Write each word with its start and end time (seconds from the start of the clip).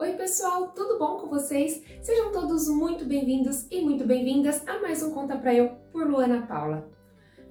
Oi, 0.00 0.14
pessoal, 0.14 0.68
tudo 0.68 0.98
bom 0.98 1.18
com 1.18 1.28
vocês? 1.28 1.82
Sejam 2.00 2.32
todos 2.32 2.66
muito 2.68 3.04
bem-vindos 3.04 3.66
e 3.70 3.82
muito 3.82 4.06
bem-vindas 4.06 4.66
a 4.66 4.78
mais 4.78 5.02
um 5.02 5.10
Conta 5.10 5.36
Pra 5.36 5.54
Eu 5.54 5.76
por 5.92 6.08
Luana 6.08 6.46
Paula. 6.46 6.90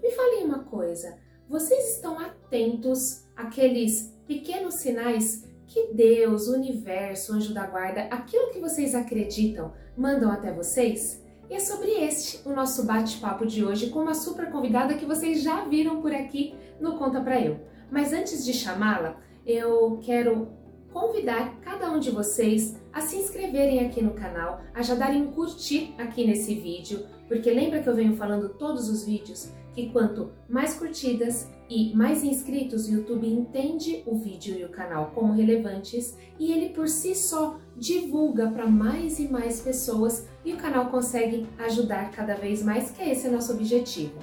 Me 0.02 0.10
falem 0.10 0.46
uma 0.46 0.64
coisa, 0.64 1.16
vocês 1.48 1.94
estão 1.94 2.18
atentos 2.18 3.24
àqueles 3.36 4.20
pequenos 4.26 4.78
sinais 4.78 5.48
que 5.68 5.94
Deus, 5.94 6.48
o 6.48 6.56
universo, 6.56 7.32
o 7.32 7.36
anjo 7.36 7.54
da 7.54 7.68
guarda, 7.68 8.06
aquilo 8.06 8.50
que 8.50 8.60
vocês 8.60 8.96
acreditam, 8.96 9.72
mandam 9.96 10.32
até 10.32 10.52
vocês? 10.52 11.24
E 11.52 11.54
é 11.54 11.60
sobre 11.60 11.92
este 12.04 12.42
o 12.50 12.52
nosso 12.52 12.84
bate-papo 12.84 13.46
de 13.46 13.64
hoje 13.64 13.92
com 13.92 14.00
uma 14.00 14.16
super 14.16 14.50
convidada 14.50 14.96
que 14.96 15.06
vocês 15.06 15.44
já 15.44 15.66
viram 15.66 16.02
por 16.02 16.12
aqui 16.12 16.56
no 16.80 16.98
Conta 16.98 17.22
Pra 17.22 17.40
Eu. 17.40 17.60
Mas 17.92 18.12
antes 18.12 18.44
de 18.44 18.54
chamá-la, 18.54 19.22
eu 19.46 20.00
quero 20.02 20.59
convidar 20.92 21.60
cada 21.62 21.92
um 21.92 22.00
de 22.00 22.12
vocês 22.12 22.76
a 22.92 23.02
se 23.02 23.16
inscreverem 23.18 23.86
aqui 23.86 24.02
no 24.02 24.14
canal, 24.14 24.62
a 24.74 24.82
já 24.82 24.96
darem 24.96 25.24
um 25.24 25.32
curtir 25.32 25.94
aqui 25.98 26.26
nesse 26.26 26.56
vídeo, 26.56 27.06
porque 27.28 27.52
lembra 27.52 27.82
que 27.82 27.90
eu 27.90 27.96
venho 27.96 28.16
falando 28.16 28.50
todos 28.50 28.90
os 28.90 29.06
vídeos 29.06 29.52
que 29.74 29.90
quanto 29.92 30.32
mais 30.48 30.74
curtidas 30.74 31.48
e 31.70 31.96
mais 31.96 32.24
inscritos 32.24 32.88
o 32.88 32.94
YouTube 32.94 33.28
entende 33.28 34.04
o 34.06 34.18
vídeo 34.18 34.58
e 34.58 34.66
o 34.66 34.70
canal 34.70 35.12
como 35.14 35.34
relevantes 35.34 36.18
e 36.40 36.52
ele 36.52 36.70
por 36.70 36.90
si 36.90 37.14
só 37.14 37.58
divulga 37.78 38.50
para 38.50 38.66
mais 38.66 39.20
e 39.20 39.28
mais 39.28 39.62
pessoas 39.62 40.28
e 40.44 40.54
o 40.54 40.58
canal 40.58 40.90
consegue 40.90 41.48
ajudar 41.60 42.12
cada 42.12 42.34
vez 42.34 42.64
mais, 42.64 42.92
que 42.92 43.04
esse 43.04 43.28
é 43.28 43.30
nosso 43.30 43.54
objetivo. 43.54 44.18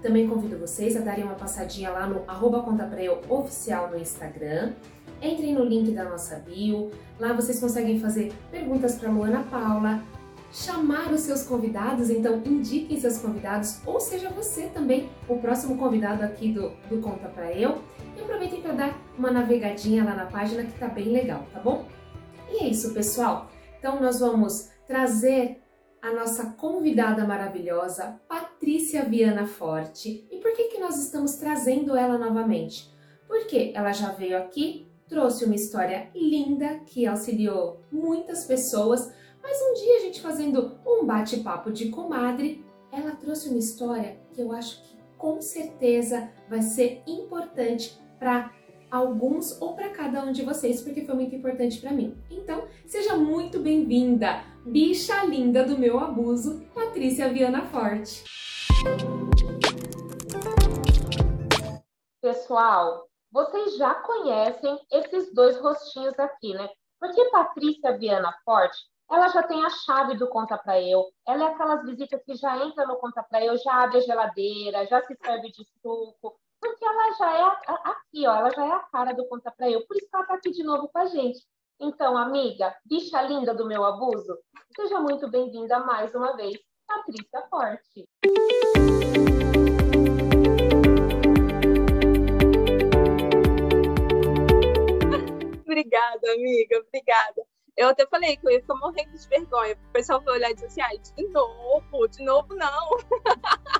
Também 0.00 0.28
convido 0.28 0.58
vocês 0.58 0.96
a 0.96 1.00
darem 1.00 1.24
uma 1.24 1.34
passadinha 1.34 1.90
lá 1.90 2.06
no 2.06 2.24
arroba 2.26 2.64
oficial 3.28 3.90
no 3.90 3.98
Instagram 3.98 4.72
entrem 5.22 5.54
no 5.54 5.64
link 5.64 5.92
da 5.92 6.04
nossa 6.04 6.36
bio, 6.36 6.90
lá 7.18 7.32
vocês 7.32 7.60
conseguem 7.60 8.00
fazer 8.00 8.32
perguntas 8.50 8.96
para 8.96 9.10
Luana 9.10 9.44
Paula, 9.44 10.02
chamar 10.52 11.10
os 11.12 11.20
seus 11.20 11.44
convidados, 11.44 12.10
então 12.10 12.42
indiquem 12.44 13.00
seus 13.00 13.18
convidados, 13.18 13.80
ou 13.86 13.98
seja 13.98 14.28
você 14.28 14.66
também 14.66 15.08
o 15.28 15.38
próximo 15.38 15.78
convidado 15.78 16.22
aqui 16.22 16.52
do, 16.52 16.70
do 16.90 17.00
Conta 17.00 17.28
Pra 17.28 17.52
Eu. 17.52 17.80
E 18.16 18.20
aproveitem 18.20 18.60
para 18.60 18.72
dar 18.72 18.98
uma 19.16 19.30
navegadinha 19.30 20.04
lá 20.04 20.14
na 20.14 20.26
página 20.26 20.64
que 20.64 20.78
tá 20.78 20.88
bem 20.88 21.06
legal, 21.06 21.46
tá 21.52 21.60
bom? 21.60 21.86
E 22.50 22.64
é 22.64 22.68
isso, 22.68 22.92
pessoal. 22.92 23.50
Então 23.78 24.00
nós 24.00 24.20
vamos 24.20 24.68
trazer 24.86 25.62
a 26.02 26.12
nossa 26.12 26.46
convidada 26.50 27.24
maravilhosa, 27.24 28.20
Patrícia 28.28 29.04
Viana 29.04 29.46
Forte. 29.46 30.26
E 30.30 30.36
por 30.38 30.52
que, 30.52 30.64
que 30.64 30.78
nós 30.78 31.02
estamos 31.02 31.36
trazendo 31.36 31.96
ela 31.96 32.18
novamente? 32.18 32.92
Porque 33.26 33.72
ela 33.74 33.92
já 33.92 34.10
veio 34.10 34.36
aqui 34.36 34.91
trouxe 35.12 35.44
uma 35.44 35.54
história 35.54 36.08
linda 36.14 36.80
que 36.86 37.04
auxiliou 37.04 37.82
muitas 37.92 38.46
pessoas, 38.46 39.12
mas 39.42 39.58
um 39.60 39.74
dia 39.74 39.96
a 39.98 40.00
gente 40.00 40.22
fazendo 40.22 40.78
um 40.86 41.04
bate-papo 41.04 41.70
de 41.70 41.90
comadre, 41.90 42.64
ela 42.90 43.10
trouxe 43.16 43.50
uma 43.50 43.58
história 43.58 44.16
que 44.32 44.40
eu 44.40 44.52
acho 44.52 44.82
que 44.82 44.96
com 45.18 45.38
certeza 45.42 46.30
vai 46.48 46.62
ser 46.62 47.02
importante 47.06 48.00
para 48.18 48.54
alguns 48.90 49.60
ou 49.60 49.74
para 49.74 49.90
cada 49.90 50.24
um 50.24 50.32
de 50.32 50.44
vocês, 50.44 50.80
porque 50.80 51.04
foi 51.04 51.14
muito 51.14 51.36
importante 51.36 51.78
para 51.78 51.92
mim. 51.92 52.16
Então, 52.30 52.66
seja 52.86 53.14
muito 53.14 53.60
bem-vinda, 53.60 54.42
bicha 54.64 55.24
linda 55.24 55.62
do 55.62 55.78
meu 55.78 56.00
abuso, 56.00 56.62
Patrícia 56.74 57.28
Viana 57.30 57.66
Forte. 57.66 58.24
Pessoal, 62.22 63.11
vocês 63.32 63.78
já 63.78 63.94
conhecem 63.94 64.78
esses 64.92 65.32
dois 65.32 65.58
rostinhos 65.58 66.18
aqui, 66.18 66.52
né? 66.52 66.68
Porque 67.00 67.24
Patrícia 67.30 67.96
Viana 67.96 68.32
Forte, 68.44 68.78
ela 69.10 69.28
já 69.28 69.42
tem 69.42 69.64
a 69.64 69.70
chave 69.70 70.16
do 70.16 70.28
Conta 70.28 70.58
Pra 70.58 70.80
Eu, 70.80 71.06
ela 71.26 71.44
é 71.44 71.46
aquelas 71.48 71.82
visitas 71.84 72.22
que 72.24 72.34
já 72.34 72.62
entra 72.64 72.86
no 72.86 72.96
Conta 72.96 73.22
Pra 73.22 73.42
Eu, 73.42 73.56
já 73.56 73.84
abre 73.84 73.98
a 73.98 74.00
geladeira, 74.00 74.86
já 74.86 75.02
se 75.02 75.16
serve 75.16 75.50
de 75.50 75.64
suco, 75.80 76.38
porque 76.60 76.84
ela 76.84 77.12
já 77.12 77.38
é 77.38 77.42
aqui, 77.90 78.26
ó, 78.26 78.36
ela 78.36 78.50
já 78.50 78.66
é 78.66 78.72
a 78.72 78.80
cara 78.80 79.12
do 79.14 79.26
Conta 79.26 79.50
Pra 79.50 79.70
Eu, 79.70 79.86
por 79.86 79.96
isso 79.96 80.08
que 80.08 80.14
ela 80.16 80.26
tá 80.26 80.34
aqui 80.34 80.50
de 80.50 80.62
novo 80.62 80.88
com 80.88 80.98
a 80.98 81.06
gente. 81.06 81.40
Então, 81.80 82.16
amiga, 82.16 82.76
bicha 82.84 83.20
linda 83.22 83.54
do 83.54 83.66
meu 83.66 83.82
abuso, 83.82 84.38
seja 84.76 85.00
muito 85.00 85.28
bem-vinda 85.28 85.80
mais 85.80 86.14
uma 86.14 86.36
vez, 86.36 86.58
Patrícia 86.86 87.42
Forte. 87.50 89.11
Obrigada, 95.72 96.32
amiga, 96.34 96.84
obrigada. 96.86 97.42
Eu 97.74 97.88
até 97.88 98.06
falei 98.06 98.36
que 98.36 98.46
eu 98.46 98.50
ia 98.50 98.60
ficar 98.60 98.74
morrendo 98.74 99.16
de 99.16 99.26
vergonha. 99.26 99.74
O 99.88 99.92
pessoal 99.92 100.20
vai 100.20 100.34
olhar 100.34 100.50
e 100.50 100.54
dizer 100.54 100.66
assim, 100.66 100.82
ai, 100.82 100.98
de 100.98 101.28
novo, 101.28 102.08
de 102.08 102.22
novo 102.22 102.54
não. 102.54 102.90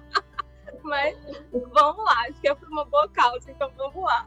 Mas 0.82 1.14
vamos 1.52 2.02
lá, 2.02 2.22
acho 2.28 2.40
que 2.40 2.48
é 2.48 2.54
por 2.54 2.66
uma 2.68 2.86
boa 2.86 3.06
causa, 3.10 3.50
então 3.50 3.70
vamos 3.76 4.02
lá. 4.02 4.26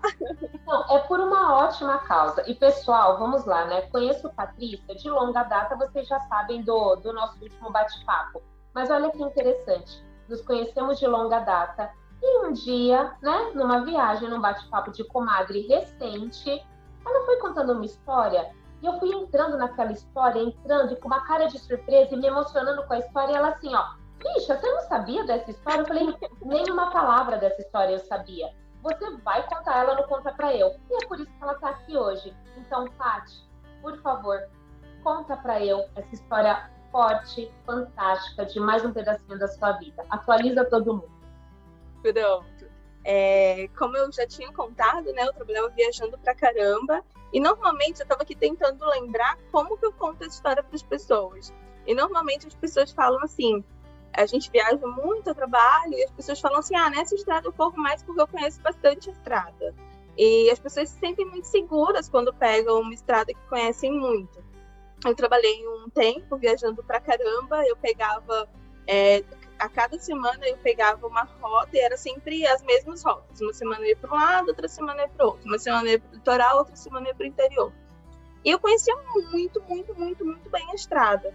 Não, 0.68 0.96
é 0.96 1.00
por 1.00 1.20
uma 1.20 1.66
ótima 1.66 1.98
causa. 2.00 2.48
E 2.48 2.54
pessoal, 2.54 3.18
vamos 3.18 3.46
lá, 3.46 3.66
né? 3.66 3.82
Conheço 3.90 4.30
Patrícia 4.30 4.94
de 4.96 5.10
longa 5.10 5.42
data, 5.44 5.76
vocês 5.76 6.08
já 6.08 6.20
sabem 6.22 6.62
do, 6.62 6.96
do 6.98 7.12
nosso 7.12 7.42
último 7.42 7.72
bate-papo. 7.72 8.44
Mas 8.76 8.92
olha 8.92 9.10
que 9.10 9.24
interessante, 9.24 10.06
nos 10.30 10.42
conhecemos 10.42 11.00
de 11.00 11.08
longa 11.08 11.40
data 11.40 11.92
e 12.22 12.46
um 12.46 12.54
dia, 12.54 13.16
né, 13.22 13.52
numa 13.56 13.84
viagem, 13.84 14.30
num 14.30 14.40
bate-papo 14.40 14.92
de 14.92 15.04
comadre 15.04 15.68
recente, 15.68 16.64
ela 17.06 17.26
foi 17.26 17.38
contando 17.38 17.74
uma 17.74 17.86
história 17.86 18.52
e 18.82 18.86
eu 18.86 19.00
fui 19.00 19.10
entrando 19.10 19.58
naquela 19.58 19.92
história, 19.92 20.42
entrando 20.42 20.94
e 20.94 20.96
com 20.98 21.08
uma 21.08 21.22
cara 21.22 21.48
de 21.48 21.60
surpresa 21.60 22.14
e 22.14 22.18
me 22.18 22.28
emocionando 22.28 22.84
com 22.84 22.94
a 22.94 23.00
história. 23.00 23.32
E 23.32 23.36
ela 23.36 23.50
assim, 23.50 23.74
ó, 23.74 23.84
bicha, 24.20 24.58
você 24.58 24.72
não 24.72 24.82
sabia 24.82 25.26
dessa 25.26 25.52
história? 25.52 25.82
Eu 25.82 25.88
falei, 25.88 26.16
nenhuma 26.42 26.92
palavra 26.92 27.38
dessa 27.38 27.62
história 27.62 27.94
eu 27.94 28.00
sabia. 28.00 28.54
Você 28.84 29.18
vai 29.18 29.42
contar 29.48 29.80
ela 29.80 29.96
no 29.96 30.08
Conta 30.08 30.32
Pra 30.32 30.56
Eu. 30.56 30.76
E 30.92 31.04
é 31.04 31.08
por 31.08 31.20
isso 31.20 31.32
que 31.32 31.44
ela 31.44 31.56
tá 31.56 31.70
aqui 31.70 31.98
hoje. 31.98 32.36
Então, 32.56 32.86
Tati, 33.00 33.50
por 33.82 34.00
favor, 34.02 34.40
conta 35.04 35.36
pra 35.38 35.64
eu 35.64 35.86
essa 35.96 36.14
história 36.14 36.70
forte, 36.92 37.52
fantástica, 37.66 38.46
de 38.46 38.60
mais 38.60 38.86
um 38.86 38.94
pedacinho 38.94 39.40
da 39.40 39.48
sua 39.48 39.72
vida. 39.74 40.06
Atualiza 40.10 40.64
todo 40.66 40.94
mundo. 40.94 41.12
Pronto. 42.02 42.46
É, 43.08 43.70
como 43.78 43.96
eu 43.96 44.12
já 44.12 44.26
tinha 44.26 44.52
contado, 44.52 45.14
né, 45.14 45.24
eu 45.28 45.34
trabalhava 45.34 45.70
viajando 45.70 46.18
pra 46.18 46.34
caramba 46.34 47.06
e 47.32 47.40
normalmente 47.40 48.00
eu 48.00 48.04
estava 48.04 48.24
aqui 48.24 48.36
tentando 48.36 48.84
lembrar 48.84 49.38
como 49.52 49.78
que 49.78 49.86
eu 49.86 49.94
conto 49.94 50.24
a 50.24 50.28
história 50.28 50.64
para 50.64 50.76
as 50.76 50.82
pessoas. 50.82 51.54
E 51.86 51.94
normalmente 51.94 52.48
as 52.48 52.56
pessoas 52.56 52.92
falam 52.92 53.22
assim: 53.24 53.64
a 54.12 54.26
gente 54.26 54.50
viaja 54.50 54.88
muito 54.88 55.30
a 55.30 55.36
trabalho 55.36 55.94
e 55.94 56.04
as 56.04 56.12
pessoas 56.12 56.40
falam 56.40 56.60
assim: 56.60 56.76
ah, 56.76 56.90
nessa 56.90 57.14
estrada 57.14 57.48
eu 57.48 57.54
corro 57.54 57.78
mais 57.78 58.02
porque 58.02 58.22
eu 58.22 58.28
conheço 58.28 58.60
bastante 58.62 59.12
estrada. 59.12 59.76
E 60.18 60.50
as 60.50 60.58
pessoas 60.58 60.90
se 60.90 61.00
sentem 61.00 61.26
muito 61.26 61.46
seguras 61.46 62.10
quando 62.10 62.34
pegam 62.34 62.80
uma 62.80 62.94
estrada 62.94 63.34
que 63.34 63.50
conhecem 63.50 63.92
muito. 63.92 64.44
Eu 65.06 65.14
trabalhei 65.14 65.68
um 65.68 65.90
tempo 65.90 66.38
viajando 66.38 66.84
pra 66.84 67.02
caramba, 67.02 67.64
eu 67.68 67.76
pegava 67.76 68.50
é, 68.88 69.24
a 69.60 69.70
cada 69.70 69.98
semana 70.00 70.46
eu 70.48 70.58
pegava 70.58 71.08
uma 71.08 71.24
rota 71.24 71.70
e 71.74 71.80
era 71.80 71.98
sempre 71.98 72.46
as 72.46 72.62
mesmas 72.64 73.04
rotas. 73.04 73.42
Uma 73.42 73.54
semana 73.54 73.82
eu 73.82 73.90
ia 73.90 73.96
para 73.96 74.12
um 74.12 74.16
lado, 74.16 74.50
outra 74.50 74.68
semana 74.68 75.02
eu 75.02 75.06
ia 75.06 75.10
para 75.10 75.26
outro. 75.26 75.46
Uma 75.46 75.60
semana 75.60 75.88
eu 75.88 75.92
ia 75.94 76.00
para 76.00 76.12
o 76.12 76.16
litoral, 76.16 76.58
outra 76.58 76.76
semana 76.76 77.06
eu 77.06 77.10
ia 77.10 77.16
para 77.16 77.24
o 77.24 77.28
interior. 77.28 77.74
E 78.44 78.52
eu 78.52 78.60
conhecia 78.60 78.96
muito, 79.14 79.62
muito, 79.64 79.96
muito, 79.96 80.26
muito 80.26 80.50
bem 80.50 80.70
a 80.72 80.76
estrada. 80.76 81.34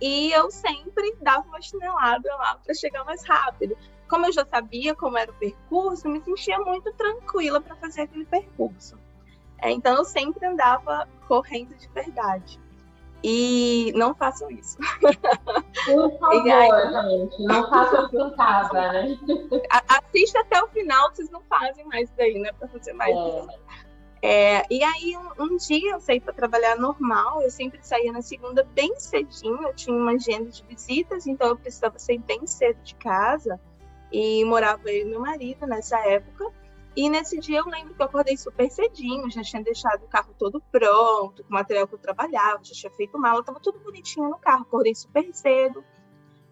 E 0.00 0.32
eu 0.32 0.50
sempre 0.50 1.14
dava 1.20 1.46
uma 1.46 1.60
chinelada 1.60 2.34
lá 2.36 2.56
para 2.56 2.74
chegar 2.74 3.04
mais 3.04 3.24
rápido. 3.24 3.76
Como 4.08 4.26
eu 4.26 4.32
já 4.32 4.44
sabia 4.46 4.94
como 4.94 5.18
era 5.18 5.30
o 5.30 5.34
percurso, 5.34 6.08
me 6.08 6.20
sentia 6.22 6.58
muito 6.60 6.92
tranquila 6.94 7.60
para 7.60 7.76
fazer 7.76 8.02
aquele 8.02 8.24
percurso. 8.24 8.98
É, 9.60 9.70
então 9.70 9.96
eu 9.96 10.04
sempre 10.04 10.44
andava 10.46 11.08
correndo 11.26 11.74
de 11.76 11.88
verdade. 11.88 12.60
E 13.22 13.92
não 13.96 14.14
façam 14.14 14.50
isso. 14.50 14.78
Por 15.00 16.18
favor, 16.18 16.50
aí, 16.50 17.18
gente, 17.18 17.42
não 17.44 17.68
façam 17.68 18.06
isso 18.06 18.20
em 18.20 18.36
casa, 18.36 18.92
né? 18.92 19.18
Assista 19.88 20.40
até 20.40 20.62
o 20.62 20.68
final, 20.68 21.10
vocês 21.10 21.30
não 21.30 21.42
fazem 21.42 21.84
mais 21.86 22.08
daí, 22.16 22.38
né? 22.38 22.52
Para 22.52 22.68
fazer 22.68 22.92
mais. 22.92 23.16
É. 23.16 23.78
É, 24.20 24.62
e 24.68 24.82
aí, 24.82 25.16
um, 25.16 25.44
um, 25.44 25.56
dia 25.56 25.92
eu 25.92 26.00
saí 26.00 26.18
para 26.20 26.32
trabalhar 26.32 26.76
normal, 26.76 27.40
eu 27.42 27.50
sempre 27.50 27.78
saía 27.82 28.10
na 28.10 28.20
segunda 28.20 28.64
bem 28.74 28.98
cedinho, 28.98 29.62
eu 29.62 29.74
tinha 29.74 29.96
uma 29.96 30.12
agenda 30.12 30.50
de 30.50 30.64
visitas, 30.64 31.26
então 31.26 31.48
eu 31.48 31.56
precisava 31.56 31.98
sair 31.98 32.18
bem 32.18 32.44
cedo 32.44 32.82
de 32.82 32.96
casa, 32.96 33.60
e 34.10 34.44
morava 34.44 34.90
eu 34.90 35.02
e 35.02 35.04
meu 35.04 35.20
marido 35.20 35.66
nessa 35.66 35.98
época. 36.00 36.50
E 36.98 37.08
nesse 37.08 37.38
dia 37.38 37.60
eu 37.60 37.66
lembro 37.66 37.94
que 37.94 38.02
eu 38.02 38.06
acordei 38.06 38.36
super 38.36 38.68
cedinho, 38.68 39.30
já 39.30 39.40
tinha 39.40 39.62
deixado 39.62 40.02
o 40.02 40.08
carro 40.08 40.34
todo 40.36 40.60
pronto, 40.60 41.44
com 41.44 41.48
o 41.48 41.52
material 41.52 41.86
que 41.86 41.94
eu 41.94 41.98
trabalhava, 42.00 42.58
já 42.64 42.74
tinha 42.74 42.90
feito 42.90 43.16
mala, 43.16 43.38
estava 43.38 43.60
tudo 43.60 43.78
bonitinho 43.78 44.28
no 44.28 44.36
carro, 44.36 44.62
acordei 44.62 44.96
super 44.96 45.32
cedo. 45.32 45.84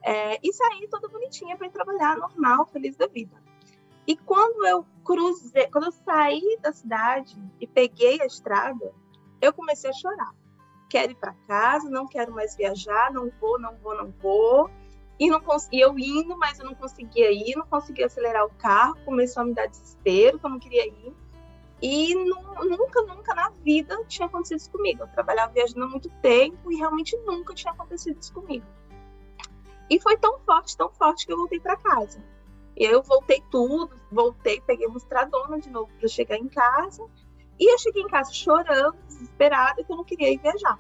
É, 0.05 0.39
e 0.41 0.53
saí 0.53 0.87
toda 0.89 1.09
bonitinha 1.09 1.57
para 1.57 1.67
ir 1.67 1.73
trabalhar, 1.73 2.17
normal, 2.17 2.65
feliz 2.67 2.95
da 2.95 3.09
vida. 3.09 3.35
E 4.07 4.17
quando 4.17 4.65
eu 4.69 4.87
cruzei, 5.05 5.67
quando 5.67 5.87
eu 5.87 5.93
saí 5.93 6.57
da 6.63 6.73
cidade 6.73 7.37
e 7.61 7.67
peguei 7.67 8.23
a 8.23 8.27
estrada, 8.27 8.95
eu 9.41 9.53
comecei 9.53 9.91
a 9.91 9.95
chorar. 9.95 10.33
quero 10.89 11.11
ir 11.11 11.17
para 11.17 11.35
casa, 11.49 11.91
não 11.91 12.07
quero 12.07 12.33
mais 12.33 12.55
viajar, 12.55 13.13
não 13.13 13.33
vou, 13.41 13.59
não 13.59 13.77
vou, 13.79 13.97
não 13.97 14.13
vou. 14.13 14.71
E 15.19 15.31
não 15.31 15.41
eu 15.73 15.99
indo, 15.99 16.37
mas 16.37 16.59
eu 16.59 16.67
não 16.67 16.75
conseguia 16.75 17.33
ir, 17.33 17.57
não 17.57 17.67
conseguia 17.67 18.07
acelerar 18.07 18.45
o 18.45 18.51
carro, 18.51 18.97
começou 19.05 19.43
a 19.43 19.47
me 19.47 19.55
dar 19.55 19.67
desespero, 19.67 20.39
que 20.39 20.45
eu 20.45 20.51
não 20.51 20.59
queria 20.59 20.87
ir. 20.87 21.15
E 21.81 22.15
nunca, 22.15 23.03
nunca 23.03 23.35
na 23.35 23.51
vida 23.63 24.03
tinha 24.07 24.27
acontecido 24.27 24.59
isso 24.59 24.71
comigo. 24.71 25.03
Eu 25.03 25.09
trabalhava 25.09 25.53
viajando 25.53 25.85
há 25.85 25.89
muito 25.89 26.11
tempo 26.23 26.71
e 26.71 26.77
realmente 26.77 27.17
nunca 27.19 27.55
tinha 27.55 27.73
acontecido 27.73 28.19
isso 28.21 28.33
comigo. 28.33 28.65
E 29.89 30.01
foi 30.01 30.17
tão 30.17 30.39
forte, 30.41 30.77
tão 30.77 30.91
forte 30.91 31.27
que 31.27 31.33
eu 31.33 31.37
voltei 31.37 31.61
para 31.61 31.77
casa. 31.77 32.23
E 32.77 32.85
eu 32.85 33.03
voltei 33.03 33.43
tudo, 33.51 33.91
voltei, 34.11 34.61
peguei 34.61 34.87
uma 34.87 34.99
estradona 34.99 35.59
de 35.59 35.71
novo 35.71 35.91
para 35.99 36.09
chegar 36.09 36.37
em 36.37 36.49
casa. 36.49 37.07
E 37.59 37.73
eu 37.73 37.79
cheguei 37.79 38.03
em 38.03 38.09
casa 38.09 38.33
chorando, 38.33 38.97
desesperada, 39.07 39.83
que 39.83 39.91
eu 39.91 39.97
não 39.97 40.05
queria 40.05 40.33
ir 40.33 40.39
viajar. 40.39 40.79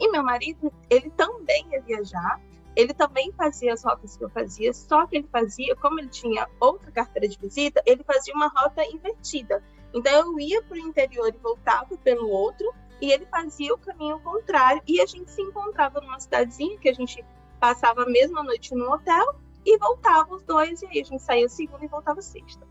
E 0.00 0.10
meu 0.10 0.22
marido, 0.22 0.72
ele 0.90 1.10
também 1.10 1.66
ia 1.70 1.80
viajar, 1.80 2.40
ele 2.76 2.92
também 2.92 3.32
fazia 3.32 3.72
as 3.72 3.82
rotas 3.82 4.16
que 4.16 4.22
eu 4.22 4.28
fazia, 4.28 4.72
só 4.74 5.06
que 5.06 5.16
ele 5.16 5.28
fazia, 5.32 5.74
como 5.76 5.98
ele 5.98 6.08
tinha 6.08 6.46
outra 6.60 6.92
carteira 6.92 7.26
de 7.26 7.38
visita, 7.38 7.82
ele 7.86 8.04
fazia 8.04 8.34
uma 8.34 8.48
rota 8.48 8.84
invertida. 8.84 9.64
Então 9.94 10.12
eu 10.12 10.38
ia 10.38 10.62
para 10.62 10.74
o 10.74 10.78
interior 10.78 11.28
e 11.34 11.38
voltava 11.38 11.96
pelo 11.96 12.28
outro, 12.28 12.70
e 13.00 13.10
ele 13.10 13.26
fazia 13.26 13.74
o 13.74 13.78
caminho 13.78 14.20
contrário, 14.20 14.82
e 14.86 15.00
a 15.00 15.06
gente 15.06 15.30
se 15.30 15.40
encontrava 15.40 16.00
numa 16.00 16.20
cidadezinha 16.20 16.78
que 16.78 16.88
a 16.88 16.94
gente 16.94 17.24
passava 17.58 18.02
a 18.02 18.06
mesma 18.06 18.42
noite 18.42 18.74
no 18.74 18.92
hotel 18.92 19.34
e 19.64 19.78
voltava 19.78 20.34
os 20.34 20.44
dois, 20.44 20.82
e 20.82 20.86
aí 20.86 21.00
a 21.00 21.04
gente 21.04 21.22
saía 21.22 21.48
segunda 21.48 21.84
e 21.84 21.88
voltava 21.88 22.20
sexta. 22.20 22.66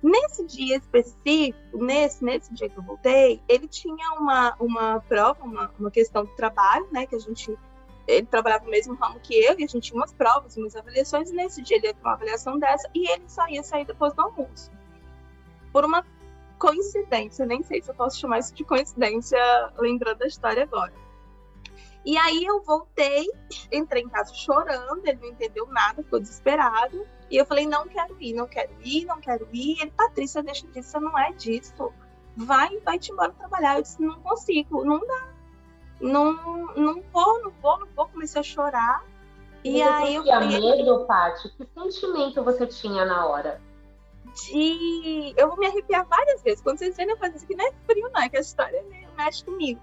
Nesse 0.00 0.46
dia 0.46 0.76
específico, 0.76 1.84
nesse, 1.84 2.24
nesse 2.24 2.54
dia 2.54 2.68
que 2.68 2.78
eu 2.78 2.82
voltei, 2.82 3.42
ele 3.48 3.66
tinha 3.66 4.12
uma, 4.12 4.54
uma 4.60 5.00
prova, 5.00 5.42
uma, 5.42 5.74
uma 5.78 5.90
questão 5.90 6.24
de 6.24 6.36
trabalho, 6.36 6.86
né? 6.92 7.04
Que 7.04 7.16
a 7.16 7.18
gente. 7.18 7.58
Ele 8.08 8.26
trabalhava 8.26 8.64
no 8.64 8.70
mesmo 8.70 8.94
ramo 8.94 9.20
que 9.20 9.34
eu, 9.34 9.52
e 9.60 9.64
a 9.64 9.66
gente 9.66 9.80
tinha 9.80 10.00
umas 10.00 10.12
provas, 10.12 10.56
umas 10.56 10.74
avaliações, 10.74 11.30
e 11.30 11.34
nesse 11.34 11.60
dia 11.60 11.76
ele 11.76 11.88
ia 11.88 11.94
ter 11.94 12.00
uma 12.00 12.14
avaliação 12.14 12.58
dessa, 12.58 12.88
e 12.94 13.06
ele 13.08 13.28
só 13.28 13.46
ia 13.48 13.62
sair 13.62 13.84
depois 13.84 14.14
do 14.14 14.22
almoço. 14.22 14.70
Por 15.70 15.84
uma 15.84 16.04
coincidência, 16.58 17.44
nem 17.44 17.62
sei 17.62 17.82
se 17.82 17.90
eu 17.90 17.94
posso 17.94 18.18
chamar 18.18 18.38
isso 18.38 18.54
de 18.54 18.64
coincidência, 18.64 19.38
lembrando 19.78 20.22
a 20.22 20.26
história 20.26 20.62
agora. 20.62 20.94
E 22.04 22.16
aí 22.16 22.42
eu 22.42 22.62
voltei, 22.62 23.26
entrei 23.70 24.02
em 24.02 24.08
casa 24.08 24.32
chorando, 24.32 25.04
ele 25.04 25.18
não 25.20 25.28
entendeu 25.28 25.66
nada, 25.66 26.02
ficou 26.02 26.18
desesperado. 26.18 27.06
E 27.30 27.36
eu 27.36 27.44
falei, 27.44 27.66
não 27.66 27.86
quero 27.86 28.16
ir, 28.18 28.32
não 28.32 28.46
quero 28.46 28.72
ir, 28.82 29.04
não 29.04 29.20
quero 29.20 29.46
ir. 29.52 29.82
Ele, 29.82 29.90
Patrícia, 29.90 30.42
deixa 30.42 30.66
disso, 30.68 30.98
não 30.98 31.18
é 31.18 31.32
disso. 31.32 31.92
Vai, 32.34 32.78
vai 32.78 32.98
te 32.98 33.12
embora 33.12 33.32
trabalhar. 33.32 33.76
Eu 33.76 33.82
disse, 33.82 34.00
não 34.00 34.18
consigo, 34.22 34.82
não 34.82 35.00
dá. 35.00 35.37
Não, 36.00 36.32
não 36.76 37.02
vou, 37.12 37.42
não 37.42 37.50
vou, 37.62 37.80
não 37.80 37.88
vou. 37.94 38.08
Comecei 38.08 38.40
a 38.40 38.44
chorar. 38.44 39.04
E, 39.64 39.78
e 39.78 39.82
aí 39.82 40.14
eu 40.14 40.22
tinha 40.22 40.40
falei, 40.40 40.60
medo, 40.60 41.04
Paty? 41.06 41.48
Que 41.50 41.66
sentimento 41.74 42.42
você 42.44 42.66
tinha 42.66 43.04
na 43.04 43.26
hora? 43.26 43.60
De. 44.24 45.34
Eu 45.36 45.48
vou 45.48 45.58
me 45.58 45.66
arrepiar 45.66 46.06
várias 46.06 46.42
vezes. 46.42 46.60
Quando 46.60 46.78
vocês 46.78 46.96
veem, 46.96 47.10
eu 47.10 47.16
faço 47.16 47.36
isso 47.36 47.44
aqui 47.44 47.56
não 47.56 47.66
é 47.66 47.72
frio, 47.86 48.10
não, 48.12 48.22
é 48.22 48.28
que 48.28 48.36
a 48.36 48.40
história 48.40 48.84
mexe 49.16 49.44
comigo. 49.44 49.80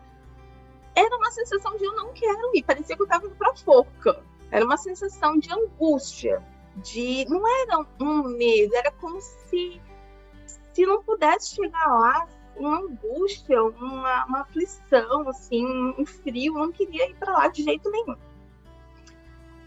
Era 0.95 1.15
uma 1.17 1.31
sensação 1.31 1.75
de 1.75 1.83
eu 1.83 1.93
não 1.95 2.13
quero 2.13 2.55
ir. 2.55 2.63
Parecia 2.63 2.95
que 2.95 3.01
eu 3.01 3.05
estava 3.05 3.25
indo 3.25 3.35
pra 3.35 3.53
forca. 3.55 4.23
Era 4.51 4.63
uma 4.63 4.77
sensação 4.77 5.37
de 5.37 5.51
angústia 5.51 6.41
de 6.77 7.25
não 7.29 7.41
era 7.63 7.85
um 7.99 8.23
medo, 8.23 8.75
era 8.75 8.91
como 8.91 9.19
se 9.21 9.81
se 10.75 10.85
não 10.85 11.01
pudesse 11.01 11.55
chegar 11.55 11.87
lá, 11.87 12.27
uma 12.57 12.79
angústia, 12.79 13.63
uma, 13.63 14.25
uma 14.25 14.41
aflição, 14.41 15.27
assim, 15.29 15.65
um 15.97 16.05
frio, 16.05 16.53
não 16.53 16.71
queria 16.71 17.09
ir 17.09 17.15
para 17.15 17.33
lá 17.33 17.47
de 17.47 17.63
jeito 17.63 17.89
nenhum. 17.89 18.15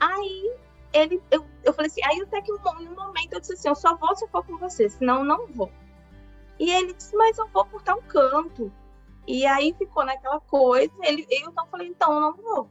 Aí 0.00 0.56
ele, 0.92 1.22
eu, 1.30 1.44
eu 1.64 1.72
falei 1.72 1.90
assim, 1.90 2.04
aí 2.04 2.20
até 2.22 2.40
que 2.40 2.52
um, 2.52 2.56
um 2.56 2.94
momento 2.94 3.32
eu 3.32 3.40
disse 3.40 3.54
assim, 3.54 3.68
eu 3.68 3.74
só 3.74 3.96
vou 3.96 4.14
se 4.16 4.24
eu 4.24 4.28
for 4.28 4.44
com 4.44 4.56
você, 4.56 4.88
senão 4.88 5.18
eu 5.18 5.24
não 5.24 5.46
vou. 5.46 5.70
E 6.58 6.70
ele 6.70 6.92
disse, 6.92 7.14
mas 7.16 7.38
eu 7.38 7.46
vou 7.48 7.64
por 7.66 7.82
tal 7.82 8.02
canto. 8.02 8.72
E 9.26 9.44
aí 9.46 9.74
ficou 9.76 10.04
naquela 10.04 10.40
coisa, 10.40 10.92
ele, 11.02 11.26
eu 11.30 11.50
então 11.50 11.66
falei, 11.66 11.88
então 11.88 12.12
eu 12.14 12.20
não 12.20 12.32
vou. 12.34 12.70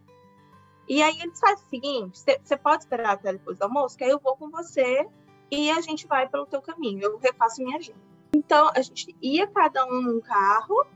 E 0.87 1.03
aí 1.03 1.19
eles 1.19 1.39
fazem 1.39 1.65
o 1.65 1.69
seguinte: 1.69 2.19
você 2.19 2.57
pode 2.57 2.83
esperar 2.83 3.11
até 3.11 3.33
depois 3.33 3.57
do 3.57 3.63
almoço, 3.63 3.97
que 3.97 4.03
aí 4.03 4.09
eu 4.09 4.19
vou 4.19 4.37
com 4.37 4.49
você 4.49 5.05
e 5.51 5.69
a 5.69 5.81
gente 5.81 6.07
vai 6.07 6.27
pelo 6.29 6.45
teu 6.45 6.61
caminho. 6.61 7.01
Eu 7.01 7.17
refaço 7.17 7.61
minha 7.61 7.77
agenda. 7.77 7.99
Então 8.47 8.71
a 8.73 8.81
gente 8.81 9.15
ia 9.21 9.45
cada 9.45 9.85
um 9.85 10.01
num 10.01 10.21
carro, 10.21 10.87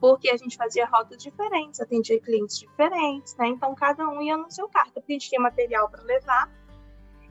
porque 0.00 0.30
a 0.30 0.36
gente 0.36 0.56
fazia 0.56 0.86
rotas 0.86 1.22
diferentes, 1.22 1.78
atendia 1.78 2.18
clientes 2.18 2.58
diferentes, 2.58 3.36
né? 3.36 3.48
Então 3.48 3.74
cada 3.74 4.08
um 4.08 4.20
ia 4.22 4.36
no 4.36 4.50
seu 4.50 4.66
carro, 4.68 4.90
porque 4.92 5.12
a 5.12 5.14
gente 5.14 5.28
tinha 5.28 5.40
material 5.40 5.88
para 5.88 6.02
levar 6.02 6.50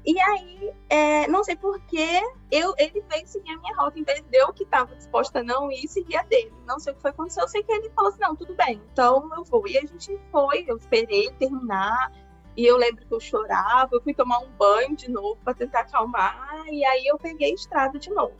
e 0.05 0.19
aí, 0.19 0.73
é, 0.89 1.27
não 1.27 1.43
sei 1.43 1.55
porquê, 1.57 2.21
ele 2.49 3.03
veio 3.09 3.27
seguir 3.27 3.51
a 3.51 3.57
minha 3.57 3.75
rota, 3.75 3.99
em 3.99 4.03
vez 4.03 4.21
de 4.21 4.37
eu 4.37 4.53
que 4.53 4.63
estava 4.63 4.95
disposta 4.95 5.39
a 5.39 5.43
não 5.43 5.69
ir, 5.71 5.87
seguir 5.87 6.15
a 6.15 6.23
dele. 6.23 6.53
Não 6.65 6.79
sei 6.79 6.93
o 6.93 6.95
que 6.95 7.01
foi 7.01 7.11
acontecer, 7.11 7.41
eu 7.41 7.47
sei 7.47 7.63
que 7.63 7.71
ele 7.71 7.89
falou 7.89 8.09
assim, 8.09 8.21
não, 8.21 8.35
tudo 8.35 8.55
bem, 8.55 8.81
então 8.93 9.29
eu 9.35 9.43
vou. 9.43 9.67
E 9.67 9.77
a 9.77 9.81
gente 9.81 10.17
foi, 10.31 10.63
eu 10.67 10.77
esperei 10.77 11.29
terminar, 11.33 12.11
e 12.55 12.65
eu 12.65 12.77
lembro 12.77 13.05
que 13.05 13.13
eu 13.13 13.19
chorava, 13.19 13.89
eu 13.91 14.01
fui 14.01 14.13
tomar 14.13 14.39
um 14.39 14.49
banho 14.51 14.95
de 14.95 15.11
novo 15.11 15.37
para 15.43 15.53
tentar 15.53 15.81
acalmar, 15.81 16.63
e 16.67 16.83
aí 16.85 17.05
eu 17.05 17.17
peguei 17.17 17.51
a 17.51 17.55
estrada 17.55 17.99
de 17.99 18.09
novo. 18.09 18.35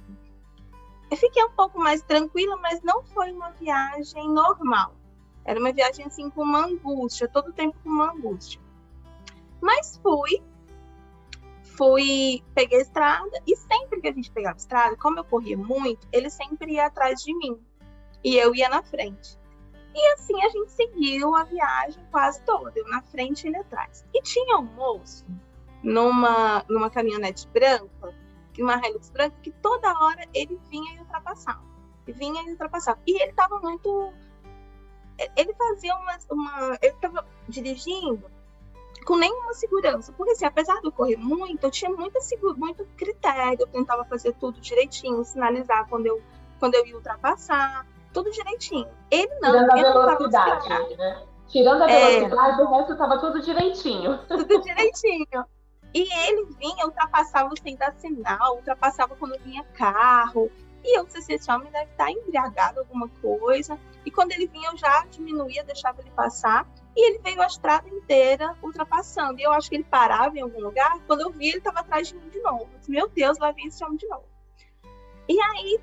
Eu 1.09 1.17
fiquei 1.17 1.43
um 1.43 1.51
pouco 1.51 1.79
mais 1.79 2.01
tranquila, 2.03 2.55
mas 2.57 2.81
não 2.81 3.03
foi 3.03 3.31
uma 3.31 3.49
viagem 3.51 4.29
normal. 4.29 4.93
Era 5.43 5.59
uma 5.59 5.71
viagem 5.71 6.05
assim 6.05 6.29
com 6.29 6.43
uma 6.43 6.65
angústia, 6.65 7.27
todo 7.27 7.49
o 7.49 7.53
tempo 7.53 7.75
com 7.83 7.89
uma 7.89 8.11
angústia. 8.11 8.61
Mas 9.61 9.99
fui, 10.03 10.41
fui, 11.63 12.43
peguei 12.53 12.77
a 12.77 12.81
estrada 12.81 13.41
e 13.47 13.55
sempre 13.55 14.01
que 14.01 14.07
a 14.07 14.13
gente 14.13 14.31
pegava 14.31 14.55
a 14.55 14.57
estrada, 14.57 14.95
como 14.97 15.19
eu 15.19 15.23
corria 15.23 15.57
muito, 15.57 16.07
ele 16.11 16.29
sempre 16.29 16.73
ia 16.73 16.85
atrás 16.85 17.23
de 17.23 17.35
mim 17.35 17.59
e 18.23 18.37
eu 18.37 18.53
ia 18.53 18.69
na 18.69 18.83
frente. 18.83 19.39
E 19.95 20.13
assim 20.13 20.39
a 20.43 20.49
gente 20.49 20.71
seguiu 20.71 21.35
a 21.35 21.43
viagem 21.43 22.01
quase 22.11 22.41
toda, 22.43 22.71
eu 22.75 22.87
na 22.87 23.01
frente 23.01 23.45
e 23.45 23.47
ele 23.47 23.57
atrás. 23.57 24.05
E 24.13 24.21
tinha 24.21 24.57
um 24.57 24.63
moço 24.63 25.25
numa, 25.81 26.63
numa 26.69 26.89
caminhonete 26.89 27.47
branca, 27.47 28.13
uma 28.63 28.75
Hilux 28.75 29.09
branca, 29.09 29.35
que 29.41 29.51
toda 29.51 29.87
hora 29.87 30.25
ele 30.33 30.59
vinha 30.69 30.95
e 30.95 30.99
ultrapassava. 30.99 31.61
E 32.07 32.11
vinha 32.11 32.41
e 32.43 32.51
ultrapassava. 32.51 32.99
E 33.05 33.21
ele 33.21 33.31
estava 33.31 33.59
muito. 33.59 34.13
Ele 35.35 35.53
fazia 35.53 35.95
uma. 35.95 36.17
uma 36.31 36.77
ele 36.81 36.93
estava 36.93 37.25
dirigindo 37.47 38.29
com 39.05 39.15
nenhuma 39.15 39.53
segurança. 39.53 40.13
Porque, 40.13 40.33
assim, 40.33 40.45
apesar 40.45 40.79
de 40.81 40.87
eu 40.87 40.91
correr 40.91 41.17
muito, 41.17 41.63
eu 41.63 41.71
tinha 41.71 41.91
muita, 41.91 42.19
muito 42.57 42.85
critério, 42.97 43.61
eu 43.61 43.67
tentava 43.67 44.05
fazer 44.05 44.33
tudo 44.33 44.59
direitinho, 44.59 45.23
sinalizar 45.23 45.87
quando 45.89 46.05
eu, 46.05 46.21
quando 46.59 46.75
eu 46.75 46.85
ia 46.85 46.95
ultrapassar, 46.95 47.85
tudo 48.13 48.31
direitinho. 48.31 48.87
Ele 49.09 49.33
não. 49.39 49.51
Tirando 49.51 49.99
a 49.99 50.15
velocidade, 50.15 50.97
né? 50.97 51.23
Tirando 51.47 51.81
a 51.83 51.89
é. 51.89 52.19
velocidade, 52.19 52.61
é, 52.61 52.63
o 52.63 52.69
resto 52.69 52.91
estava 52.93 53.19
tudo 53.19 53.41
direitinho. 53.41 54.19
Tudo 54.27 54.61
direitinho. 54.61 55.45
E 55.93 56.01
ele 56.01 56.45
vinha, 56.59 56.85
ultrapassava 56.85 57.49
sem 57.61 57.75
dar 57.75 57.93
sinal, 57.93 58.57
ultrapassava 58.57 59.15
quando 59.15 59.39
vinha 59.39 59.63
carro. 59.73 60.51
E 60.83 60.97
eu 60.97 61.05
disse 61.05 61.33
esse 61.33 61.51
homem 61.51 61.71
deve 61.71 61.91
estar 61.91 62.09
embriagado 62.11 62.79
alguma 62.79 63.09
coisa. 63.21 63.77
E 64.05 64.11
quando 64.11 64.31
ele 64.31 64.47
vinha, 64.47 64.69
eu 64.69 64.77
já 64.77 65.05
diminuía, 65.07 65.63
deixava 65.63 66.01
ele 66.01 66.11
passar. 66.11 66.67
E 66.95 67.07
ele 67.07 67.19
veio 67.19 67.41
a 67.41 67.47
estrada 67.47 67.89
inteira 67.89 68.55
ultrapassando. 68.61 69.39
E 69.39 69.43
eu 69.43 69.51
acho 69.51 69.69
que 69.69 69.75
ele 69.75 69.83
parava 69.83 70.37
em 70.37 70.41
algum 70.41 70.61
lugar. 70.61 70.99
Quando 71.05 71.21
eu 71.21 71.31
vi, 71.31 71.49
ele 71.49 71.57
estava 71.57 71.79
atrás 71.79 72.07
de 72.07 72.15
mim 72.15 72.29
de 72.29 72.39
novo. 72.41 72.69
Disse, 72.77 72.91
Meu 72.91 73.07
Deus, 73.09 73.37
lá 73.39 73.51
vem 73.51 73.67
esse 73.67 73.83
homem 73.83 73.97
de 73.97 74.07
novo. 74.07 74.25
E 75.27 75.39
aí, 75.41 75.79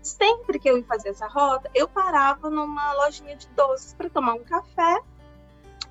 sempre 0.00 0.58
que 0.58 0.70
eu 0.70 0.78
ia 0.78 0.84
fazer 0.84 1.10
essa 1.10 1.26
rota, 1.26 1.70
eu 1.74 1.88
parava 1.88 2.48
numa 2.48 2.92
lojinha 2.94 3.36
de 3.36 3.48
doces 3.48 3.94
para 3.94 4.08
tomar 4.08 4.34
um 4.34 4.44
café 4.44 5.00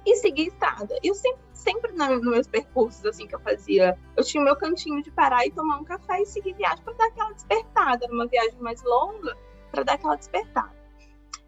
e 0.05 0.15
seguir 0.15 0.47
estrada. 0.47 0.97
Eu 1.03 1.15
sempre, 1.15 1.41
sempre 1.53 1.91
nos 1.93 2.21
meus 2.21 2.47
percursos 2.47 3.05
assim 3.05 3.27
que 3.27 3.35
eu 3.35 3.39
fazia, 3.39 3.97
eu 4.15 4.23
tinha 4.23 4.41
o 4.41 4.45
meu 4.45 4.55
cantinho 4.55 5.01
de 5.01 5.11
parar 5.11 5.45
e 5.45 5.51
tomar 5.51 5.79
um 5.79 5.83
café 5.83 6.21
e 6.21 6.25
seguir 6.25 6.53
viagem 6.53 6.83
para 6.83 6.93
dar 6.93 7.07
aquela 7.07 7.33
despertada. 7.33 8.05
Era 8.05 8.13
uma 8.13 8.27
viagem 8.27 8.59
mais 8.59 8.83
longa 8.83 9.35
para 9.71 9.83
dar 9.83 9.93
aquela 9.93 10.15
despertada. 10.15 10.75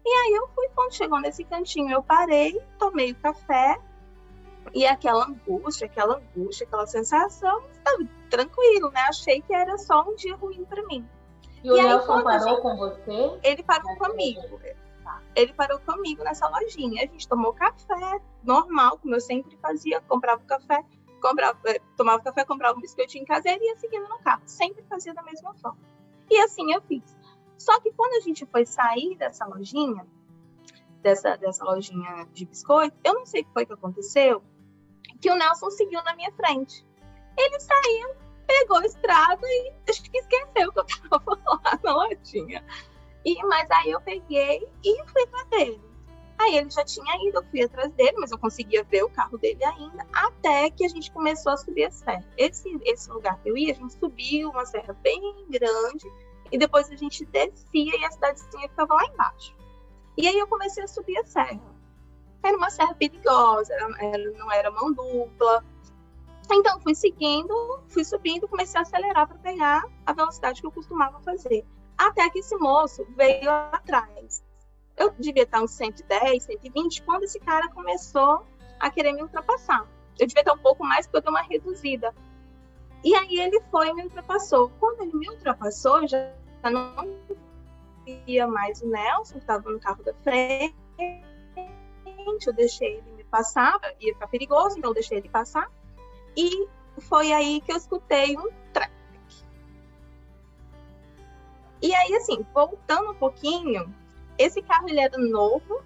E 0.04 0.10
aí 0.10 0.34
eu 0.34 0.48
fui, 0.54 0.68
quando 0.74 0.92
chegou 0.92 1.20
nesse 1.20 1.44
cantinho, 1.44 1.90
eu 1.90 2.02
parei, 2.02 2.58
tomei 2.78 3.12
o 3.12 3.16
café, 3.16 3.78
e 4.74 4.86
aquela 4.86 5.26
angústia, 5.26 5.86
aquela 5.86 6.16
angústia, 6.16 6.66
aquela 6.66 6.86
sensação, 6.86 7.62
estava 7.72 8.04
tranquilo, 8.30 8.90
né? 8.90 9.00
Achei 9.08 9.40
que 9.42 9.54
era 9.54 9.76
só 9.78 10.02
um 10.08 10.14
dia 10.14 10.36
ruim 10.36 10.64
para 10.64 10.82
mim. 10.86 11.06
E, 11.62 11.68
e 11.68 11.70
o 11.70 11.74
Nelson 11.74 12.22
parou 12.22 12.48
gente... 12.48 12.62
com 12.62 12.76
você? 12.76 13.38
Ele 13.42 13.62
parou 13.62 13.96
comigo. 13.96 14.60
Ele 15.34 15.52
parou 15.52 15.78
comigo 15.80 16.24
nessa 16.24 16.48
lojinha. 16.48 17.04
A 17.04 17.06
gente 17.06 17.28
tomou 17.28 17.52
café, 17.52 18.20
normal, 18.42 18.98
como 18.98 19.14
eu 19.14 19.20
sempre 19.20 19.56
fazia, 19.58 20.00
comprava 20.02 20.42
café, 20.44 20.84
comprava, 21.20 21.58
eh, 21.66 21.80
tomava 21.96 22.22
café, 22.22 22.44
comprava 22.44 22.76
um 22.76 22.80
biscoitinho 22.80 23.22
em 23.22 23.26
casa 23.26 23.48
e 23.48 23.58
ia 23.58 23.76
seguindo 23.76 24.08
no 24.08 24.18
carro. 24.18 24.42
Sempre 24.46 24.82
fazia 24.88 25.14
da 25.14 25.22
mesma 25.22 25.54
forma. 25.54 25.78
E 26.30 26.38
assim 26.40 26.72
eu 26.72 26.80
fiz. 26.82 27.16
Só 27.56 27.80
que 27.80 27.92
quando 27.92 28.14
a 28.14 28.20
gente 28.20 28.46
foi 28.46 28.64
sair 28.64 29.16
dessa 29.16 29.44
lojinha, 29.46 30.06
dessa, 31.02 31.36
dessa 31.36 31.64
lojinha 31.64 32.26
de 32.32 32.44
biscoito, 32.44 32.96
eu 33.04 33.14
não 33.14 33.26
sei 33.26 33.42
o 33.42 33.44
que 33.44 33.52
foi 33.52 33.66
que 33.66 33.72
aconteceu, 33.72 34.42
que 35.20 35.30
o 35.30 35.36
Nelson 35.36 35.70
seguiu 35.70 36.02
na 36.04 36.14
minha 36.14 36.32
frente. 36.32 36.86
Ele 37.36 37.60
saiu, 37.60 38.14
pegou 38.46 38.78
a 38.78 38.86
estrada 38.86 39.46
e 39.46 39.72
acho 39.88 40.02
que 40.02 40.18
esqueceu 40.18 40.72
que 40.72 40.80
eu 40.80 40.84
estava 40.84 41.22
lá 41.64 41.80
na 41.82 41.94
lojinha. 41.94 42.64
E, 43.24 43.42
mas 43.44 43.70
aí 43.70 43.90
eu 43.90 44.00
peguei 44.00 44.66
e 44.84 45.04
fui 45.06 45.22
atrás 45.22 45.46
dele. 45.48 45.88
Aí 46.38 46.56
ele 46.56 46.70
já 46.70 46.84
tinha 46.84 47.28
ido, 47.28 47.38
eu 47.38 47.44
fui 47.50 47.62
atrás 47.62 47.92
dele, 47.94 48.16
mas 48.18 48.30
eu 48.30 48.38
conseguia 48.38 48.84
ver 48.84 49.02
o 49.02 49.10
carro 49.10 49.36
dele 49.38 49.62
ainda, 49.64 50.06
até 50.12 50.70
que 50.70 50.84
a 50.84 50.88
gente 50.88 51.10
começou 51.10 51.52
a 51.52 51.56
subir 51.56 51.86
a 51.86 51.90
serra. 51.90 52.24
Esse, 52.36 52.78
esse 52.84 53.10
lugar 53.10 53.36
que 53.42 53.50
eu 53.50 53.56
ia, 53.56 53.72
a 53.72 53.74
gente 53.74 53.98
subia 53.98 54.48
uma 54.48 54.64
serra 54.64 54.92
bem 55.02 55.20
grande, 55.48 56.06
e 56.50 56.56
depois 56.56 56.90
a 56.90 56.96
gente 56.96 57.24
descia 57.26 57.96
e 57.96 58.04
a 58.04 58.10
cidadezinha 58.10 58.68
ficava 58.68 58.94
lá 58.94 59.04
embaixo. 59.04 59.54
E 60.16 60.26
aí 60.26 60.38
eu 60.38 60.46
comecei 60.46 60.84
a 60.84 60.88
subir 60.88 61.18
a 61.18 61.24
serra. 61.24 61.60
Era 62.42 62.56
uma 62.56 62.70
serra 62.70 62.94
perigosa, 62.94 63.74
era, 63.74 64.30
não 64.32 64.50
era 64.50 64.70
mão 64.70 64.92
dupla. 64.92 65.64
Então 66.50 66.80
fui 66.80 66.94
seguindo, 66.94 67.80
fui 67.88 68.04
subindo, 68.04 68.48
comecei 68.48 68.78
a 68.78 68.82
acelerar 68.82 69.26
para 69.26 69.38
pegar 69.38 69.84
a 70.06 70.12
velocidade 70.12 70.60
que 70.60 70.66
eu 70.66 70.72
costumava 70.72 71.20
fazer. 71.20 71.66
Até 71.98 72.30
que 72.30 72.38
esse 72.38 72.56
moço 72.56 73.04
veio 73.16 73.50
atrás. 73.50 74.44
Eu 74.96 75.10
devia 75.18 75.42
estar 75.42 75.60
uns 75.60 75.72
110, 75.72 76.44
120, 76.44 77.02
quando 77.02 77.24
esse 77.24 77.40
cara 77.40 77.68
começou 77.68 78.46
a 78.78 78.90
querer 78.90 79.12
me 79.12 79.22
ultrapassar. 79.22 79.86
Eu 80.18 80.26
devia 80.26 80.42
estar 80.42 80.54
um 80.54 80.58
pouco 80.58 80.84
mais, 80.84 81.06
porque 81.06 81.18
eu 81.18 81.22
dei 81.22 81.30
uma 81.30 81.42
reduzida. 81.42 82.14
E 83.04 83.14
aí 83.14 83.38
ele 83.38 83.60
foi 83.70 83.88
e 83.88 83.94
me 83.94 84.04
ultrapassou. 84.04 84.70
Quando 84.80 85.02
ele 85.02 85.14
me 85.14 85.28
ultrapassou, 85.28 86.02
eu 86.02 86.08
já 86.08 86.32
não 86.64 87.08
via 88.04 88.46
mais 88.46 88.80
o 88.82 88.88
Nelson, 88.88 89.38
estava 89.38 89.70
no 89.70 89.78
carro 89.78 90.02
da 90.02 90.14
frente. 90.14 90.74
Eu 92.46 92.52
deixei 92.52 92.98
ele 92.98 93.12
me 93.12 93.24
passar, 93.24 93.78
ia 94.00 94.12
ficar 94.14 94.28
perigoso, 94.28 94.78
então 94.78 94.90
eu 94.90 94.94
deixei 94.94 95.18
ele 95.18 95.28
passar. 95.28 95.70
E 96.36 96.68
foi 97.00 97.32
aí 97.32 97.60
que 97.60 97.72
eu 97.72 97.76
escutei 97.76 98.36
um 98.36 98.50
track. 98.72 98.97
E 101.80 101.94
aí, 101.94 102.14
assim, 102.16 102.44
voltando 102.52 103.12
um 103.12 103.14
pouquinho, 103.14 103.94
esse 104.36 104.60
carro 104.62 104.88
ele 104.88 105.00
era 105.00 105.16
novo. 105.16 105.82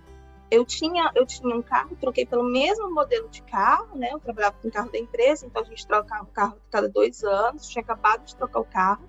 Eu 0.51 0.65
tinha, 0.67 1.11
eu 1.15 1.25
tinha 1.25 1.55
um 1.55 1.63
carro, 1.63 1.97
troquei 1.97 2.27
pelo 2.27 2.45
mesmo 2.45 2.93
modelo 2.93 3.29
de 3.29 3.43
carro, 3.43 3.97
né? 3.97 4.11
Eu 4.13 4.21
trabalhava 4.21 4.57
com 4.61 4.69
o 4.69 4.73
carro 4.73 4.91
da 4.93 4.99
empresa, 4.99 5.47
então 5.47 5.63
a 5.63 5.65
gente 5.65 5.87
trocava 5.87 6.25
o 6.25 6.27
carro 6.27 6.59
cada 6.71 6.89
dois 6.89 7.25
anos. 7.25 7.69
Tinha 7.69 7.83
acabado 7.83 8.25
de 8.25 8.37
trocar 8.37 8.61
o 8.61 8.65
carro. 8.65 9.09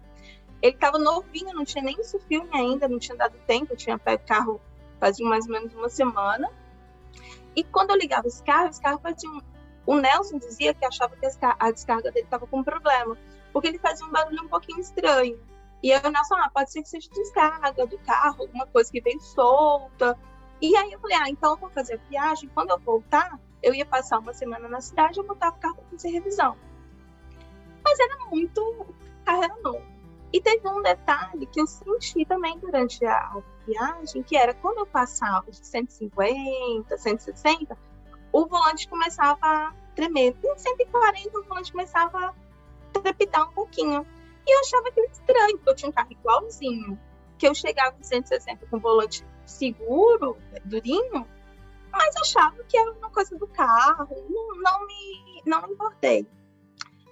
Ele 0.61 0.73
estava 0.73 0.97
novinho, 0.97 1.53
não 1.53 1.65
tinha 1.65 1.83
nem 1.83 1.99
isso 1.99 2.17
filme 2.21 2.49
ainda, 2.53 2.87
não 2.87 2.97
tinha 2.97 3.17
dado 3.17 3.35
tempo. 3.45 3.73
Eu 3.73 3.77
tinha 3.77 3.99
pego 3.99 4.23
o 4.23 4.27
carro 4.27 4.61
fazia 4.99 5.27
mais 5.27 5.45
ou 5.45 5.51
menos 5.51 5.73
uma 5.73 5.89
semana. 5.89 6.49
E 7.53 7.63
quando 7.63 7.89
eu 7.89 7.97
ligava 7.97 8.27
esse 8.27 8.41
carro, 8.41 8.69
esse 8.69 8.81
carro 8.81 8.99
fazia 8.99 9.29
um... 9.29 9.41
O 9.85 9.95
Nelson 9.95 10.37
dizia 10.37 10.73
que 10.73 10.85
achava 10.85 11.13
que 11.17 11.25
a 11.25 11.71
descarga 11.71 12.09
dele 12.09 12.25
estava 12.25 12.47
com 12.47 12.63
problema, 12.63 13.17
porque 13.51 13.67
ele 13.67 13.79
fazia 13.79 14.05
um 14.05 14.11
barulho 14.11 14.43
um 14.43 14.47
pouquinho 14.47 14.79
estranho. 14.79 15.37
E 15.83 15.93
o 15.93 16.09
Nelson, 16.09 16.35
ah, 16.35 16.49
pode 16.49 16.71
ser 16.71 16.81
que 16.81 16.87
seja 16.87 17.09
descarga 17.11 17.85
do 17.85 17.97
carro, 17.99 18.43
alguma 18.43 18.65
coisa 18.67 18.89
que 18.89 19.01
veio 19.01 19.19
solta. 19.19 20.17
E 20.61 20.73
aí 20.77 20.93
eu 20.93 20.99
falei, 20.99 21.17
ah, 21.17 21.29
então 21.29 21.51
eu 21.51 21.57
vou 21.57 21.69
fazer 21.69 21.95
a 21.95 22.09
viagem. 22.09 22.49
Quando 22.53 22.69
eu 22.71 22.79
voltar, 22.79 23.37
eu 23.61 23.75
ia 23.75 23.85
passar 23.85 24.19
uma 24.19 24.33
semana 24.33 24.69
na 24.69 24.79
cidade, 24.79 25.19
eu 25.19 25.25
botava 25.25 25.57
o 25.57 25.59
carro 25.59 25.75
para 25.75 25.89
fazer 25.89 26.09
revisão. 26.09 26.55
Mas 27.83 27.99
era 27.99 28.17
muito, 28.27 28.87
carro 29.25 29.43
era 29.43 29.55
novo. 29.57 29.93
E 30.31 30.39
teve 30.41 30.67
um 30.67 30.81
detalhe 30.81 31.45
que 31.47 31.59
eu 31.59 31.67
senti 31.67 32.25
também 32.25 32.57
durante 32.59 33.05
a 33.05 33.41
viagem, 33.67 34.23
que 34.23 34.37
era 34.37 34.53
quando 34.53 34.79
eu 34.79 34.85
passava 34.85 35.51
de 35.51 35.67
150, 35.67 36.97
160, 36.97 37.77
o 38.31 38.45
volante 38.47 38.87
começava 38.87 39.37
a 39.41 39.73
tremer. 39.95 40.35
Em 40.43 40.57
140, 40.57 41.39
o 41.39 41.43
volante 41.43 41.71
começava 41.71 42.17
a 42.27 42.33
trepidar 42.99 43.49
um 43.49 43.53
pouquinho. 43.53 44.07
E 44.45 44.55
eu 44.55 44.59
achava 44.59 44.89
aquilo 44.89 45.07
estranho, 45.07 45.57
porque 45.57 45.69
eu 45.69 45.75
tinha 45.75 45.89
um 45.89 45.93
carro 45.93 46.11
igualzinho, 46.11 46.99
que 47.37 47.47
eu 47.47 47.55
chegava 47.55 47.91
com 47.93 48.03
160 48.03 48.65
com 48.67 48.79
volante 48.79 49.25
seguro, 49.45 50.37
durinho, 50.65 51.27
mas 51.91 52.15
achava 52.17 52.63
que 52.63 52.77
era 52.77 52.91
uma 52.91 53.09
coisa 53.09 53.37
do 53.37 53.47
carro, 53.47 54.07
não, 54.29 54.61
não, 54.61 54.87
me, 54.87 55.43
não 55.45 55.61
me 55.67 55.73
importei. 55.73 56.27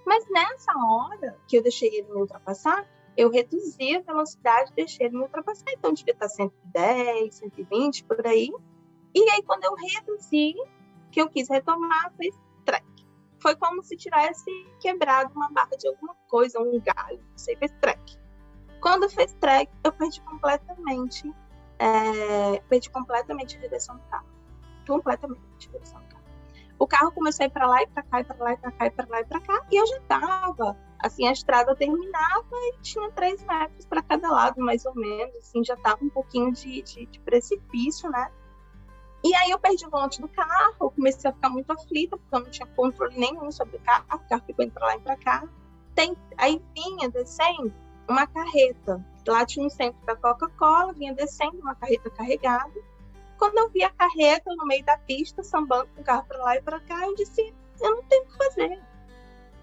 Mas 0.04 0.28
nessa 0.28 0.72
hora 0.76 1.36
que 1.46 1.56
eu 1.56 1.62
deixei 1.62 1.88
ele 1.88 2.08
me 2.08 2.20
ultrapassar, 2.20 2.86
eu 3.16 3.30
reduzi 3.30 3.96
a 3.96 4.00
velocidade 4.00 4.72
deixei 4.74 5.06
ele 5.06 5.16
me 5.16 5.22
ultrapassar. 5.22 5.70
Então, 5.70 5.92
devia 5.92 6.12
estar 6.12 6.28
110, 6.28 7.34
120, 7.34 8.04
por 8.04 8.26
aí. 8.26 8.50
E 9.14 9.30
aí, 9.30 9.42
quando 9.42 9.64
eu 9.64 9.74
reduzi, 9.74 10.54
que 11.10 11.20
eu 11.20 11.28
quis 11.28 11.48
retomar, 11.48 12.12
fez. 12.16 12.34
Foi 13.42 13.56
como 13.56 13.82
se 13.82 13.96
tivesse 13.96 14.50
quebrado 14.80 15.32
uma 15.34 15.50
barra 15.50 15.76
de 15.76 15.88
alguma 15.88 16.14
coisa, 16.28 16.60
um 16.60 16.80
galho, 16.80 17.20
não 17.30 17.38
sei, 17.38 17.56
fez 17.56 17.72
track. 17.80 18.18
Quando 18.80 19.08
fez 19.10 19.32
track, 19.34 19.70
eu 19.84 19.92
perdi 19.92 20.20
completamente, 20.22 21.32
é, 21.78 22.60
perdi 22.68 22.88
completamente 22.90 23.56
a 23.56 23.60
direção 23.60 23.96
do 23.96 24.02
carro. 24.04 24.26
Completamente 24.86 25.40
a 25.68 25.70
direção 25.70 26.00
do 26.00 26.06
carro. 26.06 26.22
O 26.78 26.86
carro 26.86 27.12
começou 27.12 27.44
a 27.44 27.46
ir 27.46 27.50
para 27.50 27.66
lá 27.66 27.82
e 27.82 27.86
para 27.88 28.02
cá, 28.04 28.20
e 28.20 28.24
para 28.24 28.44
lá 28.44 28.52
e 28.52 28.56
para 28.56 28.72
cá, 28.72 28.86
e 28.86 28.90
para 28.90 29.06
lá 29.08 29.20
e 29.20 29.24
para 29.24 29.40
cá, 29.40 29.66
e 29.70 29.76
eu 29.76 29.86
já 29.86 29.96
estava 29.98 30.76
assim, 31.02 31.26
a 31.26 31.32
estrada 31.32 31.74
terminava 31.74 32.46
e 32.52 32.78
tinha 32.80 33.10
três 33.10 33.44
metros 33.44 33.86
para 33.86 34.02
cada 34.02 34.30
lado, 34.30 34.60
mais 34.60 34.86
ou 34.86 34.94
menos, 34.94 35.34
assim, 35.36 35.64
já 35.64 35.74
estava 35.74 36.02
um 36.02 36.08
pouquinho 36.08 36.52
de, 36.52 36.80
de, 36.82 37.06
de, 37.06 37.20
precipício, 37.20 38.08
né? 38.08 38.30
E 39.24 39.34
aí 39.36 39.50
eu 39.50 39.58
perdi 39.58 39.86
o 39.86 39.90
volante 39.90 40.20
do 40.20 40.28
carro, 40.28 40.90
comecei 40.90 41.30
a 41.30 41.32
ficar 41.32 41.48
muito 41.48 41.70
aflita, 41.70 42.16
porque 42.16 42.34
eu 42.34 42.40
não 42.40 42.50
tinha 42.50 42.66
controle 42.66 43.16
nenhum 43.16 43.52
sobre 43.52 43.76
o 43.76 43.80
carro, 43.80 44.04
o 44.12 44.28
carro 44.28 44.42
ficou 44.44 44.64
indo 44.64 44.72
para 44.72 44.86
lá 44.86 44.96
e 44.96 45.00
para 45.00 45.16
cá. 45.16 45.48
Tem, 45.94 46.16
aí 46.36 46.60
vinha 46.74 47.08
descendo 47.08 47.72
uma 48.08 48.26
carreta, 48.26 49.04
lá 49.26 49.46
tinha 49.46 49.64
um 49.64 49.70
centro 49.70 50.04
da 50.04 50.16
Coca-Cola, 50.16 50.92
vinha 50.92 51.14
descendo 51.14 51.58
uma 51.60 51.74
carreta 51.74 52.10
carregada. 52.10 52.72
Quando 53.38 53.58
eu 53.58 53.68
vi 53.70 53.84
a 53.84 53.90
carreta 53.90 54.54
no 54.56 54.66
meio 54.66 54.84
da 54.84 54.98
pista, 54.98 55.42
sambando 55.42 55.88
com 55.94 56.00
o 56.00 56.04
carro 56.04 56.24
para 56.26 56.38
lá 56.38 56.56
e 56.56 56.62
para 56.62 56.80
cá, 56.80 57.06
eu 57.06 57.14
disse, 57.14 57.54
eu 57.80 57.90
não 57.96 58.02
tenho 58.04 58.24
o 58.24 58.26
que 58.26 58.36
fazer, 58.36 58.82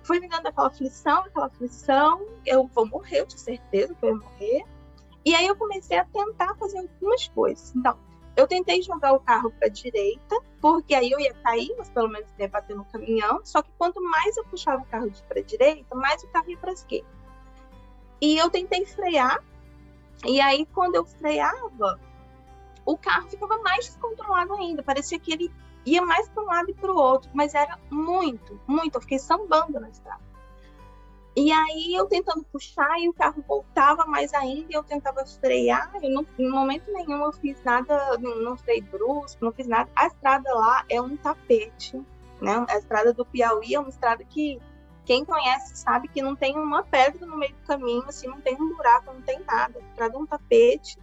foi 0.04 0.20
me 0.20 0.28
dando 0.28 0.48
aquela 0.48 0.68
aflição, 0.68 1.20
aquela 1.20 1.48
aflição, 1.48 2.26
eu 2.46 2.68
vou 2.68 2.88
morrer, 2.88 3.20
eu 3.20 3.28
tinha 3.28 3.40
certeza 3.40 3.94
que 3.94 4.06
eu 4.06 4.10
ia 4.10 4.16
morrer. 4.16 4.66
E 5.26 5.36
aí 5.36 5.46
eu 5.46 5.56
comecei 5.56 5.98
a 5.98 6.06
tentar 6.06 6.56
fazer 6.56 6.80
algumas 6.80 7.28
coisas. 7.28 7.76
Então, 7.76 7.98
eu 8.36 8.48
tentei 8.48 8.82
jogar 8.82 9.14
o 9.14 9.20
carro 9.20 9.52
para 9.52 9.68
a 9.68 9.72
direita, 9.72 10.40
porque 10.62 10.94
aí 10.94 11.12
eu 11.12 11.20
ia 11.20 11.34
cair, 11.34 11.74
mas 11.78 11.90
pelo 11.90 12.10
menos 12.10 12.30
ia 12.38 12.48
bater 12.48 12.76
no 12.76 12.86
caminhão. 12.86 13.42
Só 13.44 13.62
que 13.62 13.72
quanto 13.78 14.02
mais 14.02 14.38
eu 14.38 14.46
puxava 14.46 14.82
o 14.82 14.86
carro 14.86 15.12
para 15.28 15.40
a 15.40 15.44
direita, 15.44 15.96
mais 15.96 16.24
o 16.24 16.28
carro 16.28 16.50
ia 16.50 16.58
para 16.58 16.72
esquerda. 16.72 17.08
E 18.22 18.38
eu 18.38 18.50
tentei 18.50 18.86
frear, 18.86 19.44
e 20.26 20.42
aí 20.42 20.66
quando 20.74 20.96
eu 20.96 21.06
freava, 21.06 22.00
o 22.86 22.98
carro 22.98 23.30
ficava 23.30 23.58
mais 23.60 23.86
descontrolado 23.86 24.54
ainda. 24.54 24.84
Parecia 24.84 25.20
que 25.20 25.32
ele 25.32 25.52
ia 25.86 26.06
mais 26.06 26.28
para 26.30 26.44
um 26.44 26.46
lado 26.46 26.70
e 26.70 26.74
para 26.74 26.92
o 26.92 26.96
outro, 26.98 27.30
mas 27.34 27.54
era 27.54 27.78
muito, 27.90 28.60
muito. 28.68 28.96
Eu 28.96 29.02
fiquei 29.02 29.20
sambando 29.20 29.80
na 29.80 29.90
estrada. 29.90 30.29
E 31.40 31.54
aí 31.54 31.96
eu 31.96 32.06
tentando 32.06 32.44
puxar 32.44 33.00
e 33.00 33.08
o 33.08 33.14
carro 33.14 33.42
voltava 33.48 34.06
mais 34.06 34.34
ainda 34.34 34.68
e 34.70 34.76
eu 34.76 34.84
tentava 34.84 35.26
frear. 35.26 35.90
E 36.02 36.08
em 36.38 36.50
momento 36.50 36.92
nenhum 36.92 37.24
eu 37.24 37.32
fiz 37.32 37.64
nada, 37.64 38.18
não, 38.18 38.42
não 38.42 38.58
brusco, 38.92 39.46
não 39.46 39.54
fiz 39.54 39.66
nada. 39.66 39.90
A 39.96 40.08
estrada 40.08 40.54
lá 40.54 40.84
é 40.90 41.02
um 41.02 41.16
tapete, 41.16 41.96
né? 42.42 42.66
A 42.68 42.78
estrada 42.78 43.14
do 43.14 43.26
Piauí 43.26 43.74
é 43.74 43.80
uma 43.80 43.88
estrada 43.88 44.22
que 44.26 44.60
quem 45.06 45.24
conhece 45.24 45.78
sabe 45.78 46.10
que 46.10 46.22
não 46.22 46.36
tem 46.36 46.58
uma 46.58 46.84
pedra 46.84 47.26
no 47.26 47.38
meio 47.38 47.54
do 47.54 47.66
caminho, 47.66 48.04
assim, 48.06 48.28
não 48.28 48.42
tem 48.42 48.62
um 48.62 48.76
buraco, 48.76 49.14
não 49.14 49.22
tem 49.22 49.40
nada. 49.46 49.80
A 49.80 49.90
estrada 49.92 50.16
é 50.16 50.20
um 50.20 50.26
tapete. 50.26 50.98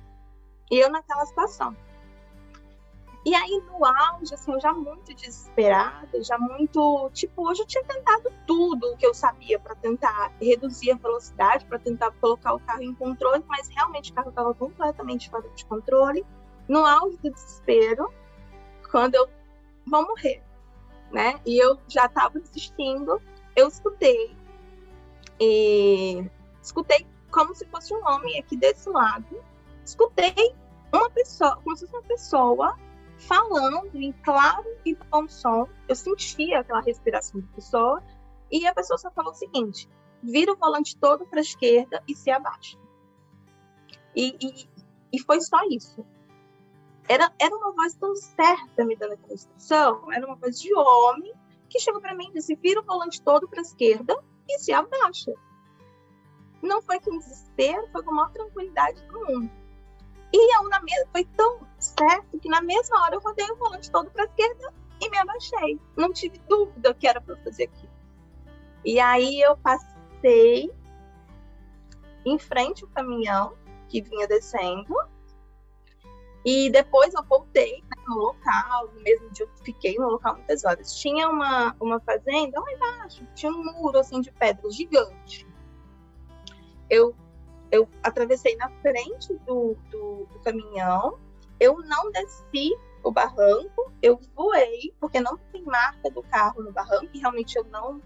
E 0.70 0.78
eu 0.78 0.90
naquela 0.90 1.24
situação. 1.24 1.74
E 3.26 3.34
aí, 3.34 3.60
no 3.66 3.84
auge, 3.84 4.32
assim, 4.32 4.52
eu 4.52 4.60
já 4.60 4.72
muito 4.72 5.12
desesperada, 5.12 6.22
já 6.22 6.38
muito. 6.38 7.10
Tipo, 7.12 7.50
hoje 7.50 7.62
eu 7.62 7.66
tinha 7.66 7.82
tentado 7.82 8.32
tudo 8.46 8.92
o 8.92 8.96
que 8.96 9.04
eu 9.04 9.12
sabia 9.12 9.58
para 9.58 9.74
tentar 9.74 10.32
reduzir 10.40 10.92
a 10.92 10.94
velocidade, 10.94 11.66
para 11.66 11.76
tentar 11.76 12.12
colocar 12.20 12.54
o 12.54 12.60
carro 12.60 12.82
em 12.82 12.94
controle, 12.94 13.42
mas 13.48 13.66
realmente 13.66 14.12
o 14.12 14.14
carro 14.14 14.28
estava 14.28 14.54
completamente 14.54 15.28
fora 15.28 15.48
de 15.48 15.64
controle. 15.64 16.24
No 16.68 16.86
auge 16.86 17.16
do 17.16 17.32
desespero, 17.32 18.14
quando 18.92 19.16
eu 19.16 19.28
vou 19.84 20.06
morrer, 20.06 20.40
né? 21.10 21.40
E 21.44 21.58
eu 21.58 21.80
já 21.88 22.06
estava 22.06 22.38
desistindo, 22.38 23.20
eu 23.56 23.66
escutei. 23.66 24.36
E 25.40 26.24
escutei 26.62 27.04
como 27.32 27.56
se 27.56 27.66
fosse 27.66 27.92
um 27.92 28.06
homem 28.06 28.38
aqui 28.38 28.56
desse 28.56 28.88
lado. 28.88 29.42
Escutei 29.84 30.54
uma 30.92 31.10
pessoa, 31.10 31.56
como 31.56 31.76
se 31.76 31.88
fosse 31.88 31.96
uma 31.96 32.02
pessoa 32.04 32.85
falando 33.18 33.94
em 33.94 34.12
claro 34.12 34.66
e 34.84 34.94
bom 34.94 35.28
som. 35.28 35.68
Eu 35.88 35.94
sentia 35.94 36.60
aquela 36.60 36.80
respiração 36.80 37.40
da 37.40 37.46
pessoa. 37.48 38.02
E 38.50 38.66
a 38.66 38.74
pessoa 38.74 38.98
só 38.98 39.10
falou 39.10 39.32
o 39.32 39.34
seguinte: 39.34 39.88
vira 40.22 40.52
o 40.52 40.56
volante 40.56 40.96
todo 40.96 41.26
para 41.26 41.40
a 41.40 41.42
esquerda 41.42 42.02
e 42.06 42.14
se 42.14 42.30
abaixa. 42.30 42.78
E, 44.14 44.36
e, 44.40 44.68
e, 45.12 45.20
foi 45.20 45.40
só 45.40 45.58
isso. 45.68 46.04
era, 47.08 47.32
era 47.38 47.54
uma 47.54 47.72
voz 47.72 47.94
tão 47.94 48.14
certa 48.16 48.84
me 48.84 48.96
dando 48.96 49.12
aquela 49.12 49.34
instrução, 49.34 50.10
era 50.10 50.26
uma 50.26 50.36
voz 50.36 50.58
de 50.58 50.74
homem 50.74 51.34
que 51.68 51.78
chegou 51.78 52.00
para 52.00 52.14
mim 52.14 52.28
e 52.30 52.34
disse: 52.34 52.54
vira 52.56 52.80
o 52.80 52.84
volante 52.84 53.20
todo 53.22 53.48
para 53.48 53.60
a 53.60 53.62
esquerda 53.62 54.16
e 54.48 54.58
se 54.58 54.72
abaixa. 54.72 55.32
Não 56.62 56.80
foi 56.80 56.98
com 57.00 57.18
desespero, 57.18 57.86
foi 57.92 58.02
com 58.02 58.10
a 58.10 58.14
maior 58.14 58.32
tranquilidade 58.32 59.02
do 59.06 59.26
mundo. 59.26 59.65
E 60.38 60.54
eu, 60.54 60.68
na 60.68 60.82
mesma, 60.82 61.06
foi 61.12 61.24
tão 61.24 61.66
certo 61.78 62.38
que 62.38 62.48
na 62.50 62.60
mesma 62.60 63.02
hora 63.02 63.14
eu 63.14 63.20
rodei 63.20 63.50
o 63.50 63.56
volante 63.56 63.90
todo 63.90 64.10
para 64.10 64.24
a 64.24 64.26
esquerda 64.26 64.74
e 65.00 65.08
me 65.08 65.16
abaixei. 65.16 65.80
Não 65.96 66.12
tive 66.12 66.38
dúvida 66.46 66.92
que 66.92 67.08
era 67.08 67.22
para 67.22 67.36
fazer 67.38 67.64
aquilo. 67.64 67.92
E 68.84 69.00
aí 69.00 69.40
eu 69.40 69.56
passei 69.56 70.70
em 72.26 72.38
frente 72.38 72.84
ao 72.84 72.90
caminhão 72.90 73.56
que 73.88 74.02
vinha 74.02 74.28
descendo. 74.28 74.94
E 76.44 76.68
depois 76.68 77.14
eu 77.14 77.24
voltei 77.24 77.80
né, 77.80 78.02
no 78.06 78.16
local, 78.16 78.88
no 78.94 79.00
mesmo 79.00 79.30
dia 79.30 79.46
eu 79.46 79.64
fiquei 79.64 79.96
no 79.96 80.10
local 80.10 80.36
muitas 80.36 80.66
horas. 80.66 80.94
Tinha 80.96 81.30
uma, 81.30 81.74
uma 81.80 81.98
fazenda 82.00 82.60
lá 82.60 82.72
embaixo, 82.72 83.26
tinha 83.34 83.50
um 83.50 83.64
muro 83.64 83.98
assim 83.98 84.20
de 84.20 84.30
pedra 84.32 84.70
gigante. 84.70 85.46
Eu, 86.90 87.16
eu 87.70 87.88
atravessei 88.02 88.56
na 88.56 88.68
frente 88.80 89.34
do, 89.46 89.76
do, 89.90 90.26
do 90.32 90.38
caminhão, 90.44 91.18
eu 91.58 91.78
não 91.80 92.10
desci 92.10 92.76
o 93.02 93.10
barranco, 93.10 93.92
eu 94.02 94.20
voei, 94.34 94.94
porque 95.00 95.20
não 95.20 95.36
tem 95.52 95.62
marca 95.64 96.10
do 96.10 96.22
carro 96.22 96.62
no 96.62 96.72
barranco, 96.72 97.08
e 97.14 97.18
realmente 97.18 97.56
eu 97.56 97.64
não 97.64 98.00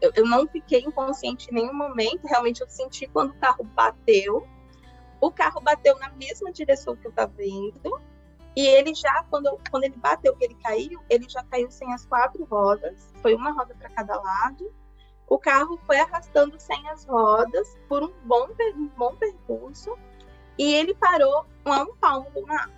eu, 0.00 0.10
eu 0.16 0.26
não 0.26 0.48
fiquei 0.48 0.80
inconsciente 0.80 1.48
em 1.50 1.54
nenhum 1.54 1.72
momento, 1.72 2.26
realmente 2.26 2.60
eu 2.60 2.68
senti 2.68 3.06
quando 3.06 3.30
o 3.30 3.38
carro 3.38 3.62
bateu. 3.62 4.44
O 5.20 5.30
carro 5.30 5.60
bateu 5.60 5.96
na 6.00 6.10
mesma 6.10 6.50
direção 6.50 6.96
que 6.96 7.06
eu 7.06 7.10
estava 7.10 7.32
indo, 7.40 8.00
e 8.56 8.66
ele 8.66 8.94
já, 8.94 9.24
quando, 9.30 9.58
quando 9.70 9.84
ele 9.84 9.96
bateu, 9.96 10.36
que 10.36 10.44
ele 10.44 10.56
caiu, 10.56 11.00
ele 11.08 11.28
já 11.28 11.42
caiu 11.44 11.70
sem 11.70 11.92
as 11.92 12.04
quatro 12.04 12.44
rodas, 12.44 13.12
foi 13.22 13.34
uma 13.34 13.52
roda 13.52 13.74
para 13.74 13.88
cada 13.90 14.20
lado. 14.20 14.72
O 15.32 15.38
carro 15.38 15.80
foi 15.86 15.98
arrastando 15.98 16.60
sem 16.60 16.86
as 16.90 17.06
rodas 17.06 17.74
por 17.88 18.02
um 18.02 18.12
bom, 18.24 18.50
um 18.76 18.86
bom 18.88 19.16
percurso, 19.16 19.96
e 20.58 20.74
ele 20.74 20.92
parou 20.92 21.46
a 21.64 21.82
um 21.84 21.96
palmo 21.96 22.30
de 22.32 22.38
uma 22.40 22.54
árvore, 22.54 22.76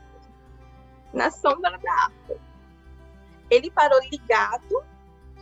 na 1.12 1.32
sombra 1.32 1.76
da 1.76 1.92
árvore. 1.92 2.40
Ele 3.50 3.72
parou 3.72 3.98
ligado 4.08 4.84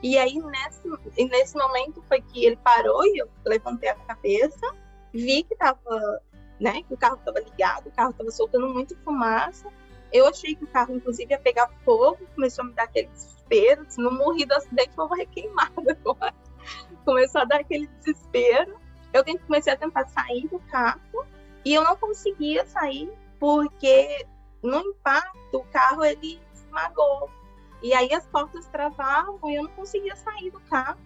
e 0.02 0.16
aí, 0.16 0.38
nesse, 0.38 1.28
nesse 1.28 1.54
momento, 1.54 2.02
foi 2.09 2.23
que 2.23 2.47
ele 2.47 2.57
parou 2.57 3.04
e 3.04 3.19
eu 3.19 3.28
levantei 3.45 3.90
a 3.90 3.95
cabeça, 3.95 4.75
vi 5.12 5.42
que 5.42 5.54
tava, 5.54 6.23
né, 6.59 6.83
que 6.83 6.95
o 6.95 6.97
carro 6.97 7.16
estava 7.16 7.40
ligado, 7.40 7.88
o 7.88 7.92
carro 7.92 8.12
estava 8.12 8.31
soltando 8.31 8.71
muita 8.71 8.97
fumaça. 9.04 9.69
Eu 10.11 10.26
achei 10.26 10.54
que 10.54 10.64
o 10.64 10.69
carro, 10.69 10.97
inclusive, 10.97 11.31
ia 11.31 11.38
pegar 11.38 11.69
fogo, 11.85 12.26
começou 12.35 12.64
a 12.64 12.69
me 12.69 12.73
dar 12.73 12.85
aquele 12.85 13.09
desespero. 13.09 13.85
Se 13.87 14.00
não 14.00 14.16
morri 14.16 14.47
do 14.47 14.54
acidente, 14.54 14.92
eu 14.97 15.07
vou 15.07 15.26
queimada 15.26 15.73
agora. 15.92 16.35
Começou 17.04 17.40
a 17.40 17.44
dar 17.44 17.61
aquele 17.61 17.87
desespero. 17.87 18.80
Eu 19.12 19.25
comecei 19.47 19.73
a 19.73 19.76
tentar 19.76 20.06
sair 20.06 20.49
do 20.49 20.59
carro 20.71 21.26
e 21.64 21.75
eu 21.75 21.85
não 21.85 21.97
conseguia 21.97 22.64
sair 22.66 23.12
porque 23.38 24.26
no 24.62 24.78
impacto 24.78 25.59
o 25.59 25.64
carro 25.64 26.04
ele 26.04 26.40
esmagou 26.54 27.30
e 27.82 27.92
aí 27.92 28.14
as 28.14 28.25
portas 28.26 28.66
travavam 28.68 29.38
e 29.50 29.56
eu 29.56 29.64
não 29.64 29.71
conseguia 29.73 30.14
sair 30.14 30.50
do 30.50 30.61
carro. 30.61 31.00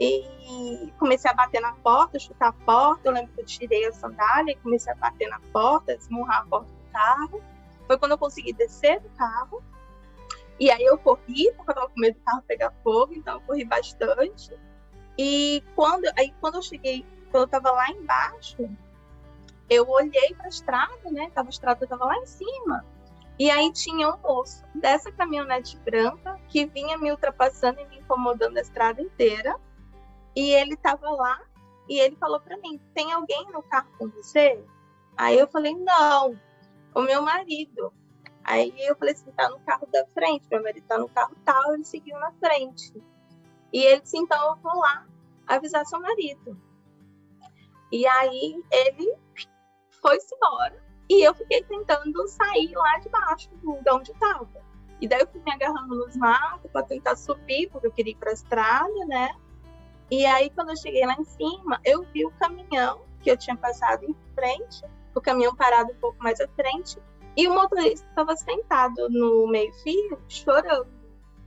E 0.00 0.92
comecei 0.98 1.30
a 1.30 1.34
bater 1.34 1.60
na 1.60 1.72
porta, 1.74 2.18
chutar 2.18 2.48
a 2.48 2.52
porta. 2.52 3.08
Eu 3.08 3.12
lembro 3.12 3.32
que 3.34 3.40
eu 3.40 3.46
tirei 3.46 3.86
a 3.86 3.92
sandália 3.92 4.52
e 4.52 4.56
comecei 4.56 4.92
a 4.92 4.96
bater 4.96 5.28
na 5.28 5.38
porta, 5.52 5.92
esmurrar 5.94 6.40
a 6.40 6.46
porta 6.46 6.72
do 6.72 6.92
carro. 6.92 7.42
Foi 7.86 7.96
quando 7.96 8.12
eu 8.12 8.18
consegui 8.18 8.52
descer 8.52 9.00
do 9.00 9.08
carro. 9.10 9.62
E 10.58 10.70
aí 10.70 10.82
eu 10.82 10.98
corri, 10.98 11.52
porque 11.56 11.70
eu 11.70 11.72
estava 11.72 11.88
com 11.88 12.00
medo 12.00 12.18
do 12.18 12.24
carro 12.24 12.42
pegar 12.42 12.72
fogo, 12.82 13.14
então 13.14 13.34
eu 13.34 13.40
corri 13.42 13.64
bastante. 13.64 14.52
E 15.18 15.62
quando, 15.74 16.04
aí 16.16 16.34
quando 16.40 16.56
eu 16.56 16.62
cheguei, 16.62 17.04
quando 17.30 17.42
eu 17.42 17.46
estava 17.46 17.70
lá 17.70 17.90
embaixo, 17.90 18.68
eu 19.68 19.88
olhei 19.88 20.34
para 20.34 20.46
a 20.46 20.48
estrada, 20.48 21.10
né? 21.10 21.30
Tava, 21.34 21.48
a 21.48 21.50
estrada 21.50 21.84
estava 21.84 22.04
lá 22.04 22.16
em 22.18 22.26
cima. 22.26 22.84
E 23.38 23.50
aí 23.50 23.72
tinha 23.72 24.08
um 24.08 24.18
moço 24.18 24.64
dessa 24.74 25.10
caminhonete 25.10 25.78
branca 25.78 26.38
que 26.48 26.66
vinha 26.66 26.98
me 26.98 27.10
ultrapassando 27.10 27.80
e 27.80 27.86
me 27.86 27.98
incomodando 27.98 28.58
a 28.58 28.60
estrada 28.60 29.00
inteira. 29.00 29.58
E 30.36 30.50
ele 30.50 30.74
estava 30.74 31.10
lá 31.10 31.40
e 31.88 31.98
ele 31.98 32.16
falou 32.16 32.40
para 32.40 32.56
mim: 32.58 32.80
"Tem 32.94 33.12
alguém 33.12 33.46
no 33.50 33.62
carro 33.62 33.90
com 33.98 34.08
você?" 34.08 34.62
Aí 35.16 35.38
eu 35.38 35.48
falei: 35.48 35.74
"Não, 35.74 36.38
o 36.94 37.02
meu 37.02 37.22
marido". 37.22 37.92
Aí 38.44 38.74
eu 38.78 38.96
falei 38.96 39.14
assim: 39.14 39.30
"Tá 39.32 39.48
no 39.48 39.60
carro 39.60 39.86
da 39.92 40.04
frente, 40.14 40.46
meu 40.50 40.62
marido 40.62 40.86
tá 40.86 40.98
no 40.98 41.08
carro 41.08 41.34
tal". 41.44 41.74
Ele 41.74 41.84
seguiu 41.84 42.18
na 42.18 42.32
frente. 42.32 42.92
E 43.72 43.84
ele 43.84 44.00
disse: 44.00 44.18
"Então 44.18 44.56
vou 44.62 44.76
lá 44.78 45.06
avisar 45.46 45.84
seu 45.86 46.00
marido". 46.00 46.60
E 47.90 48.06
aí 48.06 48.62
ele 48.70 49.14
foi-se 49.90 50.34
embora 50.34 50.82
e 51.08 51.22
eu 51.22 51.34
fiquei 51.34 51.62
tentando 51.64 52.26
sair 52.26 52.72
lá 52.74 52.98
de 52.98 53.08
baixo, 53.10 53.50
de 53.62 53.90
onde 53.90 54.10
estava. 54.12 54.48
E 55.00 55.08
daí 55.08 55.20
eu 55.20 55.26
fui 55.26 55.42
me 55.44 55.52
agarrando 55.52 55.94
nos 55.96 56.16
matos 56.16 56.70
para 56.70 56.86
tentar 56.86 57.16
subir, 57.16 57.68
porque 57.70 57.88
eu 57.88 57.92
queria 57.92 58.12
ir 58.12 58.16
para 58.16 58.30
a 58.30 58.34
estrada, 58.34 59.04
né? 59.06 59.34
E 60.10 60.24
aí, 60.24 60.48
quando 60.50 60.70
eu 60.70 60.76
cheguei 60.76 61.04
lá 61.04 61.16
em 61.18 61.24
cima, 61.24 61.80
eu 61.84 62.02
vi 62.12 62.24
o 62.24 62.30
caminhão 62.32 63.02
que 63.20 63.30
eu 63.30 63.36
tinha 63.36 63.56
passado 63.56 64.04
em 64.04 64.14
frente, 64.34 64.84
o 65.14 65.20
caminhão 65.20 65.54
parado 65.56 65.92
um 65.92 65.96
pouco 65.96 66.22
mais 66.22 66.40
à 66.40 66.48
frente, 66.48 66.98
e 67.36 67.48
o 67.48 67.54
motorista 67.54 68.06
estava 68.08 68.36
sentado 68.36 69.08
no 69.10 69.46
meio-fio, 69.48 70.22
chorando, 70.28 70.88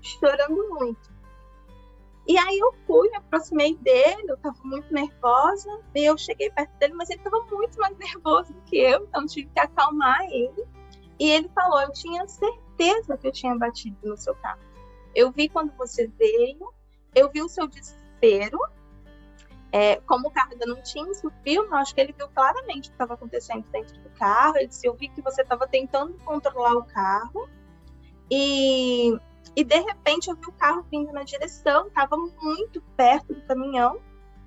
chorando 0.01 0.69
muito. 0.69 1.14
E 2.27 2.37
aí 2.37 2.57
eu 2.57 2.73
fui, 2.87 3.09
me 3.09 3.17
aproximei 3.17 3.75
dele, 3.77 4.25
eu 4.27 4.35
estava 4.35 4.57
muito 4.63 4.91
nervosa, 4.91 5.79
e 5.93 6.05
eu 6.05 6.17
cheguei 6.17 6.49
perto 6.49 6.71
dele, 6.79 6.93
mas 6.93 7.09
ele 7.09 7.19
estava 7.19 7.45
muito 7.51 7.77
mais 7.79 7.95
nervoso 7.99 8.51
do 8.51 8.61
que 8.61 8.77
eu, 8.77 9.03
então 9.03 9.25
tive 9.27 9.49
que 9.49 9.59
acalmar 9.59 10.23
ele. 10.31 10.65
E 11.19 11.29
ele 11.29 11.49
falou: 11.49 11.81
Eu 11.81 11.91
tinha 11.93 12.27
certeza 12.27 13.17
que 13.17 13.27
eu 13.27 13.31
tinha 13.31 13.55
batido 13.55 13.97
no 14.03 14.17
seu 14.17 14.35
carro. 14.35 14.59
Eu 15.13 15.31
vi 15.31 15.47
quando 15.47 15.71
você 15.77 16.07
veio, 16.07 16.73
eu 17.13 17.31
vi 17.31 17.41
o 17.41 17.49
seu 17.49 17.67
desespero. 17.67 18.59
É, 19.71 19.97
como 20.01 20.29
o 20.29 20.31
carro 20.31 20.51
ainda 20.53 20.65
não 20.65 20.81
tinha 20.81 21.05
filme, 21.43 21.67
eu 21.67 21.75
acho 21.75 21.93
que 21.93 21.99
ele 21.99 22.13
viu 22.13 22.29
claramente 22.29 22.87
o 22.87 22.91
que 22.91 22.95
estava 22.95 23.13
acontecendo 23.13 23.65
dentro 23.71 23.97
do 24.01 24.09
carro. 24.11 24.57
Ele 24.57 24.67
disse: 24.67 24.87
Eu 24.87 24.95
vi 24.95 25.09
que 25.09 25.21
você 25.21 25.41
estava 25.41 25.67
tentando 25.67 26.13
controlar 26.25 26.73
o 26.75 26.85
carro. 26.85 27.47
E 28.29 29.17
e 29.55 29.63
de 29.63 29.79
repente 29.79 30.29
eu 30.29 30.35
vi 30.35 30.47
o 30.47 30.51
carro 30.51 30.85
vindo 30.91 31.11
na 31.13 31.23
direção, 31.23 31.87
estava 31.87 32.17
muito 32.17 32.81
perto 32.97 33.33
do 33.33 33.41
caminhão. 33.41 33.99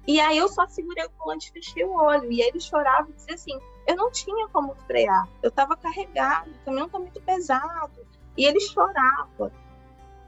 E 0.06 0.20
aí 0.20 0.38
eu 0.38 0.48
só 0.48 0.66
segurei 0.66 1.04
o 1.06 1.10
volante 1.18 1.48
e 1.48 1.52
fechei 1.52 1.84
o 1.84 1.94
olho. 1.94 2.30
E 2.30 2.40
ele 2.40 2.60
chorava 2.60 3.08
e 3.10 3.12
dizia 3.14 3.34
assim: 3.34 3.58
eu 3.86 3.96
não 3.96 4.10
tinha 4.10 4.48
como 4.48 4.74
frear, 4.86 5.28
eu 5.42 5.48
estava 5.48 5.76
carregado, 5.76 6.50
o 6.50 6.64
caminhão 6.64 6.86
está 6.86 6.98
muito 6.98 7.20
pesado. 7.22 8.06
E 8.36 8.44
ele 8.44 8.60
chorava. 8.60 9.50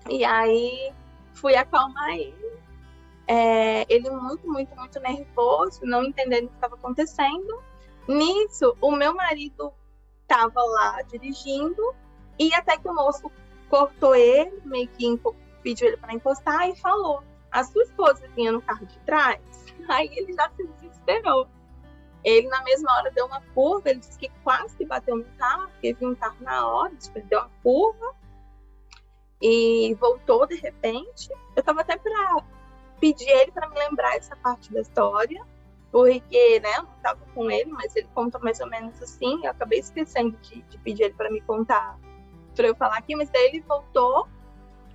E 0.08 0.24
aí 0.24 0.92
fui 1.34 1.54
acalmar 1.54 2.14
ele. 2.14 2.58
É, 3.26 3.86
ele 3.88 4.10
muito, 4.10 4.50
muito, 4.50 4.74
muito 4.74 4.98
nervoso, 4.98 5.80
não 5.84 6.02
entendendo 6.02 6.46
o 6.46 6.48
que 6.48 6.54
estava 6.54 6.74
acontecendo. 6.74 7.62
Nisso, 8.08 8.76
o 8.80 8.90
meu 8.90 9.14
marido 9.14 9.72
estava 10.22 10.62
lá 10.62 11.02
dirigindo 11.02 11.94
e 12.38 12.52
até 12.54 12.76
que 12.76 12.88
o 12.88 12.94
moço 12.94 13.30
cortou 13.70 14.14
ele, 14.14 14.60
meio 14.64 14.88
que 14.88 15.18
pediu 15.62 15.88
ele 15.88 15.96
para 15.96 16.12
encostar 16.12 16.68
e 16.68 16.76
falou: 16.76 17.22
A 17.50 17.64
sua 17.64 17.84
esposa 17.84 18.28
vinha 18.34 18.52
no 18.52 18.60
carro 18.60 18.84
de 18.84 18.98
trás? 19.00 19.40
Aí 19.88 20.10
ele 20.12 20.34
já 20.34 20.50
se 20.50 20.66
desesperou. 20.66 21.48
Ele, 22.22 22.48
na 22.48 22.62
mesma 22.64 22.92
hora, 22.96 23.10
deu 23.12 23.24
uma 23.24 23.40
curva. 23.54 23.88
Ele 23.88 24.00
disse 24.00 24.18
que 24.18 24.28
quase 24.44 24.76
que 24.76 24.84
bateu 24.84 25.16
no 25.16 25.24
carro, 25.38 25.70
porque 25.70 25.94
viu 25.94 26.10
um 26.10 26.14
carro 26.14 26.36
na 26.40 26.68
hora. 26.68 26.92
Deu 27.28 27.38
uma 27.38 27.50
curva 27.62 28.14
e 29.40 29.96
voltou 29.98 30.46
de 30.46 30.56
repente. 30.56 31.30
Eu 31.56 31.60
estava 31.60 31.80
até 31.80 31.96
para 31.96 32.44
pedir 33.00 33.28
ele 33.28 33.52
para 33.52 33.68
me 33.70 33.78
lembrar 33.78 34.16
essa 34.16 34.36
parte 34.36 34.70
da 34.70 34.82
história, 34.82 35.42
porque 35.90 36.60
né, 36.60 36.76
eu 36.76 36.82
não 36.82 36.96
estava 36.96 37.20
com 37.34 37.50
ele, 37.50 37.70
mas 37.70 37.96
ele 37.96 38.08
conta 38.14 38.38
mais 38.38 38.60
ou 38.60 38.68
menos 38.68 39.00
assim. 39.00 39.40
Eu 39.42 39.52
acabei 39.52 39.78
esquecendo 39.78 40.36
de, 40.42 40.60
de 40.60 40.78
pedir 40.78 41.04
ele 41.04 41.14
para 41.14 41.30
me 41.30 41.40
contar 41.40 41.98
para 42.54 42.66
eu 42.66 42.74
falar 42.74 42.98
aqui, 42.98 43.14
mas 43.16 43.30
daí 43.30 43.46
ele 43.48 43.60
voltou. 43.60 44.28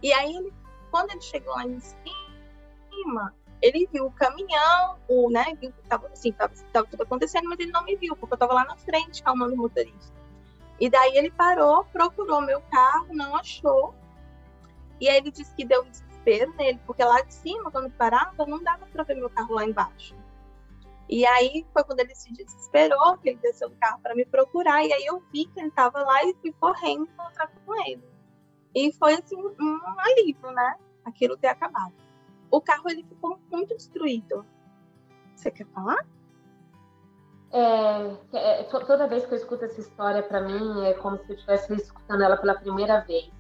E 0.02 0.14
aí, 0.14 0.36
ele, 0.36 0.54
quando 0.92 1.12
ele 1.12 1.22
chegou 1.22 1.54
lá 1.54 1.66
em 1.66 1.80
cima, 1.80 3.34
ele 3.62 3.88
viu 3.92 4.06
o 4.06 4.12
caminhão, 4.12 4.98
o, 5.08 5.30
né, 5.30 5.56
viu 5.60 5.72
que 5.72 5.82
tava, 5.88 6.08
assim, 6.08 6.32
tava, 6.32 6.54
tava 6.72 6.88
tudo 6.88 7.04
acontecendo, 7.04 7.50
mas 7.50 7.60
ele 7.60 7.72
não 7.72 7.84
me 7.84 7.96
viu, 7.96 8.16
porque 8.16 8.34
eu 8.34 8.36
estava 8.36 8.54
lá 8.54 8.66
na 8.66 8.78
frente 8.78 9.24
calmando 9.24 9.54
o 9.54 9.58
motorista. 9.58 10.14
E 10.80 10.90
daí 10.90 11.18
ele 11.18 11.32
parou, 11.32 11.86
procurou 11.86 12.42
meu 12.42 12.62
carro, 12.70 13.08
não 13.12 13.36
achou. 13.36 13.96
E 15.00 15.10
aí 15.10 15.18
ele 15.18 15.32
disse 15.32 15.54
que 15.56 15.66
deu 15.66 15.84
um 15.84 15.90
desespero 15.90 16.54
nele, 16.56 16.80
porque 16.86 17.04
lá 17.04 17.22
de 17.22 17.34
cima, 17.34 17.72
quando 17.72 17.90
parava, 17.92 18.46
não 18.46 18.62
dava 18.62 18.86
para 18.86 19.04
ver 19.04 19.16
meu 19.16 19.30
carro 19.30 19.56
lá 19.56 19.66
embaixo. 19.66 20.16
E 21.08 21.26
aí 21.26 21.66
foi 21.72 21.84
quando 21.84 22.00
ele 22.00 22.16
se 22.16 22.32
desesperou, 22.34 23.18
que 23.18 23.30
ele 23.30 23.40
desceu 23.40 23.70
do 23.70 23.76
carro 23.76 24.00
para 24.02 24.16
me 24.16 24.26
procurar, 24.26 24.84
e 24.84 24.92
aí 24.92 25.06
eu 25.06 25.22
vi 25.32 25.46
que 25.46 25.60
ele 25.60 25.68
estava 25.68 26.00
lá 26.02 26.24
e 26.24 26.34
fui 26.42 26.52
correndo 26.60 27.04
encontrar 27.04 27.48
com 27.48 27.76
ele. 27.88 28.04
E 28.74 28.92
foi 28.94 29.14
assim 29.14 29.38
um 29.38 29.80
alívio, 30.00 30.52
né? 30.52 30.76
Aquilo 31.06 31.38
ter 31.38 31.48
acabado. 31.48 31.94
O 32.52 32.60
carro 32.60 32.90
ele 32.90 33.04
ficou 33.04 33.40
muito 33.52 33.76
destruído. 33.76 34.46
Você 35.36 35.52
quer 35.52 35.68
falar? 35.68 36.06
É, 37.52 38.18
é, 38.34 38.64
toda 38.64 39.08
vez 39.08 39.26
que 39.26 39.34
eu 39.34 39.38
escuto 39.38 39.64
essa 39.64 39.80
história, 39.80 40.24
para 40.24 40.42
mim, 40.42 40.86
é 40.86 40.94
como 40.96 41.18
se 41.18 41.30
eu 41.30 41.36
estivesse 41.36 41.74
escutando 41.74 42.22
ela 42.24 42.36
pela 42.36 42.56
primeira 42.56 43.00
vez. 43.02 43.32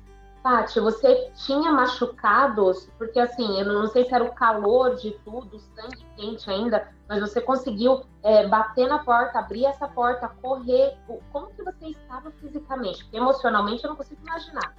Paty, 0.45 0.79
você 0.79 1.31
tinha 1.33 1.71
machucados, 1.71 2.87
porque 2.99 3.19
assim, 3.19 3.59
eu 3.59 3.65
não 3.65 3.87
sei 3.87 4.05
se 4.05 4.13
era 4.13 4.23
o 4.23 4.31
calor 4.31 4.93
de 4.93 5.09
tudo, 5.25 5.59
sangue 5.59 6.05
quente 6.15 6.47
ainda, 6.47 6.87
mas 7.09 7.19
você 7.19 7.41
conseguiu 7.41 8.05
é, 8.21 8.47
bater 8.47 8.87
na 8.87 8.99
porta, 8.99 9.39
abrir 9.39 9.65
essa 9.65 9.87
porta, 9.87 10.29
correr. 10.43 10.95
Como 11.31 11.47
que 11.47 11.63
você 11.63 11.87
estava 11.87 12.29
fisicamente? 12.33 13.03
Porque 13.05 13.17
emocionalmente 13.17 13.83
eu 13.83 13.89
não 13.89 13.97
consigo 13.97 14.21
imaginar. 14.21 14.75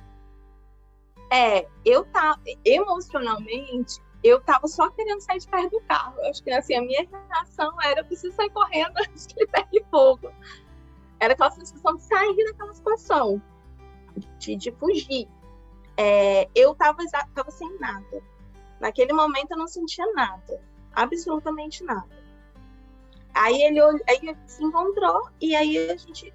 É, 1.32 1.66
eu 1.84 2.04
tava 2.12 2.40
emocionalmente, 2.64 4.00
eu 4.22 4.40
tava 4.42 4.68
só 4.68 4.88
querendo 4.90 5.20
sair 5.20 5.40
de 5.40 5.48
perto 5.48 5.70
do 5.70 5.80
carro. 5.80 6.14
Acho 6.26 6.44
que 6.44 6.50
assim, 6.52 6.76
a 6.76 6.80
minha 6.80 7.08
reação 7.28 7.76
era 7.82 8.02
eu 8.02 8.04
preciso 8.04 8.36
sair 8.36 8.50
correndo 8.50 8.96
antes 9.02 9.26
que 9.26 9.36
ele 9.36 9.48
pegue 9.48 9.84
fogo. 9.90 10.30
Era 11.18 11.32
aquela 11.32 11.50
sensação 11.50 11.96
de 11.96 12.04
sair 12.04 12.44
daquela 12.44 12.72
situação, 12.72 13.42
de, 14.38 14.54
de 14.54 14.70
fugir 14.70 15.28
é, 15.96 16.48
eu 16.54 16.72
estava 16.72 17.02
tava 17.34 17.50
sem 17.50 17.78
nada. 17.78 18.22
Naquele 18.80 19.12
momento 19.12 19.52
eu 19.52 19.58
não 19.58 19.66
sentia 19.66 20.04
nada, 20.12 20.60
absolutamente 20.92 21.82
nada. 21.82 22.16
Aí 23.34 23.62
ele, 23.62 23.80
aí 23.80 24.18
ele 24.22 24.36
se 24.46 24.64
encontrou 24.64 25.28
e 25.40 25.54
aí 25.54 25.90
a 25.90 25.96
gente 25.96 26.32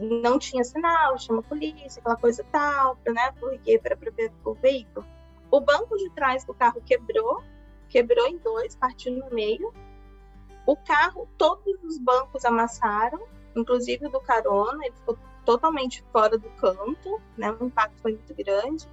não 0.00 0.38
tinha 0.38 0.62
sinal, 0.62 1.18
chama 1.18 1.40
a 1.40 1.42
polícia, 1.42 2.00
aquela 2.00 2.16
coisa 2.16 2.44
tal, 2.52 2.96
né? 3.06 3.32
Porque 3.38 3.78
para 3.78 3.96
ver 3.96 4.32
o 4.44 4.54
veículo. 4.54 5.04
O 5.50 5.60
banco 5.60 5.96
de 5.96 6.08
trás 6.10 6.44
do 6.44 6.54
carro 6.54 6.80
quebrou, 6.84 7.42
quebrou 7.88 8.26
em 8.28 8.38
dois, 8.38 8.76
partiu 8.76 9.12
no 9.12 9.30
meio. 9.30 9.72
O 10.66 10.76
carro, 10.76 11.28
todos 11.36 11.82
os 11.82 11.98
bancos 11.98 12.44
amassaram, 12.44 13.20
inclusive 13.56 14.06
o 14.06 14.10
do 14.10 14.20
carona, 14.20 14.84
ele 14.84 14.94
ficou 14.94 15.18
totalmente 15.44 16.04
fora 16.12 16.38
do 16.38 16.48
canto, 16.50 17.20
né? 17.36 17.50
O 17.52 17.64
impacto 17.64 18.00
foi 18.00 18.12
muito 18.12 18.34
grande. 18.34 18.88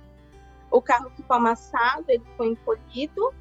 O 0.69 0.81
carro 0.81 1.09
ficou 1.11 1.37
amassado, 1.37 2.05
ele 2.07 2.23
foi 2.35 2.47
encolhido, 2.47 3.33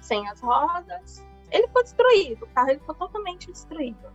sem 0.00 0.28
as 0.28 0.40
rodas. 0.40 1.24
Ele 1.50 1.68
foi 1.68 1.82
destruído, 1.82 2.44
o 2.44 2.48
carro 2.48 2.70
ele 2.70 2.80
ficou 2.80 2.94
totalmente 2.94 3.50
destruído. 3.50 4.10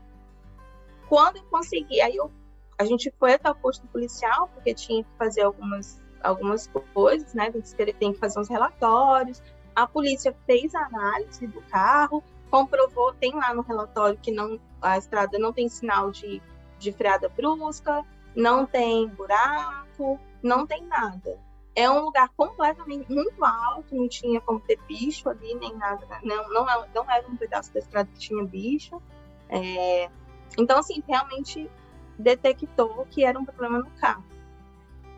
Quando 1.07 1.37
eu 1.37 1.43
consegui, 1.43 2.01
aí 2.01 2.15
eu, 2.15 2.31
a 2.77 2.83
gente 2.83 3.13
foi 3.19 3.33
até 3.33 3.49
o 3.49 3.55
posto 3.55 3.87
policial, 3.87 4.49
porque 4.53 4.73
tinha 4.73 5.03
que 5.03 5.09
fazer 5.17 5.41
algumas, 5.43 6.01
algumas 6.21 6.67
coisas, 6.93 7.33
né? 7.33 7.51
Tem 7.99 8.11
que 8.11 8.19
fazer 8.19 8.39
uns 8.39 8.49
relatórios. 8.49 9.41
A 9.75 9.87
polícia 9.87 10.35
fez 10.45 10.73
a 10.75 10.85
análise 10.85 11.45
do 11.47 11.61
carro, 11.61 12.23
comprovou, 12.49 13.13
tem 13.13 13.33
lá 13.35 13.53
no 13.53 13.61
relatório 13.61 14.17
que 14.17 14.31
não, 14.31 14.59
a 14.81 14.97
estrada 14.97 15.37
não 15.37 15.53
tem 15.53 15.69
sinal 15.69 16.11
de 16.11 16.41
de 16.79 16.91
freada 16.91 17.29
brusca, 17.29 18.05
não 18.35 18.65
tem 18.65 19.07
buraco, 19.07 20.19
não 20.43 20.65
tem 20.65 20.83
nada. 20.85 21.39
É 21.75 21.89
um 21.89 22.05
lugar 22.05 22.29
completamente 22.35 23.11
muito 23.11 23.43
alto, 23.43 23.95
não 23.95 24.07
tinha 24.07 24.41
como 24.41 24.59
ter 24.59 24.79
bicho 24.87 25.29
ali, 25.29 25.53
nem 25.55 25.75
nada. 25.75 26.05
Né? 26.05 26.19
Não, 26.23 26.49
não, 26.49 26.69
é, 26.69 26.87
não 26.93 27.09
era 27.09 27.27
um 27.27 27.35
pedaço 27.35 27.71
da 27.73 27.79
estrada 27.79 28.09
que 28.13 28.19
tinha 28.19 28.43
bicho. 28.43 29.01
É... 29.49 30.09
Então, 30.57 30.79
assim, 30.79 31.03
realmente 31.07 31.69
detectou 32.17 33.05
que 33.11 33.23
era 33.23 33.37
um 33.37 33.45
problema 33.45 33.79
no 33.79 33.91
carro. 33.91 34.23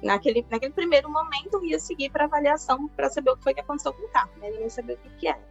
Naquele, 0.02 0.46
naquele 0.50 0.74
primeiro 0.74 1.10
momento, 1.10 1.54
eu 1.54 1.64
ia 1.64 1.80
seguir 1.80 2.10
para 2.10 2.26
avaliação 2.26 2.88
para 2.90 3.10
saber 3.10 3.32
o 3.32 3.38
que 3.38 3.44
foi 3.44 3.54
que 3.54 3.62
aconteceu 3.62 3.94
com 3.94 4.04
o 4.04 4.10
carro, 4.10 4.32
né? 4.38 4.50
Eu 4.50 4.62
não 4.62 4.70
sabia 4.70 4.96
o 4.96 4.98
que, 4.98 5.10
que 5.18 5.28
era. 5.28 5.42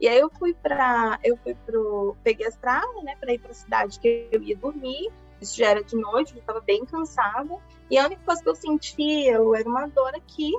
E 0.00 0.08
aí 0.08 0.18
eu 0.18 0.30
fui 0.30 0.54
para, 0.54 1.18
eu 1.24 1.36
fui 1.38 1.54
pro, 1.54 2.16
peguei 2.22 2.46
a 2.46 2.50
estrada, 2.50 3.02
né, 3.02 3.16
para 3.18 3.32
ir 3.32 3.38
para 3.38 3.50
a 3.50 3.54
cidade 3.54 3.98
que 3.98 4.28
eu 4.30 4.42
ia 4.42 4.56
dormir 4.56 5.10
isso 5.40 5.56
já 5.56 5.68
era 5.68 5.84
de 5.84 5.96
noite, 5.96 6.34
eu 6.34 6.40
estava 6.40 6.60
bem 6.60 6.84
cansada. 6.84 7.56
E 7.90 7.98
a 7.98 8.06
única 8.06 8.22
coisa 8.24 8.42
que 8.42 8.48
eu 8.48 8.54
sentia 8.54 9.34
era 9.34 9.68
uma 9.68 9.86
dor 9.86 10.14
aqui, 10.14 10.52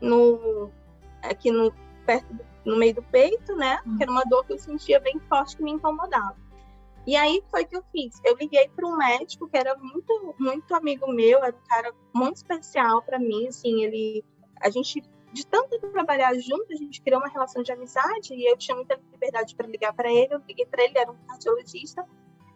no, 0.00 0.70
aqui 1.22 1.50
no, 1.50 1.72
perto 2.04 2.32
do, 2.34 2.44
no 2.64 2.76
meio 2.76 2.94
do 2.94 3.02
peito, 3.02 3.54
né? 3.56 3.80
Uhum. 3.86 3.96
Que 3.96 4.02
era 4.02 4.12
uma 4.12 4.24
dor 4.24 4.44
que 4.44 4.52
eu 4.54 4.58
sentia 4.58 5.00
bem 5.00 5.18
forte 5.28 5.56
que 5.56 5.62
me 5.62 5.70
incomodava. 5.70 6.36
E 7.06 7.16
aí 7.16 7.42
foi 7.50 7.64
que 7.64 7.74
eu 7.74 7.82
fiz. 7.90 8.20
Eu 8.24 8.36
liguei 8.36 8.68
para 8.68 8.86
um 8.86 8.96
médico 8.96 9.48
que 9.48 9.56
era 9.56 9.74
muito, 9.76 10.34
muito 10.38 10.74
amigo 10.74 11.10
meu, 11.10 11.42
era 11.42 11.56
um 11.56 11.68
cara 11.68 11.94
muito 12.14 12.36
especial 12.36 13.00
para 13.02 13.18
mim. 13.18 13.48
Assim, 13.48 13.82
ele, 13.82 14.22
a 14.60 14.68
gente, 14.68 15.02
de 15.32 15.46
tanto 15.46 15.78
trabalhar 15.90 16.34
junto, 16.34 16.70
a 16.70 16.76
gente 16.76 17.00
criou 17.00 17.20
uma 17.20 17.30
relação 17.30 17.62
de 17.62 17.72
amizade 17.72 18.34
e 18.34 18.50
eu 18.50 18.58
tinha 18.58 18.76
muita 18.76 19.00
liberdade 19.10 19.54
para 19.54 19.66
ligar 19.66 19.94
para 19.94 20.12
ele. 20.12 20.34
Eu 20.34 20.42
liguei 20.46 20.66
para 20.66 20.84
ele, 20.84 20.98
era 20.98 21.10
um 21.10 21.16
cardiologista. 21.26 22.04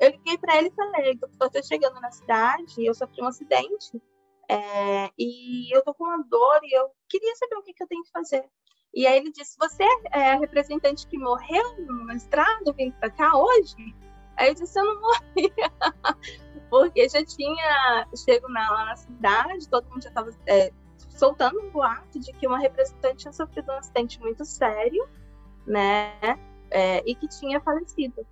Eu 0.00 0.10
liguei 0.10 0.38
para 0.38 0.56
ele 0.56 0.68
e 0.68 0.74
falei: 0.74 1.18
eu 1.20 1.46
estou 1.46 1.62
chegando 1.62 2.00
na 2.00 2.10
cidade, 2.10 2.84
eu 2.84 2.94
sofri 2.94 3.22
um 3.22 3.26
acidente 3.26 4.00
é, 4.48 5.10
e 5.18 5.74
eu 5.74 5.82
tô 5.82 5.94
com 5.94 6.04
uma 6.04 6.22
dor 6.24 6.60
e 6.62 6.72
eu 6.76 6.90
queria 7.08 7.34
saber 7.36 7.56
o 7.56 7.62
que, 7.62 7.72
que 7.72 7.82
eu 7.82 7.88
tenho 7.88 8.02
que 8.02 8.10
fazer. 8.10 8.44
E 8.94 9.06
aí 9.06 9.16
ele 9.16 9.32
disse: 9.32 9.56
Você 9.58 9.84
é 10.12 10.32
a 10.32 10.38
representante 10.38 11.06
que 11.06 11.18
morreu 11.18 11.76
no 11.78 12.12
estrado 12.12 12.72
vindo 12.74 12.92
para 12.94 13.10
cá 13.10 13.36
hoje? 13.36 13.76
Aí 14.36 14.48
eu 14.48 14.54
disse: 14.54 14.78
Eu 14.78 14.84
não 14.84 15.00
morri, 15.00 15.52
porque 16.68 17.08
já 17.08 17.24
tinha 17.24 18.06
chego 18.16 18.48
na, 18.48 18.70
lá 18.70 18.84
na 18.86 18.96
cidade, 18.96 19.68
todo 19.68 19.88
mundo 19.88 20.02
já 20.02 20.10
estava 20.10 20.30
é, 20.46 20.70
soltando 21.08 21.60
um 21.60 21.70
boato 21.70 22.20
de 22.20 22.32
que 22.34 22.46
uma 22.46 22.58
representante 22.58 23.18
tinha 23.18 23.32
sofrido 23.32 23.72
um 23.72 23.76
acidente 23.76 24.20
muito 24.20 24.44
sério, 24.44 25.08
né? 25.66 26.12
É, 26.70 27.02
e 27.06 27.14
que 27.14 27.28
tinha 27.28 27.60
falecido. 27.60 28.26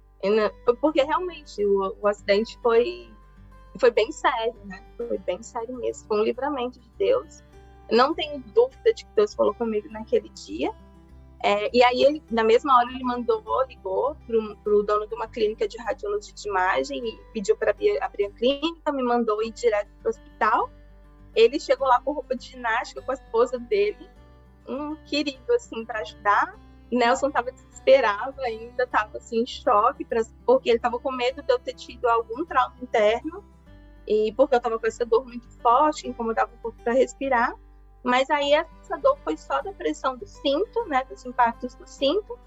Porque 0.81 1.03
realmente 1.03 1.65
o, 1.65 1.97
o 2.01 2.07
acidente 2.07 2.59
foi, 2.63 3.11
foi 3.79 3.91
bem 3.91 4.13
sério, 4.13 4.55
né? 4.65 4.83
Foi 4.97 5.19
bem 5.19 5.43
sério 5.43 5.77
mesmo. 5.77 6.07
Foi 6.07 6.21
um 6.21 6.25
livramento 6.25 6.79
de 6.79 6.91
Deus. 6.99 7.43
Não 7.91 8.15
tenho 8.15 8.39
dúvida 8.55 8.93
de 8.95 9.05
que 9.05 9.11
Deus 9.17 9.35
falou 9.35 9.55
comigo 9.55 9.89
naquele 9.91 10.29
dia. 10.31 10.73
É, 11.43 11.75
e 11.75 11.83
aí, 11.83 12.03
ele, 12.03 12.23
na 12.31 12.45
mesma 12.45 12.77
hora, 12.77 12.91
ele 12.91 13.03
mandou, 13.03 13.43
ligou 13.67 14.15
para 14.27 14.75
o 14.75 14.83
dono 14.83 15.07
de 15.07 15.15
uma 15.15 15.27
clínica 15.27 15.67
de 15.67 15.79
radiologia 15.79 16.35
de 16.35 16.49
imagem 16.49 17.03
e 17.03 17.19
pediu 17.33 17.57
para 17.57 17.71
abrir, 17.71 18.03
abrir, 18.03 18.27
a 18.27 18.31
clínica, 18.31 18.93
me 18.93 19.03
mandou 19.03 19.43
ir 19.43 19.51
direto 19.51 19.89
para 20.03 20.09
o 20.09 20.11
hospital. 20.11 20.71
Ele 21.35 21.59
chegou 21.59 21.89
lá 21.89 22.01
com 22.03 22.13
roupa 22.13 22.37
de 22.37 22.45
ginástica 22.45 23.01
com 23.01 23.11
a 23.11 23.15
esposa 23.15 23.59
dele, 23.59 24.11
um 24.69 24.95
querido, 25.07 25.51
assim, 25.55 25.83
para 25.85 26.01
ajudar. 26.01 26.59
Nelson 26.97 27.29
estava 27.29 27.53
desesperado 27.53 28.41
ainda, 28.43 28.85
estava 28.85 29.19
assim, 29.19 29.43
em 29.43 29.47
choque, 29.47 30.05
pra, 30.05 30.23
porque 30.45 30.71
ele 30.71 30.77
estava 30.77 30.99
com 30.99 31.13
medo 31.13 31.43
de 31.43 31.53
eu 31.53 31.59
ter 31.59 31.75
tido 31.75 32.07
algum 32.07 32.45
trauma 32.45 32.77
interno, 32.81 33.45
e 34.07 34.33
porque 34.37 34.55
eu 34.55 34.59
estava 34.59 34.79
com 34.79 34.87
essa 34.87 35.05
dor 35.05 35.25
muito 35.25 35.49
forte, 35.61 36.09
incomodava 36.09 36.53
um 36.53 36.59
pouco 36.59 36.77
para 36.83 36.93
respirar. 36.93 37.55
Mas 38.03 38.31
aí 38.31 38.53
essa 38.55 38.97
dor 38.97 39.19
foi 39.23 39.37
só 39.37 39.61
da 39.63 39.73
pressão 39.73 40.17
do 40.17 40.27
cinto, 40.27 40.85
né, 40.87 41.05
dos 41.05 41.25
impactos 41.25 41.75
do 41.75 41.87
cinto, 41.87 42.39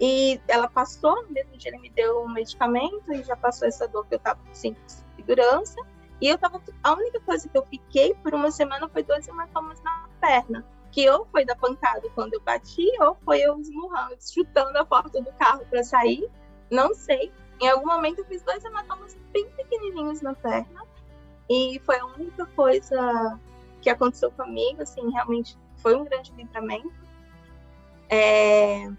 e 0.00 0.40
ela 0.46 0.68
passou, 0.68 1.22
no 1.24 1.30
mesmo 1.30 1.56
dia 1.56 1.70
ele 1.70 1.78
me 1.78 1.90
deu 1.90 2.22
um 2.22 2.28
medicamento 2.28 3.12
e 3.12 3.22
já 3.22 3.36
passou 3.36 3.66
essa 3.66 3.88
dor 3.88 4.06
que 4.06 4.14
eu 4.14 4.18
estava 4.18 4.38
com 4.40 4.54
cinto 4.54 4.80
de 4.84 4.92
segurança. 5.16 5.76
E 6.20 6.28
eu 6.28 6.38
tava. 6.38 6.60
A 6.82 6.92
única 6.94 7.20
coisa 7.20 7.48
que 7.48 7.56
eu 7.56 7.64
fiquei 7.66 8.14
por 8.14 8.34
uma 8.34 8.50
semana 8.50 8.88
foi 8.88 9.02
dois 9.02 9.26
hematomas 9.26 9.80
na 9.82 10.08
perna 10.20 10.64
que 10.98 11.08
ou 11.08 11.24
foi 11.26 11.44
da 11.44 11.54
pancada 11.54 12.02
quando 12.12 12.34
eu 12.34 12.40
bati, 12.40 12.90
ou 13.00 13.14
foi 13.24 13.38
eu 13.38 13.56
esmurrando, 13.60 14.16
chutando 14.20 14.76
a 14.76 14.84
porta 14.84 15.22
do 15.22 15.32
carro 15.34 15.64
para 15.70 15.84
sair, 15.84 16.28
não 16.68 16.92
sei. 16.92 17.32
Em 17.60 17.68
algum 17.68 17.86
momento 17.86 18.18
eu 18.18 18.24
fiz 18.24 18.42
dois 18.42 18.64
hematomas 18.64 19.16
bem 19.32 19.48
pequenininhos 19.50 20.22
na 20.22 20.34
perna, 20.34 20.82
e 21.48 21.80
foi 21.84 22.00
a 22.00 22.04
única 22.04 22.44
coisa 22.46 23.38
que 23.80 23.88
aconteceu 23.88 24.32
comigo, 24.32 24.82
assim, 24.82 25.08
realmente 25.12 25.56
foi 25.76 25.94
um 25.94 26.04
grande 26.04 26.32
livramento. 26.32 26.92
É... 28.08 28.90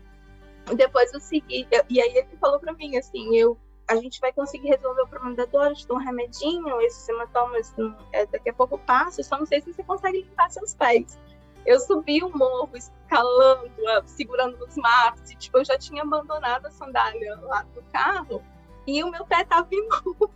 Depois 0.73 1.13
eu 1.13 1.19
segui, 1.19 1.67
eu... 1.69 1.83
e 1.89 1.99
aí 1.99 2.15
ele 2.15 2.37
falou 2.39 2.61
para 2.61 2.71
mim, 2.71 2.95
assim, 2.95 3.35
eu 3.35 3.57
a 3.89 3.95
gente 3.95 4.21
vai 4.21 4.31
conseguir 4.31 4.69
resolver 4.69 5.01
o 5.01 5.07
problema 5.07 5.35
da 5.35 5.45
dor, 5.45 5.73
te 5.73 5.85
dou 5.85 5.97
um 5.97 5.99
remedinho, 5.99 6.79
esses 6.79 7.09
hematomas 7.09 7.73
é, 8.13 8.25
daqui 8.27 8.51
a 8.51 8.53
pouco 8.53 8.77
passa, 8.77 9.21
só 9.23 9.37
não 9.37 9.47
sei 9.47 9.59
se 9.61 9.73
você 9.73 9.83
consegue 9.83 10.21
limpar 10.21 10.49
seus 10.49 10.75
pés 10.75 11.17
eu 11.65 11.79
subi 11.79 12.23
o 12.23 12.29
morro, 12.35 12.71
escalando, 12.75 13.71
segurando 14.05 14.57
nos 14.57 14.75
matos, 14.75 15.29
e 15.31 15.35
tipo, 15.35 15.57
eu 15.57 15.65
já 15.65 15.77
tinha 15.77 16.03
abandonado 16.03 16.65
a 16.65 16.71
sandália 16.71 17.35
lá 17.41 17.63
do 17.73 17.81
carro, 17.91 18.43
e 18.87 19.03
o 19.03 19.11
meu 19.11 19.25
pé 19.25 19.41
estava 19.41 19.67
imundo 19.71 20.31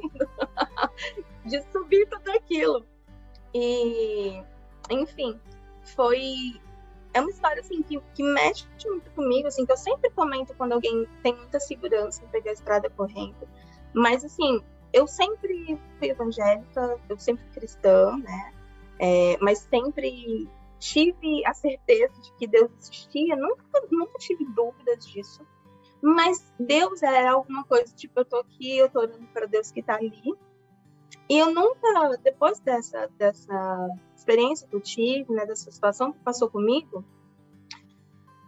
de 1.46 1.62
subir 1.72 2.08
tudo 2.08 2.30
aquilo. 2.32 2.86
E, 3.54 4.44
enfim, 4.90 5.40
foi 5.96 6.60
é 7.14 7.22
uma 7.22 7.30
história 7.30 7.62
assim 7.62 7.84
que, 7.84 8.00
que 8.16 8.24
mexe 8.24 8.66
muito 8.86 9.10
comigo, 9.12 9.48
assim, 9.48 9.66
que 9.66 9.72
eu 9.72 9.78
sempre 9.78 10.10
comento 10.10 10.54
quando 10.56 10.74
alguém 10.74 11.08
tem 11.22 11.36
muita 11.36 11.60
segurança 11.60 12.24
em 12.24 12.28
pegar 12.28 12.50
a 12.50 12.54
estrada 12.54 12.90
correndo. 12.90 13.48
Mas 13.94 14.26
assim, 14.26 14.64
eu 14.92 15.08
sempre 15.08 15.80
fui 16.00 16.10
evangélica, 16.10 17.00
eu 17.08 17.18
sempre 17.20 17.46
cristã, 17.54 18.18
né? 18.18 18.54
É, 19.00 19.38
mas 19.40 19.60
sempre 19.60 20.50
tive 20.84 21.46
a 21.46 21.54
certeza 21.54 22.14
de 22.22 22.34
que 22.34 22.46
Deus 22.46 22.70
existia, 22.78 23.38
nunca, 23.38 23.64
nunca 23.90 24.18
tive 24.20 24.44
dúvidas 24.46 25.06
disso. 25.08 25.46
Mas 26.02 26.54
Deus 26.60 27.02
é 27.02 27.26
alguma 27.26 27.64
coisa, 27.64 27.96
tipo, 27.96 28.20
eu 28.20 28.26
tô 28.26 28.38
aqui, 28.38 28.78
eu 28.78 28.90
tô 28.90 29.00
olhando 29.00 29.26
para 29.28 29.46
Deus 29.46 29.72
que 29.72 29.82
tá 29.82 29.96
ali. 29.96 30.36
E 31.30 31.40
eu 31.40 31.54
nunca, 31.54 32.18
depois 32.22 32.60
dessa, 32.60 33.10
dessa 33.18 33.88
experiência 34.14 34.68
que 34.68 34.76
eu 34.76 34.82
tive, 34.82 35.32
né, 35.32 35.46
dessa 35.46 35.72
situação 35.72 36.12
que 36.12 36.20
passou 36.20 36.50
comigo, 36.50 37.06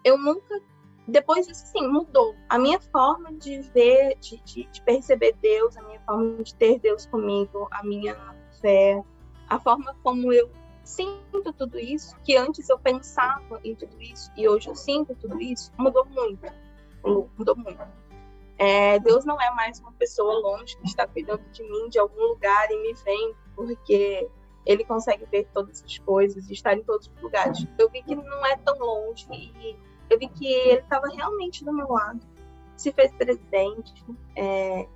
eu 0.03 0.17
nunca, 0.17 0.61
depois 1.07 1.47
disso, 1.47 1.65
sim, 1.67 1.87
mudou. 1.87 2.35
A 2.49 2.59
minha 2.59 2.81
forma 2.81 3.31
de 3.31 3.61
ver, 3.73 4.17
de, 4.19 4.43
de, 4.43 4.65
de 4.65 4.81
perceber 4.81 5.37
Deus, 5.41 5.77
a 5.77 5.81
minha 5.83 6.01
forma 6.01 6.43
de 6.43 6.53
ter 6.53 6.79
Deus 6.79 7.05
comigo, 7.05 7.69
a 7.71 7.81
minha 7.81 8.35
fé, 8.59 9.01
a 9.47 9.57
forma 9.57 9.95
como 10.03 10.33
eu 10.33 10.49
sinto 10.85 11.51
tudo 11.53 11.79
isso, 11.79 12.15
que 12.23 12.37
antes 12.37 12.69
eu 12.69 12.77
pensava 12.79 13.59
em 13.63 13.75
tudo 13.75 13.99
isso 14.01 14.31
e 14.37 14.47
hoje 14.47 14.69
eu 14.69 14.75
sinto 14.75 15.15
tudo 15.15 15.41
isso, 15.41 15.71
mudou 15.77 16.05
muito. 16.05 16.45
Mudou 17.37 17.55
muito. 17.55 17.85
É, 18.57 18.97
Deus 18.99 19.25
não 19.25 19.39
é 19.41 19.51
mais 19.51 19.79
uma 19.79 19.91
pessoa 19.93 20.39
longe 20.39 20.77
que 20.77 20.85
está 20.85 21.05
cuidando 21.05 21.43
de 21.51 21.61
mim 21.63 21.89
de 21.89 21.99
algum 21.99 22.21
lugar 22.27 22.71
e 22.71 22.81
me 22.81 22.93
vendo, 22.93 23.35
porque 23.55 24.29
Ele 24.65 24.85
consegue 24.85 25.25
ver 25.25 25.47
todas 25.53 25.83
as 25.83 25.97
coisas 25.97 26.49
e 26.49 26.53
estar 26.53 26.77
em 26.77 26.83
todos 26.83 27.07
os 27.07 27.21
lugares. 27.21 27.67
Eu 27.77 27.89
vi 27.89 28.01
que 28.01 28.15
não 28.15 28.45
é 28.45 28.55
tão 28.57 28.77
longe 28.77 29.27
e 29.31 29.75
eu 30.09 30.17
vi 30.17 30.27
que 30.29 30.47
Ele 30.47 30.79
estava 30.79 31.07
realmente 31.07 31.65
do 31.65 31.73
meu 31.73 31.89
lado, 31.89 32.21
se 32.77 32.93
fez 32.93 33.11
presente 33.13 34.05
é, 34.35 34.87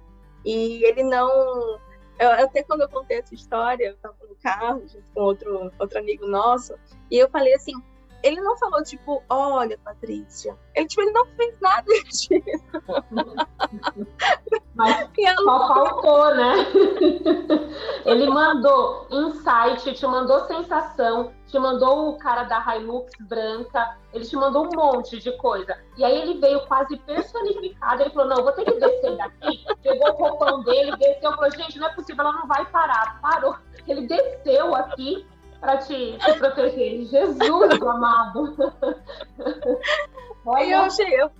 e 0.45 0.83
Ele 0.85 1.03
não 1.03 1.79
eu, 2.19 2.31
até 2.31 2.63
quando 2.63 2.81
eu 2.81 2.89
contei 2.89 3.19
essa 3.19 3.33
história, 3.33 3.85
eu 3.85 3.93
estava 3.93 4.15
no 4.27 4.35
carro 4.35 4.85
junto 4.87 5.11
com 5.11 5.21
outro, 5.21 5.71
outro 5.79 5.99
amigo 5.99 6.27
nosso, 6.27 6.75
e 7.09 7.17
eu 7.17 7.29
falei 7.29 7.53
assim, 7.53 7.73
ele 8.21 8.41
não 8.41 8.57
falou, 8.57 8.83
tipo, 8.83 9.23
olha, 9.29 9.79
Patrícia. 9.83 10.55
Ele, 10.75 10.87
tipo, 10.87 11.01
ele 11.01 11.11
não 11.11 11.25
fez 11.27 11.55
nada 11.61 11.85
disso. 12.03 12.29
Mas 14.75 15.09
só 15.43 15.67
faltou, 15.67 16.35
né? 16.35 16.53
ele 18.05 18.27
mandou 18.27 19.07
insight, 19.11 19.93
te 19.93 20.07
mandou 20.07 20.45
sensação, 20.45 21.33
te 21.47 21.59
mandou 21.59 22.09
o 22.09 22.17
cara 22.17 22.43
da 22.43 22.75
Hilux 22.75 23.11
branca, 23.21 23.97
ele 24.13 24.25
te 24.25 24.35
mandou 24.35 24.67
um 24.67 24.75
monte 24.75 25.19
de 25.19 25.31
coisa. 25.37 25.77
E 25.97 26.03
aí 26.03 26.21
ele 26.21 26.39
veio 26.39 26.65
quase 26.67 26.97
personificado, 26.97 28.03
ele 28.03 28.11
falou, 28.11 28.29
não, 28.29 28.43
vou 28.43 28.51
ter 28.53 28.65
que 28.65 28.79
descer 28.79 29.17
daqui. 29.17 29.65
Pegou 29.81 30.11
o 30.11 30.15
roupão 30.15 30.63
dele, 30.63 30.95
desceu, 30.95 31.33
falou, 31.33 31.51
gente, 31.51 31.77
não 31.77 31.87
é 31.87 31.93
possível, 31.93 32.25
ela 32.25 32.33
não 32.33 32.47
vai 32.47 32.65
parar. 32.65 33.19
Parou. 33.21 33.55
Ele 33.87 34.07
desceu 34.07 34.75
aqui, 34.75 35.25
para 35.59 35.77
te, 35.77 36.17
te 36.17 36.33
proteger. 36.33 37.05
Jesus 37.05 37.81
amado. 37.81 38.55
Olha. 40.45 40.63
Eu 40.63 40.79
achei, 40.79 41.21
eu, 41.21 41.31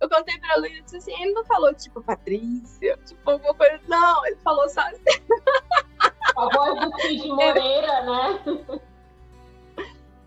eu 0.00 0.08
contei 0.08 0.38
pra 0.38 0.56
Luísa 0.56 0.76
e 0.76 0.82
disse 0.82 0.96
assim, 0.96 1.22
ele 1.22 1.32
não 1.32 1.44
falou 1.44 1.74
tipo 1.74 2.02
Patrícia, 2.02 2.98
tipo 3.06 3.30
alguma 3.30 3.54
coisa, 3.54 3.80
não, 3.86 4.26
ele 4.26 4.36
falou 4.36 4.68
só 4.68 4.80
assim. 4.80 5.22
A 6.36 6.48
voz 6.54 6.80
do 6.80 7.00
Cid 7.00 7.28
Moreira, 7.28 8.02
né? 8.02 8.72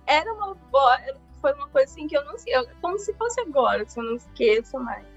Era 0.05 0.33
uma 0.33 0.53
boa, 0.71 0.97
foi 1.41 1.53
uma 1.53 1.67
coisa 1.69 1.91
assim 1.91 2.07
que 2.07 2.15
eu 2.15 2.23
não 2.25 2.37
sei, 2.37 2.53
como 2.81 2.97
se 2.99 3.13
fosse 3.13 3.41
agora, 3.41 3.87
se 3.87 3.99
eu 3.99 4.03
não 4.03 4.15
esqueço 4.15 4.79
mais. 4.79 5.12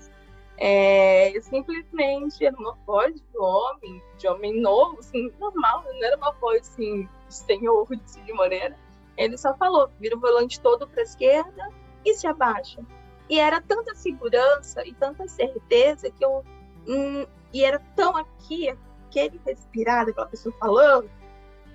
É, 0.59 1.39
simplesmente 1.43 2.45
era 2.45 2.57
uma 2.57 2.75
voz 2.87 3.15
de 3.15 3.39
homem, 3.39 4.03
de 4.17 4.27
homem 4.27 4.61
novo, 4.61 5.01
assim, 5.01 5.31
normal, 5.39 5.85
não 5.85 6.05
era 6.05 6.17
uma 6.17 6.33
voz 6.33 6.69
assim, 6.69 7.07
de 7.29 7.35
senhor 7.35 7.87
de 7.89 8.11
Cid 8.11 8.33
Moreira. 8.33 8.77
Ele 9.17 9.37
só 9.37 9.55
falou, 9.57 9.91
vira 10.01 10.17
o 10.17 10.21
volante 10.21 10.61
todo 10.61 10.89
para 10.89 11.01
a 11.01 11.05
esquerda 11.05 11.71
e 12.05 12.15
se 12.15 12.27
abaixa. 12.27 12.81
E 13.29 13.39
era 13.39 13.61
tanta 13.61 13.95
segurança 13.95 14.87
e 14.87 14.95
tanta 14.95 15.27
certeza 15.27 16.11
que 16.11 16.25
eu. 16.25 16.45
Hum, 16.87 17.27
e 17.53 17.65
era 17.65 17.81
tão 17.97 18.17
aqui, 18.17 18.69
aquele 19.09 19.41
respirado, 19.45 20.11
aquela 20.11 20.27
pessoa 20.27 20.55
falando, 20.59 21.11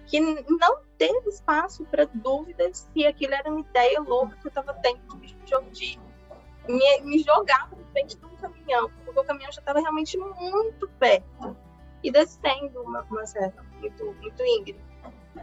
que 0.08 0.20
não 0.20 0.80
teve 0.98 1.30
espaço 1.30 1.86
para 1.86 2.06
dúvidas 2.13 2.89
se 2.94 3.06
aquilo 3.06 3.34
era 3.34 3.50
uma 3.50 3.62
ideia 3.62 4.00
louca 4.00 4.38
que 4.38 4.48
eu 4.48 4.50
estava 4.50 4.74
tendo 4.76 5.02
de, 5.72 6.00
me, 6.67 7.02
me 7.02 7.19
jogar 7.19 7.69
para 7.69 7.80
frente 7.91 8.17
de 8.17 8.26
um 8.26 8.36
caminhão, 8.36 8.89
porque 9.06 9.19
o 9.19 9.24
caminhão 9.24 9.52
já 9.52 9.60
estava 9.60 9.80
realmente 9.80 10.17
muito 10.17 10.88
perto 11.00 11.56
e 12.04 12.12
descendo 12.12 12.82
uma, 12.82 13.02
uma 13.04 13.26
serra 13.26 13.65
muito, 13.80 14.06
muito 14.06 14.43
íngreme. 14.43 14.82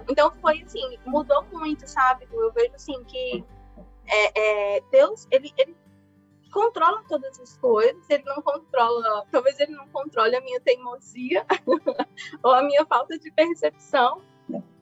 Então 0.08 0.32
foi 0.40 0.62
assim, 0.62 0.98
mudou 1.06 1.44
muito, 1.52 1.86
sabe? 1.88 2.28
Eu 2.32 2.52
vejo 2.52 2.74
assim 2.74 3.02
que 3.04 3.44
é, 4.06 4.76
é, 4.76 4.80
Deus, 4.90 5.26
ele, 5.30 5.52
ele 5.56 5.76
controla 6.52 7.02
todas 7.08 7.38
as 7.40 7.56
coisas, 7.58 8.08
ele 8.08 8.24
não 8.24 8.40
controla, 8.42 9.26
talvez 9.30 9.58
ele 9.60 9.72
não 9.72 9.86
controle 9.88 10.34
a 10.34 10.40
minha 10.40 10.60
teimosia 10.60 11.44
ou 12.42 12.52
a 12.52 12.62
minha 12.62 12.84
falta 12.86 13.18
de 13.18 13.30
percepção, 13.30 14.22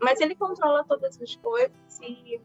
mas 0.00 0.20
ele 0.20 0.34
controla 0.34 0.84
todas 0.84 1.20
as 1.20 1.36
coisas 1.36 2.00
e 2.00 2.40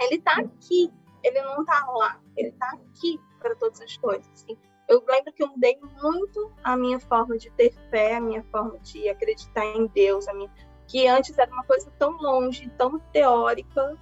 ele 0.00 0.16
está 0.16 0.34
aqui, 0.38 0.92
ele 1.22 1.42
não 1.42 1.60
está 1.60 1.84
lá, 1.86 2.20
ele 2.36 2.48
está 2.48 2.70
aqui 2.70 3.20
para 3.38 3.54
todas 3.56 3.80
as 3.80 3.96
coisas. 3.96 4.28
Assim. 4.32 4.56
Eu 4.88 5.04
lembro 5.08 5.32
que 5.32 5.42
eu 5.42 5.48
mudei 5.48 5.78
muito 6.02 6.52
a 6.62 6.76
minha 6.76 7.00
forma 7.00 7.36
de 7.38 7.50
ter 7.52 7.72
fé, 7.90 8.16
a 8.16 8.20
minha 8.20 8.42
forma 8.44 8.78
de 8.80 9.08
acreditar 9.08 9.64
em 9.64 9.86
Deus, 9.88 10.28
a 10.28 10.34
minha 10.34 10.50
que 10.86 11.06
antes 11.06 11.38
era 11.38 11.50
uma 11.50 11.64
coisa 11.64 11.90
tão 11.98 12.10
longe, 12.18 12.68
tão 12.76 12.98
teórica, 13.12 13.96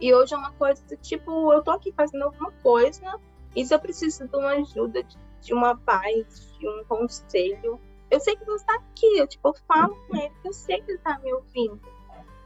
e 0.00 0.14
hoje 0.14 0.34
é 0.34 0.36
uma 0.36 0.52
coisa 0.52 0.84
tipo, 0.98 1.52
eu 1.52 1.62
tô 1.62 1.72
aqui 1.72 1.92
fazendo 1.92 2.22
alguma 2.22 2.52
coisa, 2.62 3.18
e 3.56 3.66
se 3.66 3.74
eu 3.74 3.80
preciso 3.80 4.28
de 4.28 4.36
uma 4.36 4.50
ajuda, 4.50 5.02
de, 5.02 5.18
de 5.40 5.52
uma 5.52 5.76
paz, 5.76 6.56
de 6.58 6.68
um 6.68 6.84
conselho, 6.84 7.80
eu 8.10 8.20
sei 8.20 8.36
que 8.36 8.44
Deus 8.44 8.60
está 8.60 8.74
aqui, 8.74 9.18
eu 9.18 9.26
tipo, 9.26 9.48
eu 9.48 9.54
falo 9.66 9.96
com 10.06 10.16
ele, 10.16 10.32
eu 10.44 10.52
sei 10.52 10.80
que 10.80 10.92
ele 10.92 10.98
está 10.98 11.18
me 11.18 11.32
ouvindo. 11.32 11.80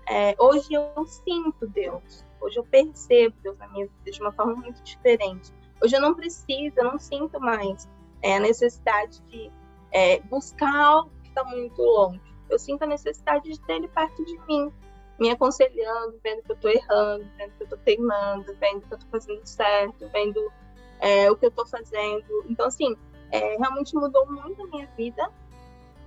É, 0.08 0.34
hoje 0.38 0.72
eu 0.72 1.06
sinto 1.06 1.66
Deus, 1.68 2.24
hoje 2.42 2.58
eu 2.58 2.64
percebo 2.64 3.34
Deus 3.42 3.56
na 3.58 3.68
minha 3.68 3.86
vida 3.86 4.10
de 4.10 4.20
uma 4.20 4.32
forma 4.32 4.54
muito 4.56 4.82
diferente. 4.82 5.52
Hoje 5.82 5.96
eu 5.96 6.00
não 6.00 6.14
preciso, 6.14 6.74
eu 6.76 6.84
não 6.84 6.98
sinto 6.98 7.40
mais 7.40 7.88
é, 8.22 8.36
a 8.36 8.40
necessidade 8.40 9.20
de 9.22 9.50
é, 9.92 10.20
buscar 10.20 10.74
algo 10.74 11.10
que 11.22 11.28
está 11.28 11.44
muito 11.44 11.80
longe. 11.80 12.20
Eu 12.48 12.58
sinto 12.58 12.82
a 12.82 12.86
necessidade 12.86 13.50
de 13.50 13.60
ter 13.60 13.74
ele 13.74 13.88
perto 13.88 14.24
de 14.24 14.38
mim, 14.46 14.72
me 15.18 15.30
aconselhando, 15.30 16.18
vendo 16.22 16.42
que 16.42 16.52
eu 16.52 16.54
estou 16.54 16.70
errando, 16.70 17.26
vendo 17.36 17.52
que 17.52 17.62
eu 17.62 17.64
estou 17.64 17.78
teimando, 17.78 18.56
vendo 18.60 18.80
que 18.82 18.92
eu 18.92 18.98
estou 18.98 19.10
fazendo 19.10 19.46
certo, 19.46 20.08
vendo 20.12 20.52
é, 21.00 21.30
o 21.30 21.36
que 21.36 21.46
eu 21.46 21.50
estou 21.50 21.66
fazendo. 21.66 22.44
Então, 22.48 22.66
assim, 22.66 22.96
é, 23.30 23.56
realmente 23.56 23.94
mudou 23.94 24.26
muito 24.30 24.62
a 24.62 24.66
minha 24.66 24.86
vida. 24.96 25.30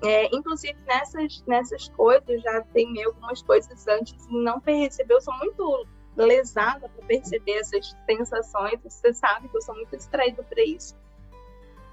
É, 0.03 0.25
inclusive 0.35 0.77
nessas, 0.85 1.43
nessas 1.47 1.87
coisas, 1.89 2.27
eu 2.27 2.39
já 2.39 2.61
tenho 2.73 3.07
algumas 3.07 3.41
coisas 3.41 3.87
antes 3.87 4.25
e 4.27 4.37
não 4.37 4.59
percebeu. 4.59 5.17
Eu 5.17 5.21
sou 5.21 5.35
muito 5.37 5.87
lesada 6.15 6.87
para 6.87 7.05
perceber 7.05 7.59
essas 7.59 7.95
sensações. 8.05 8.79
Você 8.83 9.13
sabe 9.13 9.49
que 9.49 9.57
eu 9.57 9.61
sou 9.61 9.75
muito 9.75 9.95
distraída 9.95 10.43
para 10.43 10.63
isso. 10.63 10.95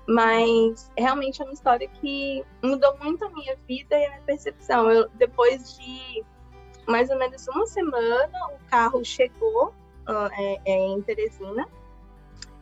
Mas 0.07 0.91
realmente 0.97 1.41
é 1.41 1.45
uma 1.45 1.55
história 1.55 1.89
que 1.89 2.45
mudou 2.63 2.97
muito 2.99 3.25
a 3.25 3.31
minha 3.31 3.57
vida 3.69 3.97
e 3.97 4.05
a 4.05 4.11
minha 4.11 4.23
percepção. 4.23 4.91
Eu, 4.91 5.09
depois 5.11 5.79
de 5.79 6.25
mais 6.87 7.11
ou 7.11 7.19
menos 7.19 7.47
uma 7.49 7.67
semana, 7.67 8.39
o 8.49 8.69
carro 8.69 9.05
chegou 9.05 9.73
é, 10.33 10.61
é, 10.65 10.87
em 10.89 11.01
Teresina. 11.03 11.69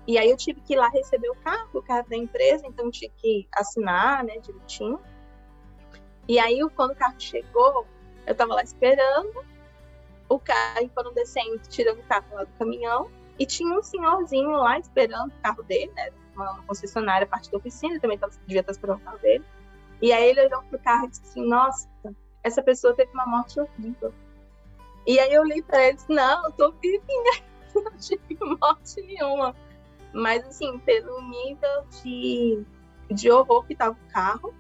E 0.06 0.18
aí 0.18 0.30
eu 0.30 0.36
tive 0.36 0.60
que 0.60 0.74
ir 0.74 0.76
lá 0.76 0.88
receber 0.88 1.30
o 1.30 1.36
carro, 1.36 1.68
o 1.74 1.82
carro 1.82 2.08
da 2.08 2.16
empresa, 2.16 2.66
então 2.66 2.90
tinha 2.90 3.10
que 3.16 3.46
assinar, 3.52 4.24
né, 4.24 4.38
direitinho. 4.38 5.00
E 6.28 6.38
aí 6.38 6.60
quando 6.74 6.92
o 6.92 6.96
carro 6.96 7.14
chegou, 7.18 7.86
eu 8.26 8.32
estava 8.32 8.54
lá 8.54 8.62
esperando, 8.62 9.44
o 10.30 10.38
carro 10.38 10.88
foram 10.94 11.12
descendo, 11.12 11.58
tirando 11.68 11.98
o 11.98 12.04
carro 12.04 12.24
lá 12.32 12.44
do 12.44 12.52
caminhão, 12.52 13.10
e 13.36 13.44
tinha 13.44 13.76
um 13.76 13.82
senhorzinho 13.82 14.52
lá 14.52 14.78
esperando 14.78 15.30
o 15.30 15.42
carro 15.42 15.62
dele, 15.64 15.90
né, 15.92 16.10
uma 16.36 16.62
concessionária, 16.62 17.26
parte 17.26 17.50
da 17.50 17.58
oficina, 17.58 17.98
também 17.98 18.16
tava, 18.16 18.32
devia 18.46 18.60
estar 18.60 18.70
esperando 18.70 19.00
o 19.00 19.04
carro 19.04 19.18
dele. 19.18 19.44
E 20.00 20.12
aí 20.12 20.30
ele 20.30 20.46
olhou 20.46 20.62
pro 20.62 20.78
carro 20.78 21.06
e 21.06 21.08
disse 21.08 21.22
assim, 21.24 21.46
nossa, 21.46 21.88
essa 22.44 22.62
pessoa 22.62 22.94
teve 22.94 23.10
uma 23.12 23.26
morte 23.26 23.58
horrível. 23.58 24.14
E 25.04 25.18
aí 25.18 25.34
eu 25.34 25.42
olhei 25.42 25.62
para 25.62 25.82
ele 25.82 25.92
e 25.92 25.96
disse, 25.96 26.12
não, 26.12 26.44
eu 26.44 26.52
tô 26.52 26.70
vivinha, 26.72 27.42
não 27.74 27.96
tive 27.98 28.38
morte 28.60 29.02
nenhuma. 29.02 29.54
Mas 30.12 30.46
assim, 30.46 30.78
pelo 30.78 31.20
nível 31.22 31.84
de, 32.02 32.64
de 33.10 33.30
horror 33.30 33.66
que 33.66 33.74
tava 33.74 33.96
o 33.96 34.12
carro, 34.12 34.54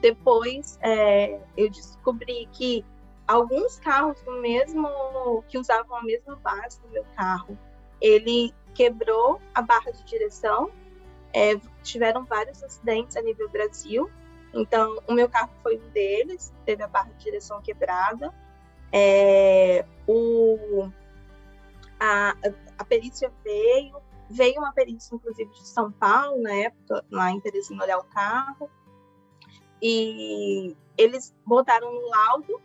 depois 0.00 0.78
é, 0.80 1.40
eu 1.56 1.68
descobri 1.68 2.48
que 2.52 2.84
alguns 3.32 3.78
carros 3.78 4.20
do 4.22 4.32
mesmo 4.40 5.42
que 5.48 5.56
usavam 5.58 5.96
a 5.96 6.02
mesma 6.02 6.36
base 6.36 6.80
do 6.82 6.88
meu 6.88 7.04
carro, 7.16 7.58
ele 8.00 8.52
quebrou 8.74 9.40
a 9.54 9.62
barra 9.62 9.90
de 9.90 10.04
direção. 10.04 10.70
É, 11.34 11.54
tiveram 11.82 12.24
vários 12.26 12.62
acidentes 12.62 13.16
a 13.16 13.22
nível 13.22 13.48
Brasil. 13.48 14.10
Então, 14.52 14.98
o 15.08 15.14
meu 15.14 15.30
carro 15.30 15.50
foi 15.62 15.78
um 15.78 15.88
deles, 15.90 16.52
teve 16.66 16.82
a 16.82 16.88
barra 16.88 17.10
de 17.12 17.24
direção 17.24 17.62
quebrada. 17.62 18.34
É, 18.92 19.86
o, 20.06 20.90
a, 21.98 22.36
a 22.76 22.84
perícia 22.84 23.32
veio, 23.42 23.96
veio 24.28 24.58
uma 24.58 24.74
perícia, 24.74 25.14
inclusive, 25.14 25.50
de 25.50 25.66
São 25.66 25.90
Paulo, 25.90 26.42
na 26.42 26.52
época, 26.52 27.02
lá 27.10 27.30
em 27.30 27.40
Teresina, 27.40 27.82
olhar 27.82 27.98
o 27.98 28.04
carro. 28.04 28.68
E 29.80 30.76
eles 30.98 31.34
botaram 31.46 31.90
no 31.90 32.10
laudo 32.10 32.60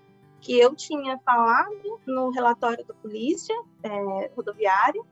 que 0.47 0.57
eu 0.57 0.73
tinha 0.73 1.19
falado 1.25 1.99
no 2.05 2.29
relatório 2.29 2.85
da 2.85 2.93
polícia 2.93 3.53
é, 3.83 4.31
rodoviária 4.33 5.03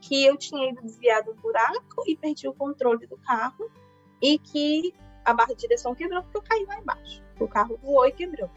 que 0.00 0.24
eu 0.24 0.36
tinha 0.36 0.70
ido 0.70 0.80
desviado 0.82 1.32
um 1.32 1.34
buraco 1.34 2.04
e 2.06 2.16
perdi 2.16 2.46
o 2.46 2.54
controle 2.54 3.04
do 3.08 3.16
carro 3.16 3.68
e 4.22 4.38
que 4.38 4.94
a 5.24 5.34
barra 5.34 5.52
de 5.52 5.62
direção 5.62 5.96
quebrou 5.96 6.22
porque 6.22 6.36
eu 6.36 6.42
caí 6.42 6.64
lá 6.66 6.78
embaixo. 6.78 7.20
O 7.40 7.48
carro 7.48 7.76
voou 7.82 8.06
e 8.06 8.12
quebrou. 8.12 8.48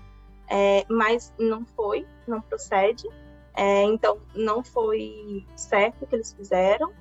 É, 0.47 0.85
mas 0.87 1.33
não 1.39 1.65
foi, 1.65 2.05
não 2.27 2.39
procede. 2.39 3.07
É, 3.55 3.81
então, 3.85 4.21
não 4.35 4.63
foi 4.63 5.43
certo 5.55 6.03
o 6.03 6.07
que 6.07 6.13
eles 6.13 6.33
fizeram. 6.33 6.93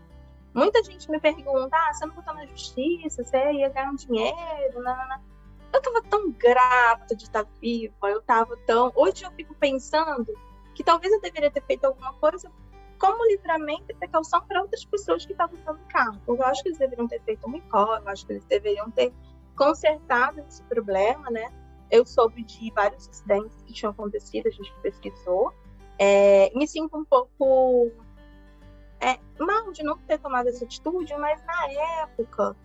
Muita 0.55 0.83
gente 0.83 1.11
me 1.11 1.21
pergunta: 1.21 1.77
ah, 1.77 1.93
você 1.93 2.07
não 2.07 2.15
botou 2.15 2.33
na 2.33 2.47
justiça, 2.47 3.23
você 3.23 3.53
ia 3.53 3.69
ganhar 3.69 3.91
um 3.91 3.97
dinheiro, 3.97 4.83
não 4.83 4.93
eu 5.73 5.83
tava 5.83 6.03
tão 6.03 6.31
grata 6.33 7.15
de 7.15 7.25
estar 7.25 7.47
viva, 7.61 8.11
eu 8.11 8.23
tava 8.23 8.57
tão. 8.67 8.93
Hoje 8.95 9.25
eu 9.25 9.31
fico 9.33 9.55
pensando 9.55 10.33
que 10.75 10.85
talvez 10.85 11.13
eu 11.13 11.21
deveria 11.21 11.51
ter 11.51 11.63
feito 11.63 11.85
alguma 11.85 12.13
coisa 12.15 12.51
como 12.99 13.27
livramento 13.27 13.85
e 13.91 13.95
precaução 13.95 14.41
para 14.47 14.63
outras 14.63 14.85
pessoas 14.85 15.25
que 15.25 15.33
estavam 15.33 15.59
usando 15.59 15.79
o 15.79 15.89
carro. 15.89 16.21
Eu 16.27 16.43
acho 16.45 16.63
que 16.63 16.69
eles 16.71 16.79
deveriam 16.79 17.07
ter 17.07 17.21
feito 17.23 17.47
um 17.47 17.53
recall, 17.53 17.97
eu 17.97 18.09
acho 18.09 18.27
que 18.27 18.33
eles 18.33 18.45
deveriam 18.45 18.91
ter 18.91 19.13
consertado 19.55 20.41
esse 20.41 20.63
problema, 20.65 21.31
né? 21.31 21.53
Eu 21.91 22.05
soube 22.05 22.43
de 22.43 22.71
vários 22.73 23.09
acidentes 23.09 23.63
que 23.63 23.73
tinham 23.73 23.93
acontecido, 23.93 24.49
a 24.49 24.51
gente 24.51 24.73
pesquisou. 24.83 25.53
É, 25.99 26.51
me 26.55 26.67
sinto 26.67 26.97
um 26.97 27.05
pouco 27.05 27.91
é, 29.01 29.19
mal 29.39 29.73
de 29.73 29.83
não 29.83 29.97
ter 29.99 30.19
tomado 30.19 30.49
essa 30.49 30.65
atitude, 30.65 31.15
mas 31.17 31.43
na 31.45 31.71
época 32.03 32.57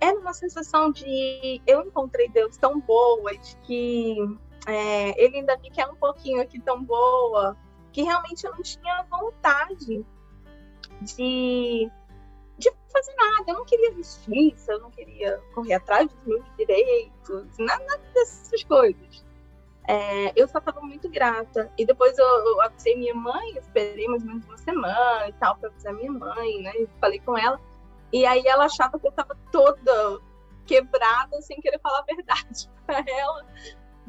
era 0.00 0.18
uma 0.18 0.32
sensação 0.32 0.90
de 0.90 1.60
eu 1.66 1.82
encontrei 1.82 2.28
Deus 2.28 2.56
tão 2.56 2.80
boa, 2.80 3.36
de 3.36 3.56
que 3.58 4.16
é, 4.66 5.22
ele 5.22 5.38
ainda 5.38 5.56
me 5.58 5.70
quer 5.70 5.86
um 5.86 5.96
pouquinho 5.96 6.40
aqui 6.40 6.58
tão 6.60 6.82
boa, 6.82 7.56
que 7.92 8.02
realmente 8.02 8.44
eu 8.46 8.52
não 8.52 8.62
tinha 8.62 9.04
vontade 9.10 10.04
de, 11.02 11.90
de 12.56 12.72
fazer 12.92 13.14
nada. 13.14 13.44
Eu 13.48 13.54
não 13.54 13.64
queria 13.64 13.92
justiça, 13.94 14.72
eu 14.72 14.80
não 14.80 14.90
queria 14.90 15.40
correr 15.54 15.74
atrás 15.74 16.08
dos 16.08 16.24
meus 16.26 16.44
direitos, 16.56 17.58
nada, 17.58 18.00
dessas 18.14 18.62
coisas. 18.64 19.24
É, 19.88 20.32
eu 20.36 20.46
só 20.46 20.58
estava 20.58 20.80
muito 20.80 21.08
grata. 21.08 21.72
E 21.76 21.84
depois 21.84 22.16
eu, 22.18 22.26
eu 22.26 22.60
avisei 22.62 22.96
minha 22.96 23.14
mãe, 23.14 23.56
esperei 23.56 24.06
mais 24.08 24.22
ou 24.22 24.28
menos 24.28 24.44
uma 24.44 24.58
semana 24.58 25.28
e 25.28 25.32
tal 25.34 25.56
para 25.56 25.68
avisar 25.68 25.94
minha 25.94 26.12
mãe, 26.12 26.62
né? 26.62 26.72
Falei 27.00 27.18
com 27.20 27.36
ela. 27.36 27.60
E 28.12 28.26
aí 28.26 28.42
ela 28.46 28.64
achava 28.64 28.98
que 28.98 29.06
eu 29.06 29.10
estava 29.10 29.36
toda 29.52 30.20
quebrada 30.66 31.40
sem 31.42 31.60
querer 31.60 31.80
falar 31.80 32.00
a 32.00 32.14
verdade 32.14 32.68
para 32.86 33.04
ela. 33.06 33.46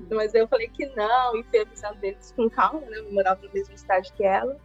Mas 0.09 0.33
eu 0.33 0.47
falei 0.47 0.67
que 0.69 0.85
não, 0.95 1.35
e 1.35 1.43
fui 1.43 1.59
avisando 1.59 1.95
deles 1.99 2.33
com 2.35 2.49
calma, 2.49 2.81
né? 2.81 2.97
Eu 2.97 3.11
morava 3.11 3.41
no 3.41 3.51
mesmo 3.53 3.73
estádio 3.73 4.13
que 4.13 4.23
ela. 4.23 4.57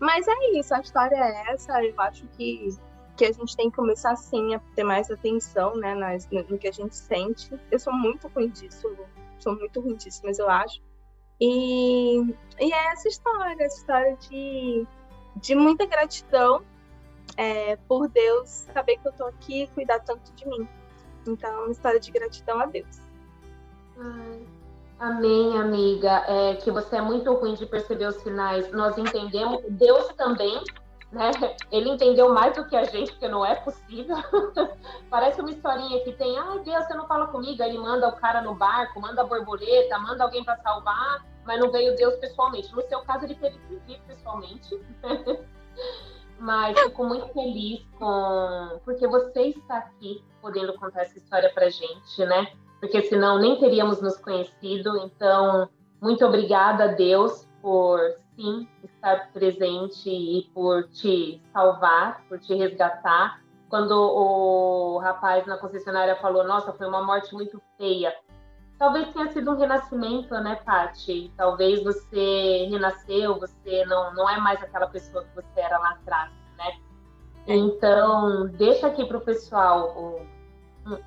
Mas 0.00 0.26
é 0.26 0.58
isso, 0.58 0.74
a 0.74 0.80
história 0.80 1.16
é 1.16 1.52
essa. 1.52 1.82
Eu 1.82 1.98
acho 2.00 2.26
que, 2.28 2.68
que 3.16 3.24
a 3.26 3.32
gente 3.32 3.56
tem 3.56 3.70
que 3.70 3.76
começar 3.76 4.16
sim 4.16 4.54
a 4.54 4.60
ter 4.74 4.84
mais 4.84 5.10
atenção 5.10 5.76
né, 5.76 5.94
nas, 5.94 6.28
no 6.30 6.58
que 6.58 6.68
a 6.68 6.72
gente 6.72 6.96
sente. 6.96 7.50
Eu 7.70 7.78
sou 7.78 7.92
muito 7.92 8.26
ruim 8.28 8.48
disso, 8.48 8.96
sou 9.38 9.56
muito 9.56 9.80
ruim 9.80 9.96
disso, 9.96 10.20
mas 10.24 10.38
eu 10.38 10.48
acho. 10.48 10.82
E, 11.40 12.20
e 12.60 12.72
é 12.72 12.92
essa 12.92 13.08
história, 13.08 13.64
essa 13.64 13.78
história 13.78 14.16
de, 14.16 14.86
de 15.36 15.54
muita 15.54 15.86
gratidão 15.86 16.64
é, 17.36 17.76
por 17.88 18.08
Deus 18.08 18.48
saber 18.48 18.96
que 18.98 19.08
eu 19.08 19.12
tô 19.12 19.24
aqui 19.26 19.62
e 19.62 19.66
cuidar 19.68 20.00
tanto 20.00 20.32
de 20.32 20.48
mim. 20.48 20.68
Então, 21.26 21.50
é 21.50 21.60
uma 21.60 21.70
história 21.70 21.98
de 21.98 22.10
gratidão 22.10 22.60
a 22.60 22.66
Deus. 22.66 23.00
Ai, 23.98 24.46
amém, 24.98 25.58
amiga. 25.58 26.24
É, 26.28 26.54
que 26.56 26.70
você 26.70 26.96
é 26.96 27.00
muito 27.00 27.32
ruim 27.34 27.54
de 27.54 27.66
perceber 27.66 28.06
os 28.06 28.16
sinais. 28.16 28.70
Nós 28.72 28.98
entendemos, 28.98 29.62
Deus 29.70 30.08
também, 30.14 30.62
né? 31.14 31.30
Ele 31.70 31.90
entendeu 31.90 32.32
mais 32.34 32.54
do 32.54 32.66
que 32.66 32.76
a 32.76 32.84
gente, 32.84 33.12
porque 33.12 33.28
não 33.28 33.44
é 33.44 33.54
possível. 33.54 34.16
Parece 35.08 35.40
uma 35.40 35.50
historinha 35.50 36.02
que 36.04 36.12
tem, 36.12 36.36
ai 36.38 36.58
Deus, 36.60 36.84
você 36.84 36.94
não 36.94 37.06
fala 37.06 37.28
comigo, 37.28 37.62
ele 37.62 37.78
manda 37.78 38.08
o 38.08 38.16
cara 38.16 38.42
no 38.42 38.54
barco, 38.54 39.00
manda 39.00 39.22
a 39.22 39.24
borboleta, 39.24 39.98
manda 39.98 40.24
alguém 40.24 40.44
para 40.44 40.56
salvar, 40.58 41.24
mas 41.44 41.60
não 41.60 41.70
veio 41.70 41.96
Deus 41.96 42.16
pessoalmente. 42.16 42.74
No 42.74 42.82
seu 42.82 43.00
caso, 43.02 43.24
ele 43.24 43.36
teve 43.36 43.58
que 43.58 43.76
vir 43.86 44.00
pessoalmente. 44.06 44.78
Mas 46.44 46.78
fico 46.78 47.04
muito 47.04 47.26
feliz 47.28 47.80
com 47.98 48.78
porque 48.84 49.08
você 49.08 49.44
está 49.44 49.78
aqui 49.78 50.22
podendo 50.42 50.74
contar 50.74 51.00
essa 51.00 51.16
história 51.16 51.50
para 51.54 51.70
gente, 51.70 52.18
né? 52.18 52.52
Porque 52.80 53.00
senão 53.00 53.38
nem 53.38 53.58
teríamos 53.58 54.02
nos 54.02 54.18
conhecido. 54.18 54.94
Então, 54.98 55.70
muito 56.02 56.22
obrigada 56.22 56.84
a 56.84 56.88
Deus 56.88 57.48
por 57.62 57.98
sim 58.36 58.68
estar 58.82 59.32
presente 59.32 60.10
e 60.10 60.42
por 60.52 60.86
te 60.88 61.40
salvar, 61.50 62.22
por 62.28 62.38
te 62.38 62.54
resgatar. 62.54 63.40
Quando 63.70 63.92
o 63.92 64.98
rapaz 64.98 65.46
na 65.46 65.56
concessionária 65.56 66.14
falou, 66.16 66.44
nossa, 66.44 66.74
foi 66.74 66.86
uma 66.86 67.02
morte 67.02 67.32
muito 67.32 67.58
feia. 67.78 68.14
Talvez 68.78 69.12
tenha 69.12 69.32
sido 69.32 69.52
um 69.52 69.56
renascimento, 69.56 70.34
né, 70.34 70.56
Paty? 70.56 71.32
Talvez 71.36 71.82
você 71.82 72.66
renasceu, 72.70 73.38
você 73.38 73.84
não, 73.86 74.12
não 74.14 74.28
é 74.28 74.38
mais 74.38 74.62
aquela 74.62 74.88
pessoa 74.88 75.24
que 75.24 75.34
você 75.34 75.60
era 75.60 75.78
lá 75.78 75.90
atrás, 75.90 76.32
né? 76.58 76.78
Então, 77.46 78.46
deixa 78.48 78.88
aqui 78.88 79.04
para 79.04 79.18
o 79.18 79.20
pessoal 79.20 80.20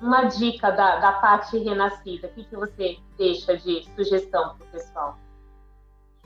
uma 0.00 0.24
dica 0.24 0.70
da, 0.70 0.96
da 0.96 1.12
Paty 1.12 1.58
renascida. 1.58 2.28
O 2.28 2.30
que, 2.32 2.44
que 2.44 2.56
você 2.56 2.98
deixa 3.16 3.56
de 3.56 3.84
sugestão 3.94 4.56
para 4.56 4.66
o 4.66 4.70
pessoal? 4.70 5.18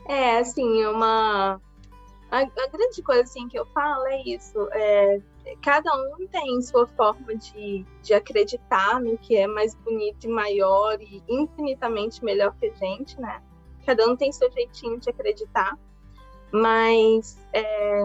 É, 0.07 0.39
assim, 0.39 0.85
uma... 0.85 1.61
A, 2.31 2.39
a, 2.39 2.67
grande 2.67 3.01
coisa 3.03 3.21
assim, 3.21 3.47
que 3.47 3.57
eu 3.57 3.65
falo 3.67 4.05
é 4.07 4.21
isso. 4.23 4.67
É, 4.71 5.21
cada 5.61 5.93
um 5.95 6.27
tem 6.27 6.61
sua 6.61 6.87
forma 6.87 7.35
de, 7.35 7.85
de 8.01 8.13
acreditar 8.13 8.99
no 8.99 9.17
que 9.17 9.35
é 9.35 9.47
mais 9.47 9.75
bonito 9.75 10.25
e 10.25 10.29
maior 10.29 11.01
e 11.01 11.23
infinitamente 11.27 12.23
melhor 12.23 12.55
que 12.57 12.67
a 12.67 12.73
gente, 12.73 13.19
né? 13.19 13.41
Cada 13.85 14.05
um 14.09 14.15
tem 14.15 14.31
seu 14.31 14.51
jeitinho 14.51 14.99
de 14.99 15.09
acreditar, 15.09 15.77
mas 16.51 17.37
é, 17.51 18.03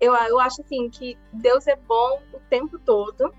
eu, 0.00 0.14
eu 0.14 0.40
acho 0.40 0.62
assim 0.62 0.88
que 0.88 1.18
Deus 1.32 1.66
é 1.66 1.76
bom 1.76 2.20
o 2.32 2.40
tempo 2.48 2.78
todo, 2.78 3.32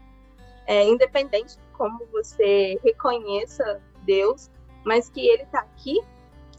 é, 0.68 0.84
independente 0.88 1.58
de 1.58 1.68
como 1.74 2.06
você 2.12 2.80
reconheça 2.84 3.82
Deus, 4.04 4.50
mas 4.84 5.10
que 5.10 5.28
Ele 5.28 5.44
está 5.44 5.60
aqui, 5.60 6.00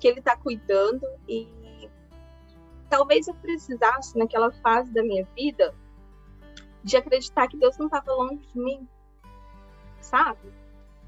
que 0.01 0.09
Ele 0.09 0.19
está 0.19 0.37
cuidando 0.37 1.07
e 1.29 1.89
talvez 2.89 3.29
eu 3.29 3.35
precisasse 3.35 4.17
naquela 4.19 4.51
fase 4.51 4.93
da 4.93 5.03
minha 5.03 5.27
vida 5.37 5.75
de 6.87 6.97
acreditar 6.97 7.49
que 7.49 7.57
Deus 7.57 7.77
não 7.79 7.87
estava 7.87 8.13
longe 8.13 8.47
de 8.47 8.59
mim, 8.61 8.89
sabe? 10.01 10.53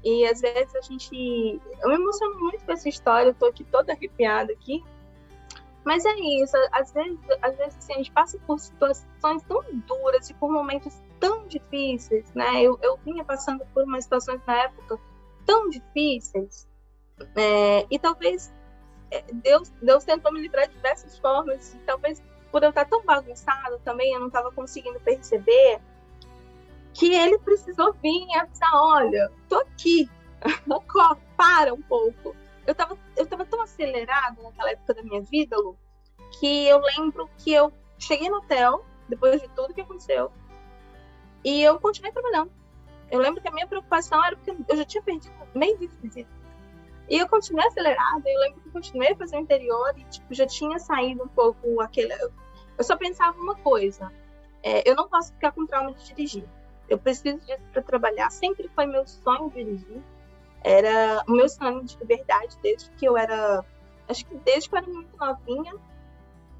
E 0.03 0.25
às 0.25 0.41
vezes 0.41 0.75
a 0.75 0.81
gente. 0.81 1.61
Eu 1.81 1.89
me 1.89 1.95
emociono 1.95 2.37
muito 2.37 2.65
com 2.65 2.71
essa 2.73 2.89
história, 2.89 3.29
eu 3.29 3.33
tô 3.33 3.45
aqui 3.45 3.63
toda 3.63 3.93
arrepiada 3.93 4.51
aqui. 4.51 4.83
Mas 5.85 6.03
é 6.03 6.13
isso, 6.41 6.57
às 6.73 6.91
vezes, 6.91 7.17
às 7.41 7.55
vezes 7.55 7.77
assim, 7.77 7.93
a 7.93 7.97
gente 7.97 8.11
passa 8.11 8.37
por 8.45 8.59
situações 8.59 9.41
tão 9.47 9.63
duras 9.87 10.29
e 10.29 10.33
por 10.33 10.51
momentos 10.51 11.01
tão 11.17 11.47
difíceis, 11.47 12.31
né? 12.33 12.61
Eu, 12.61 12.77
eu 12.81 12.97
vinha 12.97 13.23
passando 13.23 13.65
por 13.73 13.85
umas 13.85 14.03
situações 14.03 14.41
na 14.45 14.63
época 14.63 14.99
tão 15.45 15.69
difíceis, 15.69 16.67
é, 17.35 17.87
e 17.89 17.97
talvez 17.97 18.53
é, 19.09 19.23
Deus, 19.33 19.69
Deus 19.81 20.03
tentou 20.03 20.31
me 20.33 20.41
livrar 20.41 20.67
de 20.67 20.75
diversas 20.75 21.17
formas, 21.17 21.73
e 21.73 21.77
talvez 21.79 22.21
por 22.51 22.63
eu 22.63 22.69
estar 22.69 22.85
tão 22.85 23.03
bagunçado 23.03 23.79
também, 23.79 24.13
eu 24.13 24.19
não 24.19 24.27
estava 24.27 24.51
conseguindo 24.51 24.99
perceber 24.99 25.79
que 26.93 27.13
ele 27.13 27.37
precisou 27.39 27.93
vir 27.93 28.27
e 28.27 28.35
avisar, 28.35 28.71
olha, 28.73 29.31
tô 29.47 29.59
aqui, 29.59 30.09
para 31.37 31.73
um 31.73 31.81
pouco. 31.81 32.35
Eu 32.65 32.71
estava 32.73 32.97
eu 33.15 33.25
tava 33.25 33.45
tão 33.45 33.61
acelerada 33.61 34.41
naquela 34.41 34.71
época 34.71 34.93
da 34.93 35.03
minha 35.03 35.21
vida, 35.21 35.57
Lu, 35.57 35.77
que 36.39 36.67
eu 36.67 36.79
lembro 36.79 37.29
que 37.37 37.53
eu 37.53 37.71
cheguei 37.97 38.29
no 38.29 38.37
hotel, 38.37 38.85
depois 39.07 39.41
de 39.41 39.47
tudo 39.49 39.73
que 39.73 39.81
aconteceu, 39.81 40.31
e 41.43 41.61
eu 41.63 41.79
continuei 41.79 42.11
trabalhando. 42.11 42.51
Eu 43.11 43.19
lembro 43.19 43.41
que 43.41 43.47
a 43.47 43.51
minha 43.51 43.67
preocupação 43.67 44.23
era 44.23 44.35
porque 44.35 44.55
eu 44.67 44.77
já 44.77 44.85
tinha 44.85 45.01
perdido 45.01 45.33
meio 45.55 45.77
de 45.77 45.87
visita. 45.87 46.38
E 47.09 47.17
eu 47.17 47.27
continuei 47.27 47.65
acelerada, 47.65 48.23
eu 48.29 48.39
lembro 48.39 48.61
que 48.61 48.67
eu 48.67 48.73
continuei 48.73 49.11
a 49.11 49.15
fazer 49.15 49.37
o 49.37 49.39
interior 49.39 49.93
e 49.97 50.03
tipo, 50.05 50.33
já 50.33 50.45
tinha 50.45 50.77
saído 50.77 51.23
um 51.23 51.27
pouco 51.27 51.81
aquele. 51.81 52.13
Eu 52.13 52.83
só 52.83 52.95
pensava 52.95 53.37
uma 53.39 53.55
coisa: 53.55 54.11
é, 54.61 54.87
eu 54.87 54.95
não 54.95 55.09
posso 55.09 55.33
ficar 55.33 55.51
com 55.51 55.65
trauma 55.65 55.91
de 55.93 56.05
dirigir. 56.05 56.45
Eu 56.87 56.97
preciso 56.97 57.39
disso 57.39 57.61
para 57.71 57.81
trabalhar. 57.81 58.29
Sempre 58.29 58.69
foi 58.75 58.85
meu 58.85 59.07
sonho 59.07 59.49
dirigir. 59.49 60.01
Era 60.63 61.23
o 61.27 61.31
meu 61.31 61.47
sonho 61.47 61.83
de 61.83 61.97
liberdade 61.97 62.57
desde 62.61 62.89
que 62.91 63.05
eu 63.05 63.17
era. 63.17 63.63
Acho 64.07 64.25
que 64.25 64.35
desde 64.37 64.69
que 64.69 64.75
eu 64.75 64.79
era 64.79 64.87
muito 64.87 65.17
novinha. 65.17 65.73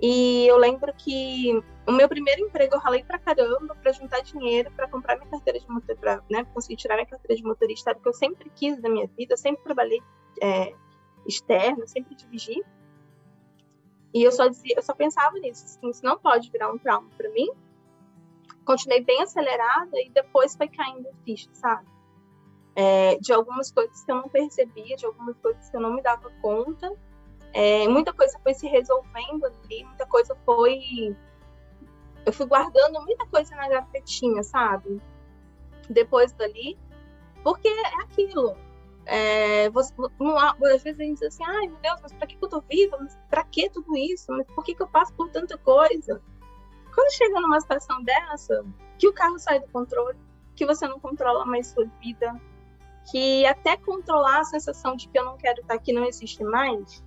E 0.02 0.48
eu 0.48 0.58
lembro 0.58 0.94
que 0.98 1.62
o 1.90 1.92
meu 1.92 2.08
primeiro 2.08 2.42
emprego 2.42 2.76
eu 2.76 2.80
ralei 2.80 3.04
pra 3.04 3.18
caramba 3.18 3.76
para 3.76 3.92
juntar 3.92 4.22
dinheiro 4.22 4.72
para 4.76 4.88
comprar 4.88 5.18
minha 5.18 5.30
carteira 5.30 5.60
de 5.60 5.68
motorista, 5.68 6.24
né, 6.30 6.46
conseguir 6.54 6.76
tirar 6.76 6.96
minha 6.96 7.08
carteira 7.08 7.36
de 7.36 7.44
motorista, 7.44 7.96
que 7.96 8.08
eu 8.08 8.14
sempre 8.14 8.50
quis 8.52 8.80
da 8.80 8.88
minha 8.88 9.08
vida, 9.18 9.34
eu 9.34 9.38
sempre 9.38 9.64
trabalhei 9.64 10.00
é, 10.40 10.72
externo, 11.28 11.88
sempre 11.88 12.14
dirigi. 12.14 12.64
E 14.14 14.24
eu 14.24 14.32
só 14.32 14.48
dizia, 14.48 14.76
eu 14.78 14.84
só 14.84 14.94
pensava 14.94 15.38
nisso, 15.40 15.66
assim, 15.66 15.90
isso 15.90 16.06
não 16.06 16.20
pode 16.20 16.52
virar 16.52 16.72
um 16.72 16.78
trauma 16.78 17.10
para 17.18 17.30
mim. 17.30 17.50
Continuei 18.66 19.04
bem 19.04 19.24
acelerada 19.24 20.00
e 20.00 20.12
depois 20.12 20.56
foi 20.56 20.68
caindo 20.68 21.10
ficha, 21.26 21.50
sabe? 21.54 21.88
É, 22.76 23.18
de 23.18 23.34
algumas 23.34 23.72
coisas 23.72 24.04
que 24.04 24.12
eu 24.12 24.16
não 24.16 24.30
percebia, 24.30 24.96
de 24.96 25.08
algumas 25.08 25.36
coisas 25.40 25.70
que 25.70 25.76
eu 25.76 25.82
não 25.82 25.94
me 25.94 26.04
dava 26.04 26.30
conta. 26.40 26.96
É, 27.52 27.88
muita 27.88 28.14
coisa 28.14 28.40
foi 28.44 28.54
se 28.54 28.68
resolvendo 28.68 29.46
ali, 29.46 29.84
muita 29.86 30.06
coisa 30.06 30.36
foi. 30.46 31.16
Eu 32.26 32.34
fui 32.34 32.46
guardando 32.46 33.02
muita 33.02 33.26
coisa 33.28 33.56
na 33.56 33.68
gavetinha, 33.70 34.44
sabe? 34.44 35.02
Depois 35.90 36.32
dali, 36.34 36.78
porque 37.44 37.68
é 37.68 38.02
aquilo. 38.02 38.56
É, 39.06 39.70
você, 39.72 39.94
não, 40.20 40.38
às 40.38 40.84
vezes 40.84 41.00
a 41.00 41.04
gente 41.04 41.20
diz 41.20 41.24
assim, 41.24 41.44
ai 41.44 41.68
meu 41.68 41.78
Deus, 41.78 42.00
mas 42.02 42.14
para 42.14 42.28
que 42.28 42.38
eu 42.40 42.50
tô 42.50 42.62
viva? 42.62 42.98
Mas 43.00 43.18
para 43.30 43.44
que 43.44 43.70
tudo 43.70 43.98
isso? 43.98 44.32
Mas 44.32 44.46
por 44.48 44.64
que, 44.64 44.76
que 44.76 44.84
eu 44.84 44.88
passo 44.88 45.14
por 45.14 45.30
tanta 45.30 45.58
coisa? 45.58 46.22
Quando 46.94 47.12
chega 47.14 47.40
numa 47.40 47.60
situação 47.60 48.04
dessa, 48.04 48.64
que 48.98 49.08
o 49.08 49.14
carro 49.14 49.40
sai 49.40 49.60
do 49.60 49.68
controle, 49.70 50.18
que 50.56 50.66
você 50.66 50.88
não 50.88 51.00
controla 51.00 51.46
mais 51.46 51.68
sua 51.68 51.86
vida, 52.02 52.40
que 53.10 53.46
até 53.46 53.78
controlar 53.78 54.42
a 54.42 54.44
sensação 54.44 54.96
de 54.96 55.08
que 55.08 55.18
eu 55.18 55.26
não 55.26 55.38
quero 55.38 55.62
estar 55.62 55.74
aqui 55.74 55.92
não 55.92 56.06
existe 56.06 56.44
mais, 56.44 57.04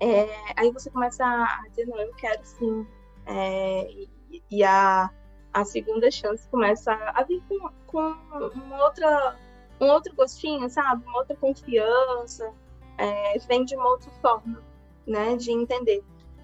é, 0.00 0.28
aí 0.56 0.70
você 0.70 0.90
começa 0.90 1.24
a 1.24 1.64
dizer, 1.70 1.86
não, 1.86 1.98
eu 1.98 2.14
quero 2.14 2.44
sim. 2.44 2.86
É, 3.26 4.06
e, 4.50 4.64
a, 4.64 5.10
a 5.52 5.64
segunda 5.64 6.10
chance 6.10 6.48
começa 6.48 6.92
a 6.92 7.22
vir 7.22 7.42
com, 7.48 7.70
com 7.86 8.16
uma 8.54 8.84
outra, 8.84 9.36
um 9.80 9.86
outro 9.86 10.14
gostinho, 10.14 10.68
sabe? 10.68 11.04
Uma 11.06 11.18
outra 11.18 11.36
confiança, 11.36 12.52
é, 12.98 13.38
vem 13.48 13.64
de 13.64 13.76
uma 13.76 13.88
outra 13.88 14.10
forma, 14.20 14.62
né? 15.06 15.36
De 15.36 15.52
entender. 15.52 16.02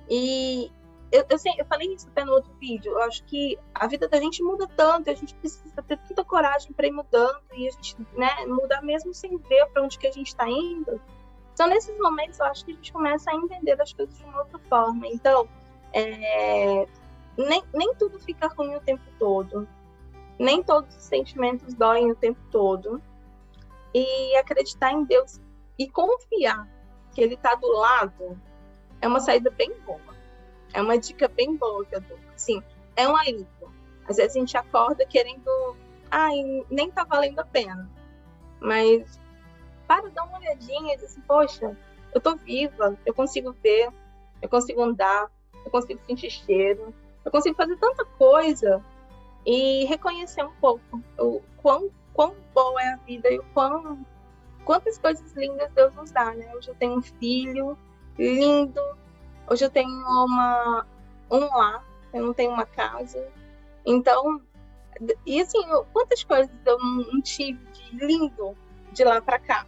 E 0.09 0.71
eu, 1.13 1.25
eu, 1.29 1.39
sei, 1.39 1.53
eu 1.59 1.65
falei 1.67 1.93
isso 1.95 2.09
até 2.09 2.25
no 2.25 2.33
outro 2.33 2.53
vídeo, 2.61 2.93
eu 2.93 3.03
acho 3.03 3.25
que 3.25 3.59
a 3.75 3.87
vida 3.87 4.09
da 4.09 4.19
gente 4.19 4.43
muda 4.43 4.69
tanto, 4.77 5.11
a 5.11 5.15
gente 5.15 5.35
precisa 5.35 5.83
ter 5.83 5.99
tanta 5.99 6.25
coragem 6.25 6.73
para 6.73 6.87
ir 6.87 6.93
mudando 6.93 7.41
e 7.53 7.69
a 7.69 7.71
gente 7.71 7.97
né, 8.15 8.47
mudar 8.47 8.83
mesmo 8.83 9.13
sem 9.13 9.37
ver 9.37 9.67
para 9.67 9.83
onde 9.83 9.99
que 9.99 10.07
a 10.07 10.13
gente 10.13 10.29
está 10.29 10.49
indo 10.49 11.01
então, 11.61 11.69
nesses 11.69 11.95
momentos, 11.99 12.39
eu 12.39 12.47
acho 12.47 12.65
que 12.65 12.73
a 12.73 12.75
gente 12.75 12.91
começa 12.91 13.31
a 13.31 13.35
entender 13.35 13.79
as 13.83 13.93
coisas 13.93 14.17
de 14.17 14.25
uma 14.25 14.39
outra 14.39 14.59
forma. 14.61 15.07
Então, 15.09 15.47
é, 15.93 16.87
nem, 17.37 17.63
nem 17.73 17.95
tudo 17.95 18.19
fica 18.21 18.49
ruim 18.49 18.75
o 18.75 18.81
tempo 18.81 19.03
todo. 19.19 19.69
Nem 20.39 20.63
todos 20.63 20.95
os 20.97 21.03
sentimentos 21.03 21.75
doem 21.75 22.11
o 22.11 22.17
tempo 22.17 22.41
todo. 22.51 23.01
E 23.95 24.37
acreditar 24.37 24.93
em 24.93 25.05
Deus 25.05 25.41
e 25.79 25.89
confiar 25.89 26.69
que 27.13 27.21
Ele 27.21 27.35
está 27.35 27.55
do 27.55 27.69
lado 27.73 28.41
é 29.01 29.09
uma 29.09 29.21
saída 29.21 29.51
bem 29.51 29.73
boa. 29.81 30.01
É 30.73 30.81
uma 30.81 30.99
dica 30.99 31.29
bem 31.29 31.57
boa 31.57 31.85
que 31.85 31.97
eu 31.97 32.01
dou. 32.01 32.19
Assim, 32.35 32.63
é 32.97 33.09
um 33.09 33.17
alívio. 33.17 33.47
Às 34.09 34.17
vezes 34.17 34.37
a 34.37 34.39
gente 34.39 34.57
acorda 34.57 35.05
querendo. 35.07 35.77
Ai, 36.11 36.65
nem 36.71 36.91
tá 36.91 37.05
valendo 37.05 37.39
a 37.41 37.45
pena. 37.45 37.91
Mas 38.61 39.21
para 39.87 40.09
dar 40.11 40.25
uma 40.25 40.39
olhadinha 40.39 40.93
e 40.93 40.97
dizer 40.97 41.07
assim, 41.07 41.21
poxa, 41.23 41.77
eu 42.15 42.21
tô 42.21 42.37
viva, 42.37 42.97
eu 43.05 43.13
consigo 43.15 43.53
ver, 43.53 43.91
eu 44.41 44.49
consigo 44.49 44.83
andar, 44.83 45.29
eu 45.65 45.71
consigo 45.71 46.01
sentir 46.07 46.31
cheiro, 46.31 46.95
eu 47.25 47.31
consigo 47.31 47.57
fazer 47.57 47.77
tanta 47.77 48.05
coisa 48.05 48.83
e 49.47 49.85
reconhecer 49.87 50.45
um 50.45 50.55
pouco 50.61 51.03
o 51.19 51.41
quão, 51.59 51.91
quão 52.13 52.35
boa 52.55 52.83
é 52.83 52.93
a 52.93 52.97
vida 52.97 53.31
e 53.31 53.39
o 53.39 53.45
quão, 53.55 54.05
quantas 54.65 54.99
coisas 54.99 55.33
lindas 55.35 55.71
Deus 55.73 55.95
nos 55.95 56.11
dá, 56.11 56.35
né? 56.35 56.55
Hoje 56.55 56.69
eu 56.69 56.75
tenho 56.75 56.99
um 56.99 57.03
filho 57.03 57.77
lindo, 58.19 58.81
hoje 59.49 59.65
eu 59.65 59.71
tenho 59.71 59.91
uma, 59.91 60.87
um 61.31 61.57
lar, 61.57 61.85
eu 62.13 62.27
não 62.27 62.35
tenho 62.35 62.53
uma 62.53 62.67
casa. 62.67 63.29
Então, 63.85 64.41
e 65.25 65.41
assim, 65.41 65.63
quantas 65.93 66.23
coisas 66.25 66.51
eu 66.67 66.79
não 66.79 67.21
tive 67.23 67.59
de 67.73 67.97
lindo 67.97 68.57
de 68.93 69.05
lá 69.05 69.21
para 69.21 69.39
cá? 69.39 69.67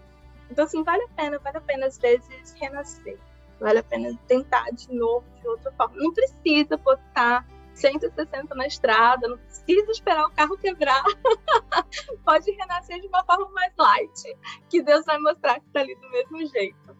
Então, 0.50 0.64
assim, 0.64 0.82
vale 0.82 1.02
a 1.04 1.08
pena, 1.08 1.38
vale 1.38 1.56
a 1.56 1.60
pena 1.62 1.86
às 1.86 1.98
vezes 1.98 2.52
renascer. 2.60 3.18
Vale 3.62 3.78
a 3.78 3.84
pena 3.84 4.18
tentar 4.26 4.70
de 4.72 4.92
novo, 4.92 5.24
de 5.40 5.46
outra 5.46 5.70
forma. 5.72 5.94
Não 5.96 6.12
precisa 6.12 6.76
botar 6.76 7.46
160 7.74 8.54
na 8.56 8.66
estrada, 8.66 9.28
não 9.28 9.38
precisa 9.38 9.90
esperar 9.92 10.26
o 10.26 10.32
carro 10.32 10.58
quebrar. 10.58 11.02
Pode 12.26 12.50
renascer 12.50 13.00
de 13.00 13.06
uma 13.06 13.24
forma 13.24 13.48
mais 13.50 13.72
light, 13.78 14.36
que 14.68 14.82
Deus 14.82 15.04
vai 15.04 15.16
mostrar 15.18 15.60
que 15.60 15.66
está 15.66 15.80
ali 15.80 15.94
do 15.94 16.10
mesmo 16.10 16.44
jeito. 16.46 16.96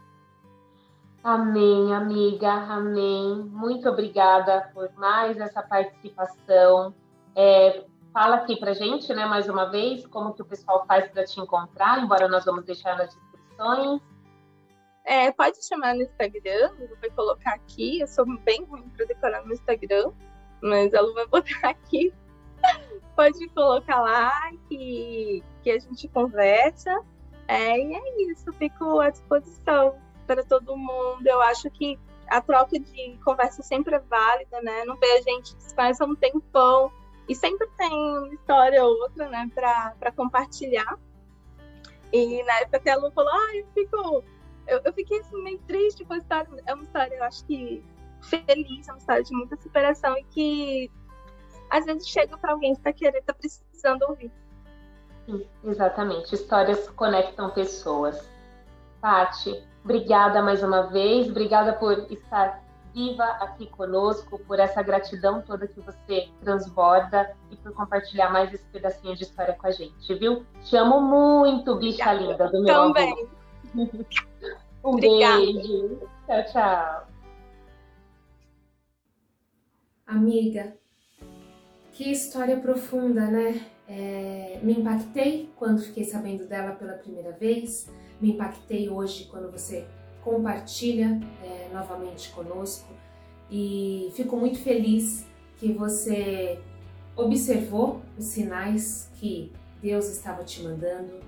Amém, 1.25 1.93
amiga, 1.95 2.53
amém. 2.53 3.45
Muito 3.51 3.89
obrigada 3.89 4.71
por 4.73 4.93
mais 4.95 5.39
essa 5.39 5.63
participação. 5.63 6.95
É, 7.35 7.85
fala 8.13 8.37
aqui 8.37 8.57
pra 8.57 8.73
gente, 8.73 9.13
né, 9.13 9.27
mais 9.27 9.49
uma 9.49 9.67
vez, 9.67 10.07
como 10.07 10.33
que 10.33 10.43
o 10.43 10.45
pessoal 10.45 10.85
faz 10.87 11.09
para 11.11 11.25
te 11.25 11.41
encontrar, 11.41 12.01
embora 12.01 12.29
nós 12.29 12.45
vamos 12.45 12.65
deixar 12.65 12.97
na 12.97 13.05
descrição 13.05 14.01
é, 15.05 15.31
pode 15.33 15.65
chamar 15.67 15.95
no 15.95 16.03
Instagram, 16.03 16.71
eu 16.79 16.89
vou 16.89 17.11
colocar 17.15 17.55
aqui. 17.55 18.01
Eu 18.01 18.07
sou 18.07 18.25
bem 18.41 18.65
ruim 18.65 18.89
para 18.97 19.07
decorar 19.07 19.45
no 19.45 19.53
Instagram, 19.53 20.13
mas 20.63 20.93
ela 20.93 21.13
vai 21.15 21.27
botar 21.29 21.69
aqui. 21.69 22.13
pode 23.17 23.49
colocar 23.49 24.01
lá 24.01 24.51
que, 24.69 25.43
que 25.63 25.71
a 25.71 25.79
gente 25.79 26.09
conversa. 26.09 27.03
É, 27.49 27.79
e 27.79 27.95
é 27.95 28.23
isso, 28.31 28.53
fico 28.55 29.01
à 29.01 29.11
disposição 29.11 29.97
para 30.27 30.45
todo 30.45 30.77
mundo. 30.77 31.27
Eu 31.27 31.43
acho 31.43 31.71
que 31.71 31.99
a 32.29 32.41
troca 32.41 32.79
de 32.79 33.19
conversa 33.25 33.63
sempre 33.63 33.97
é 33.97 33.99
válida, 33.99 34.63
né? 34.63 34.85
Não 34.85 34.97
vê 34.97 35.19
a 35.19 35.21
gente 35.21 35.55
que 35.55 35.63
se 35.63 35.75
conhece 35.75 36.03
há 36.03 36.07
um 36.07 36.15
tempão 36.15 36.91
e 37.29 37.35
sempre 37.35 37.67
tem 37.77 37.93
uma 37.93 38.35
história 38.35 38.83
ou 38.85 38.91
outra, 39.03 39.29
né, 39.29 39.51
para 39.55 40.13
compartilhar. 40.13 40.99
E 42.13 42.43
na 42.45 42.61
época 42.61 42.81
que 42.81 42.91
a 42.91 42.97
Lu 42.97 43.11
falou, 43.13 43.33
ah, 43.33 43.57
eu 43.57 43.67
fico. 43.75 44.25
Eu, 44.67 44.81
eu 44.85 44.93
fiquei 44.93 45.21
assim, 45.21 45.43
meio 45.43 45.59
triste 45.61 46.07
a 46.09 46.17
história. 46.17 46.49
É 46.67 46.75
uma 46.75 46.85
história, 46.85 47.15
eu 47.15 47.25
acho 47.25 47.45
que 47.45 47.85
feliz, 48.23 48.89
é 48.89 48.93
uma 48.93 48.99
história 48.99 49.23
de 49.23 49.35
muita 49.35 49.57
superação 49.57 50.17
e 50.17 50.25
que 50.25 50.91
às 51.71 51.85
vezes 51.85 52.07
chega 52.07 52.37
para 52.37 52.53
alguém 52.53 52.73
que 52.73 52.81
está 52.81 52.93
querendo, 52.93 53.21
está 53.21 53.35
precisando 53.35 54.03
ouvir. 54.03 54.31
Exatamente. 55.65 56.35
Histórias 56.35 56.89
conectam 56.91 57.51
pessoas. 57.51 58.29
Pati, 59.01 59.65
obrigada 59.85 60.43
mais 60.43 60.63
uma 60.63 60.89
vez, 60.89 61.29
obrigada 61.29 61.73
por 61.73 62.07
estar 62.11 62.63
viva 62.95 63.25
aqui 63.41 63.67
conosco, 63.69 64.39
por 64.41 64.61
essa 64.61 64.83
gratidão 64.83 65.41
toda 65.41 65.67
que 65.67 65.81
você 65.81 66.29
transborda 66.43 67.35
e 67.51 67.57
por 67.57 67.73
compartilhar 67.73 68.31
mais 68.31 68.53
esse 68.53 68.65
pedacinho 68.65 69.17
de 69.17 69.23
história 69.23 69.55
com 69.55 69.67
a 69.67 69.71
gente, 69.71 70.15
viu? 70.15 70.45
Te 70.63 70.77
amo 70.77 71.01
muito, 71.01 71.75
bicha 71.77 72.13
linda 72.13 72.49
do 72.49 72.63
meu 72.63 72.75
Também. 72.75 73.29
um 74.85 74.91
Obrigada. 74.91 75.41
beijo. 75.41 76.01
Tchau, 76.27 76.45
tchau. 76.53 77.09
Amiga, 80.07 80.77
que 81.93 82.11
história 82.11 82.57
profunda, 82.59 83.27
né? 83.27 83.67
É, 83.89 84.61
me 84.63 84.75
impactei 84.75 85.51
quando 85.57 85.83
fiquei 85.83 86.05
sabendo 86.05 86.47
dela 86.47 86.73
pela 86.73 86.95
primeira 86.95 87.33
vez, 87.33 87.91
me 88.21 88.33
impactei 88.33 88.89
hoje 88.89 89.25
quando 89.31 89.51
você 89.51 89.87
compartilha 90.23 91.21
é, 91.43 91.69
novamente 91.73 92.31
conosco 92.31 92.89
e 93.51 94.11
fico 94.15 94.37
muito 94.37 94.59
feliz 94.61 95.27
que 95.59 95.73
você 95.73 96.61
observou 97.17 98.01
os 98.17 98.25
sinais 98.27 99.11
que 99.17 99.53
Deus 99.83 100.09
estava 100.09 100.45
te 100.45 100.63
mandando. 100.63 101.21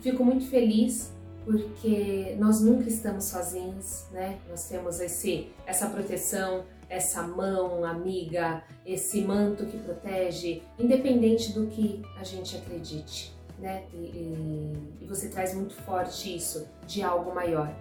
Fico 0.00 0.24
muito 0.24 0.46
feliz 0.46 1.13
porque 1.44 2.36
nós 2.38 2.60
nunca 2.60 2.88
estamos 2.88 3.24
sozinhos, 3.24 4.06
né? 4.10 4.38
Nós 4.48 4.66
temos 4.68 5.00
esse, 5.00 5.48
essa 5.66 5.86
proteção, 5.88 6.64
essa 6.88 7.22
mão 7.22 7.84
amiga, 7.84 8.62
esse 8.86 9.20
manto 9.22 9.66
que 9.66 9.78
protege, 9.78 10.62
independente 10.78 11.52
do 11.52 11.66
que 11.66 12.02
a 12.18 12.24
gente 12.24 12.56
acredite. 12.56 13.34
né? 13.58 13.84
E, 13.92 13.96
e, 13.96 14.72
e 15.02 15.06
você 15.06 15.28
traz 15.28 15.54
muito 15.54 15.74
forte 15.74 16.34
isso 16.34 16.66
de 16.86 17.02
algo 17.02 17.34
maior. 17.34 17.72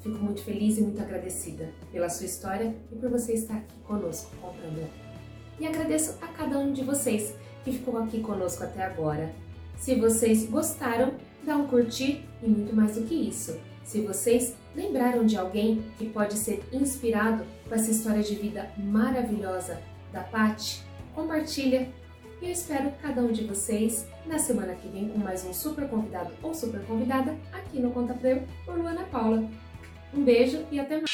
Fico 0.00 0.16
muito 0.18 0.42
feliz 0.42 0.78
e 0.78 0.82
muito 0.82 1.00
agradecida 1.02 1.68
pela 1.92 2.08
sua 2.08 2.24
história 2.26 2.74
e 2.90 2.96
por 2.96 3.10
você 3.10 3.34
estar 3.34 3.56
aqui 3.56 3.74
conosco 3.86 4.30
contando. 4.40 4.88
E 5.58 5.66
agradeço 5.66 6.16
a 6.22 6.28
cada 6.28 6.58
um 6.58 6.72
de 6.72 6.82
vocês 6.82 7.34
que 7.64 7.72
ficou 7.72 7.98
aqui 7.98 8.20
conosco 8.22 8.64
até 8.64 8.82
agora. 8.82 9.30
Se 9.78 9.94
vocês 9.96 10.48
gostaram, 10.48 11.12
um 11.56 11.66
curtir 11.66 12.24
e 12.42 12.48
muito 12.48 12.74
mais 12.74 12.96
do 12.96 13.02
que 13.02 13.14
isso. 13.14 13.58
Se 13.84 14.00
vocês 14.02 14.54
lembraram 14.74 15.26
de 15.26 15.36
alguém 15.36 15.82
que 15.98 16.08
pode 16.08 16.34
ser 16.34 16.62
inspirado 16.72 17.44
com 17.68 17.74
essa 17.74 17.90
história 17.90 18.22
de 18.22 18.34
vida 18.34 18.70
maravilhosa 18.78 19.80
da 20.12 20.20
Pati, 20.20 20.82
compartilha. 21.14 21.88
E 22.40 22.46
eu 22.46 22.52
espero 22.52 22.92
cada 23.02 23.20
um 23.20 23.32
de 23.32 23.44
vocês 23.44 24.06
na 24.26 24.38
semana 24.38 24.74
que 24.74 24.88
vem 24.88 25.08
com 25.08 25.18
mais 25.18 25.44
um 25.44 25.52
super 25.52 25.88
convidado 25.88 26.32
ou 26.42 26.54
super 26.54 26.80
convidada 26.86 27.36
aqui 27.52 27.80
no 27.80 27.90
Conta 27.90 28.14
Pra 28.14 28.30
Eu 28.30 28.42
por 28.64 28.78
Luana 28.78 29.04
Paula. 29.04 29.44
Um 30.14 30.24
beijo 30.24 30.64
e 30.70 30.80
até 30.80 30.96
mais! 30.96 31.10